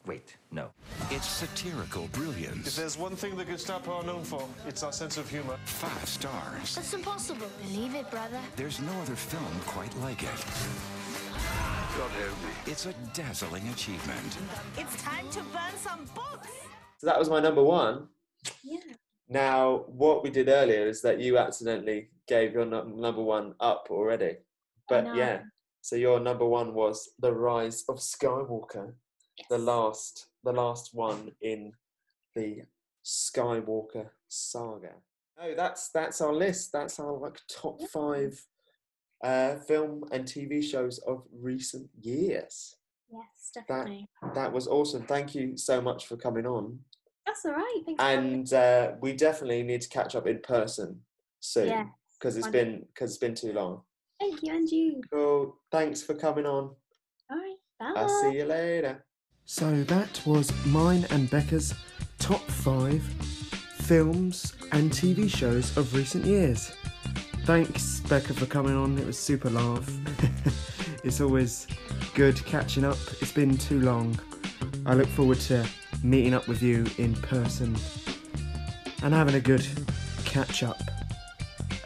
Wait, 0.09 0.37
no. 0.49 0.71
It's 1.11 1.27
satirical 1.27 2.07
brilliance. 2.13 2.65
If 2.65 2.75
there's 2.77 2.97
one 2.97 3.15
thing 3.15 3.37
the 3.37 3.45
Gestapo 3.45 3.97
are 3.97 4.03
known 4.03 4.23
for, 4.23 4.43
it's 4.67 4.81
our 4.81 4.91
sense 4.91 5.19
of 5.19 5.29
humor. 5.29 5.55
Five 5.65 6.09
stars. 6.09 6.73
That's 6.73 6.95
impossible. 6.95 7.45
Believe 7.61 7.93
it, 7.93 8.09
brother. 8.09 8.39
There's 8.55 8.79
no 8.79 8.91
other 9.03 9.13
film 9.13 9.53
quite 9.67 9.95
like 9.99 10.23
it. 10.23 10.45
God 11.95 12.09
help 12.09 12.31
me. 12.43 12.49
It's 12.65 12.87
a 12.87 12.93
dazzling 13.13 13.67
achievement. 13.67 14.39
It's 14.79 14.99
time 15.03 15.29
to 15.29 15.41
burn 15.41 15.77
some 15.77 16.05
books. 16.15 16.49
so 16.97 17.05
that 17.05 17.19
was 17.19 17.29
my 17.29 17.39
number 17.39 17.63
one. 17.63 18.07
Yeah. 18.63 18.79
Now, 19.27 19.83
what 19.89 20.23
we 20.23 20.31
did 20.31 20.49
earlier 20.49 20.87
is 20.87 21.03
that 21.03 21.19
you 21.19 21.37
accidentally 21.37 22.09
gave 22.27 22.53
your 22.53 22.65
number 22.65 23.21
one 23.21 23.53
up 23.59 23.89
already. 23.91 24.37
But 24.89 25.03
know. 25.03 25.13
yeah, 25.13 25.41
so 25.81 25.95
your 25.95 26.19
number 26.19 26.47
one 26.47 26.73
was 26.73 27.09
The 27.19 27.31
Rise 27.31 27.83
of 27.87 27.97
Skywalker, 27.97 28.93
the 29.49 29.57
last, 29.57 30.27
the 30.43 30.51
last 30.53 30.93
one 30.93 31.31
in 31.41 31.73
the 32.35 32.63
Skywalker 33.05 34.09
saga. 34.27 34.91
No, 35.39 35.55
that's 35.55 35.89
that's 35.89 36.21
our 36.21 36.33
list. 36.33 36.71
That's 36.71 36.99
our 36.99 37.17
like 37.17 37.39
top 37.49 37.81
five 37.93 38.39
uh, 39.23 39.55
film 39.55 40.03
and 40.11 40.25
TV 40.25 40.63
shows 40.63 40.99
of 40.99 41.23
recent 41.31 41.89
years. 42.01 42.75
Yes, 43.11 43.51
definitely. 43.53 44.07
that 44.21 44.35
that 44.35 44.51
was 44.53 44.67
awesome. 44.67 45.03
Thank 45.03 45.33
you 45.33 45.57
so 45.57 45.81
much 45.81 46.07
for 46.07 46.17
coming 46.17 46.45
on. 46.45 46.79
That's 47.25 47.45
all 47.45 47.53
right. 47.53 47.81
Thanks. 47.85 48.03
and 48.03 48.53
uh, 48.53 48.91
we 49.01 49.13
definitely 49.13 49.63
need 49.63 49.81
to 49.81 49.89
catch 49.89 50.15
up 50.15 50.27
in 50.27 50.39
person 50.39 50.99
soon 51.39 51.67
Yes, 51.67 51.87
because 52.19 52.37
it's 52.37 52.47
been 52.47 52.85
because 52.93 53.11
it's 53.11 53.19
been 53.19 53.35
too 53.35 53.53
long. 53.53 53.81
Thank 54.19 54.43
you, 54.43 54.53
and 54.53 54.69
you. 54.69 55.01
Cool. 55.11 55.55
Thanks 55.71 56.01
for 56.01 56.13
coming 56.15 56.45
on. 56.45 56.75
All 57.31 57.37
right. 57.37 57.55
Bye. 57.79 57.93
I'll 57.95 58.09
see 58.09 58.37
you 58.37 58.45
later. 58.45 59.05
So 59.51 59.83
that 59.85 60.21
was 60.27 60.53
mine 60.67 61.07
and 61.09 61.27
Bekka's 61.27 61.73
top 62.19 62.41
five 62.41 63.01
films 63.01 64.53
and 64.71 64.91
TV 64.91 65.27
shows 65.27 65.75
of 65.75 65.95
recent 65.95 66.23
years. 66.23 66.71
Thanks, 67.45 67.99
Becca, 68.01 68.35
for 68.35 68.45
coming 68.45 68.75
on. 68.75 68.99
It 68.99 69.07
was 69.07 69.17
super 69.17 69.49
laugh. 69.49 69.89
it's 71.03 71.19
always 71.19 71.65
good 72.13 72.45
catching 72.45 72.85
up. 72.85 72.99
It's 73.21 73.31
been 73.31 73.57
too 73.57 73.79
long. 73.81 74.19
I 74.85 74.93
look 74.93 75.07
forward 75.07 75.39
to 75.47 75.67
meeting 76.03 76.35
up 76.35 76.47
with 76.47 76.61
you 76.61 76.85
in 76.99 77.15
person 77.15 77.75
and 79.01 79.15
having 79.15 79.33
a 79.33 79.41
good 79.41 79.67
catch 80.25 80.61
up. 80.61 80.79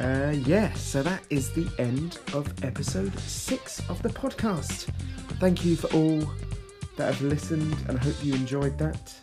Uh, 0.02 0.34
yeah, 0.44 0.74
so 0.74 1.02
that 1.02 1.24
is 1.30 1.54
the 1.54 1.72
end 1.80 2.20
of 2.34 2.62
episode 2.62 3.18
six 3.20 3.80
of 3.90 4.04
the 4.04 4.10
podcast. 4.10 4.90
Thank 5.40 5.64
you 5.64 5.78
for 5.78 5.88
all 5.96 6.30
that 6.98 7.14
have 7.14 7.22
listened 7.22 7.76
and 7.88 7.98
hope 8.00 8.16
you 8.24 8.34
enjoyed 8.34 8.78
that. 8.78 9.14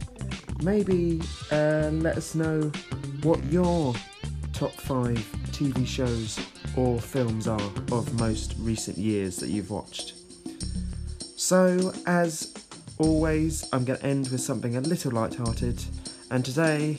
Maybe 0.62 1.20
uh, 1.50 1.90
let 1.92 2.16
us 2.16 2.34
know 2.34 2.70
what 3.22 3.42
your 3.44 3.94
top 4.52 4.72
five 4.72 5.18
TV 5.52 5.86
shows 5.86 6.38
or 6.76 7.00
films 7.00 7.48
are 7.48 7.60
of 7.92 8.18
most 8.18 8.54
recent 8.58 8.98
years 8.98 9.36
that 9.36 9.48
you've 9.48 9.70
watched. 9.70 10.14
So, 11.36 11.92
as 12.06 12.52
always, 12.98 13.68
I'm 13.72 13.84
going 13.84 13.98
to 13.98 14.06
end 14.06 14.28
with 14.28 14.40
something 14.40 14.76
a 14.76 14.80
little 14.80 15.12
light-hearted, 15.12 15.82
and 16.30 16.44
today 16.44 16.98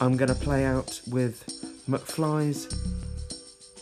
I'm 0.00 0.16
going 0.16 0.28
to 0.28 0.34
play 0.34 0.64
out 0.64 1.00
with 1.08 1.44
McFly's 1.88 2.66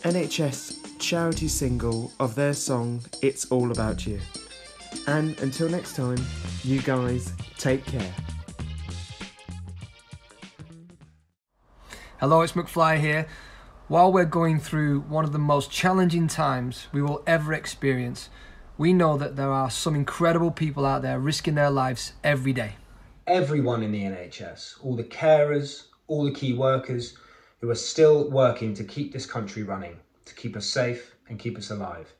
NHS 0.03 0.99
charity 0.99 1.47
single 1.47 2.11
of 2.19 2.35
their 2.35 2.53
song 2.53 3.01
It's 3.21 3.45
All 3.51 3.71
About 3.71 4.07
You. 4.07 4.19
And 5.09 5.39
until 5.39 5.67
next 5.69 5.95
time, 5.95 6.19
you 6.63 6.83
guys 6.83 7.33
take 7.57 7.83
care. 7.83 8.13
Hello, 12.19 12.41
it's 12.41 12.53
McFly 12.53 12.99
here. 12.99 13.25
While 13.87 14.13
we're 14.13 14.25
going 14.25 14.59
through 14.59 14.99
one 14.99 15.25
of 15.25 15.31
the 15.31 15.39
most 15.39 15.71
challenging 15.71 16.27
times 16.27 16.89
we 16.91 17.01
will 17.01 17.23
ever 17.25 17.53
experience, 17.53 18.29
we 18.77 18.93
know 18.93 19.17
that 19.17 19.35
there 19.35 19.51
are 19.51 19.71
some 19.71 19.95
incredible 19.95 20.51
people 20.51 20.85
out 20.85 21.01
there 21.01 21.19
risking 21.19 21.55
their 21.55 21.71
lives 21.71 22.13
every 22.23 22.53
day. 22.53 22.75
Everyone 23.25 23.81
in 23.81 23.91
the 23.91 24.03
NHS, 24.03 24.75
all 24.83 24.95
the 24.95 25.03
carers, 25.03 25.87
all 26.05 26.23
the 26.23 26.31
key 26.31 26.53
workers, 26.53 27.17
who 27.61 27.69
are 27.71 27.75
still 27.75 28.29
working 28.29 28.75
to 28.75 28.83
keep 28.83 29.11
this 29.11 29.25
country 29.25 29.63
running, 29.63 29.97
to 30.25 30.35
keep 30.35 30.55
us 30.55 30.67
safe 30.67 31.15
and 31.29 31.39
keep 31.39 31.57
us 31.57 31.71
alive. 31.71 32.13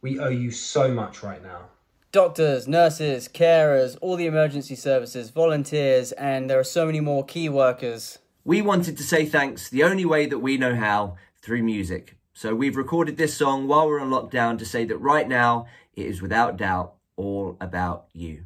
We 0.00 0.18
owe 0.18 0.28
you 0.30 0.50
so 0.50 0.90
much 0.90 1.22
right 1.22 1.42
now. 1.42 1.68
Doctors, 2.14 2.68
nurses, 2.68 3.26
carers, 3.26 3.98
all 4.00 4.14
the 4.14 4.26
emergency 4.26 4.76
services, 4.76 5.30
volunteers, 5.30 6.12
and 6.12 6.48
there 6.48 6.60
are 6.60 6.62
so 6.62 6.86
many 6.86 7.00
more 7.00 7.24
key 7.24 7.48
workers. 7.48 8.20
We 8.44 8.62
wanted 8.62 8.96
to 8.98 9.02
say 9.02 9.26
thanks 9.26 9.68
the 9.68 9.82
only 9.82 10.04
way 10.04 10.26
that 10.26 10.38
we 10.38 10.56
know 10.56 10.76
how 10.76 11.16
through 11.42 11.64
music. 11.64 12.16
So 12.32 12.54
we've 12.54 12.76
recorded 12.76 13.16
this 13.16 13.36
song 13.36 13.66
while 13.66 13.88
we're 13.88 13.98
on 13.98 14.10
lockdown 14.10 14.60
to 14.60 14.64
say 14.64 14.84
that 14.84 14.98
right 14.98 15.28
now 15.28 15.66
it 15.94 16.06
is 16.06 16.22
without 16.22 16.56
doubt 16.56 16.94
all 17.16 17.56
about 17.60 18.06
you. 18.12 18.44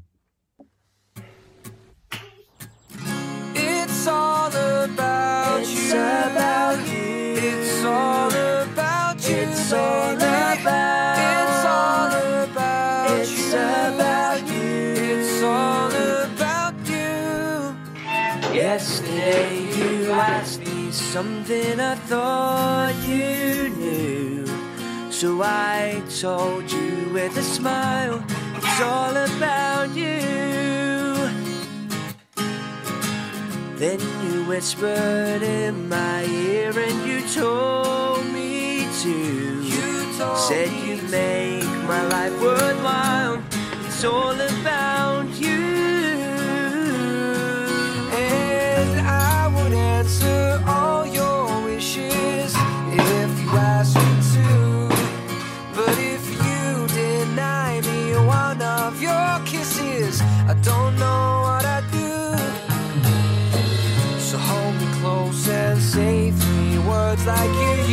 It's 3.54 4.06
all 4.06 4.48
about 4.48 5.60
It's 5.60 5.92
you. 5.92 5.98
about 5.98 6.78
you. 6.88 7.34
It's 7.36 7.84
all 7.84 8.32
about 8.32 9.28
you. 9.28 9.36
It's 9.36 9.72
all 9.74 10.07
Yesterday 19.29 19.76
you 19.76 20.11
asked 20.12 20.61
me 20.61 20.91
something 20.91 21.79
I 21.79 21.95
thought 21.97 22.95
you 23.07 23.68
knew. 23.76 24.47
So 25.11 25.43
I 25.43 26.03
told 26.18 26.72
you 26.72 27.11
with 27.12 27.37
a 27.37 27.43
smile, 27.43 28.24
it's 28.57 28.81
all 28.81 29.14
about 29.14 29.95
you. 29.95 30.18
Then 33.76 34.01
you 34.24 34.45
whispered 34.45 35.43
in 35.43 35.91
my 35.91 36.24
ear 36.24 36.72
and 36.74 37.07
you 37.07 37.20
told 37.29 38.24
me 38.33 38.89
to. 39.03 40.16
told 40.16 40.39
Said 40.39 40.70
you 40.87 40.97
make 41.11 41.68
my 41.87 42.03
life 42.09 42.41
worthwhile. 42.41 43.43
It's 43.87 44.03
all 44.05 44.41
about 44.41 45.29
you. 45.39 45.88
I 60.51 60.55
don't 60.62 60.99
know 60.99 61.42
what 61.44 61.64
I'd 61.66 61.84
do. 61.92 62.09
So 64.18 64.38
hold 64.38 64.74
me 64.80 64.86
close 64.99 65.46
and 65.46 65.78
say 65.78 66.30
three 66.30 66.78
words 66.78 67.26
like 67.26 67.53
you 67.62 67.88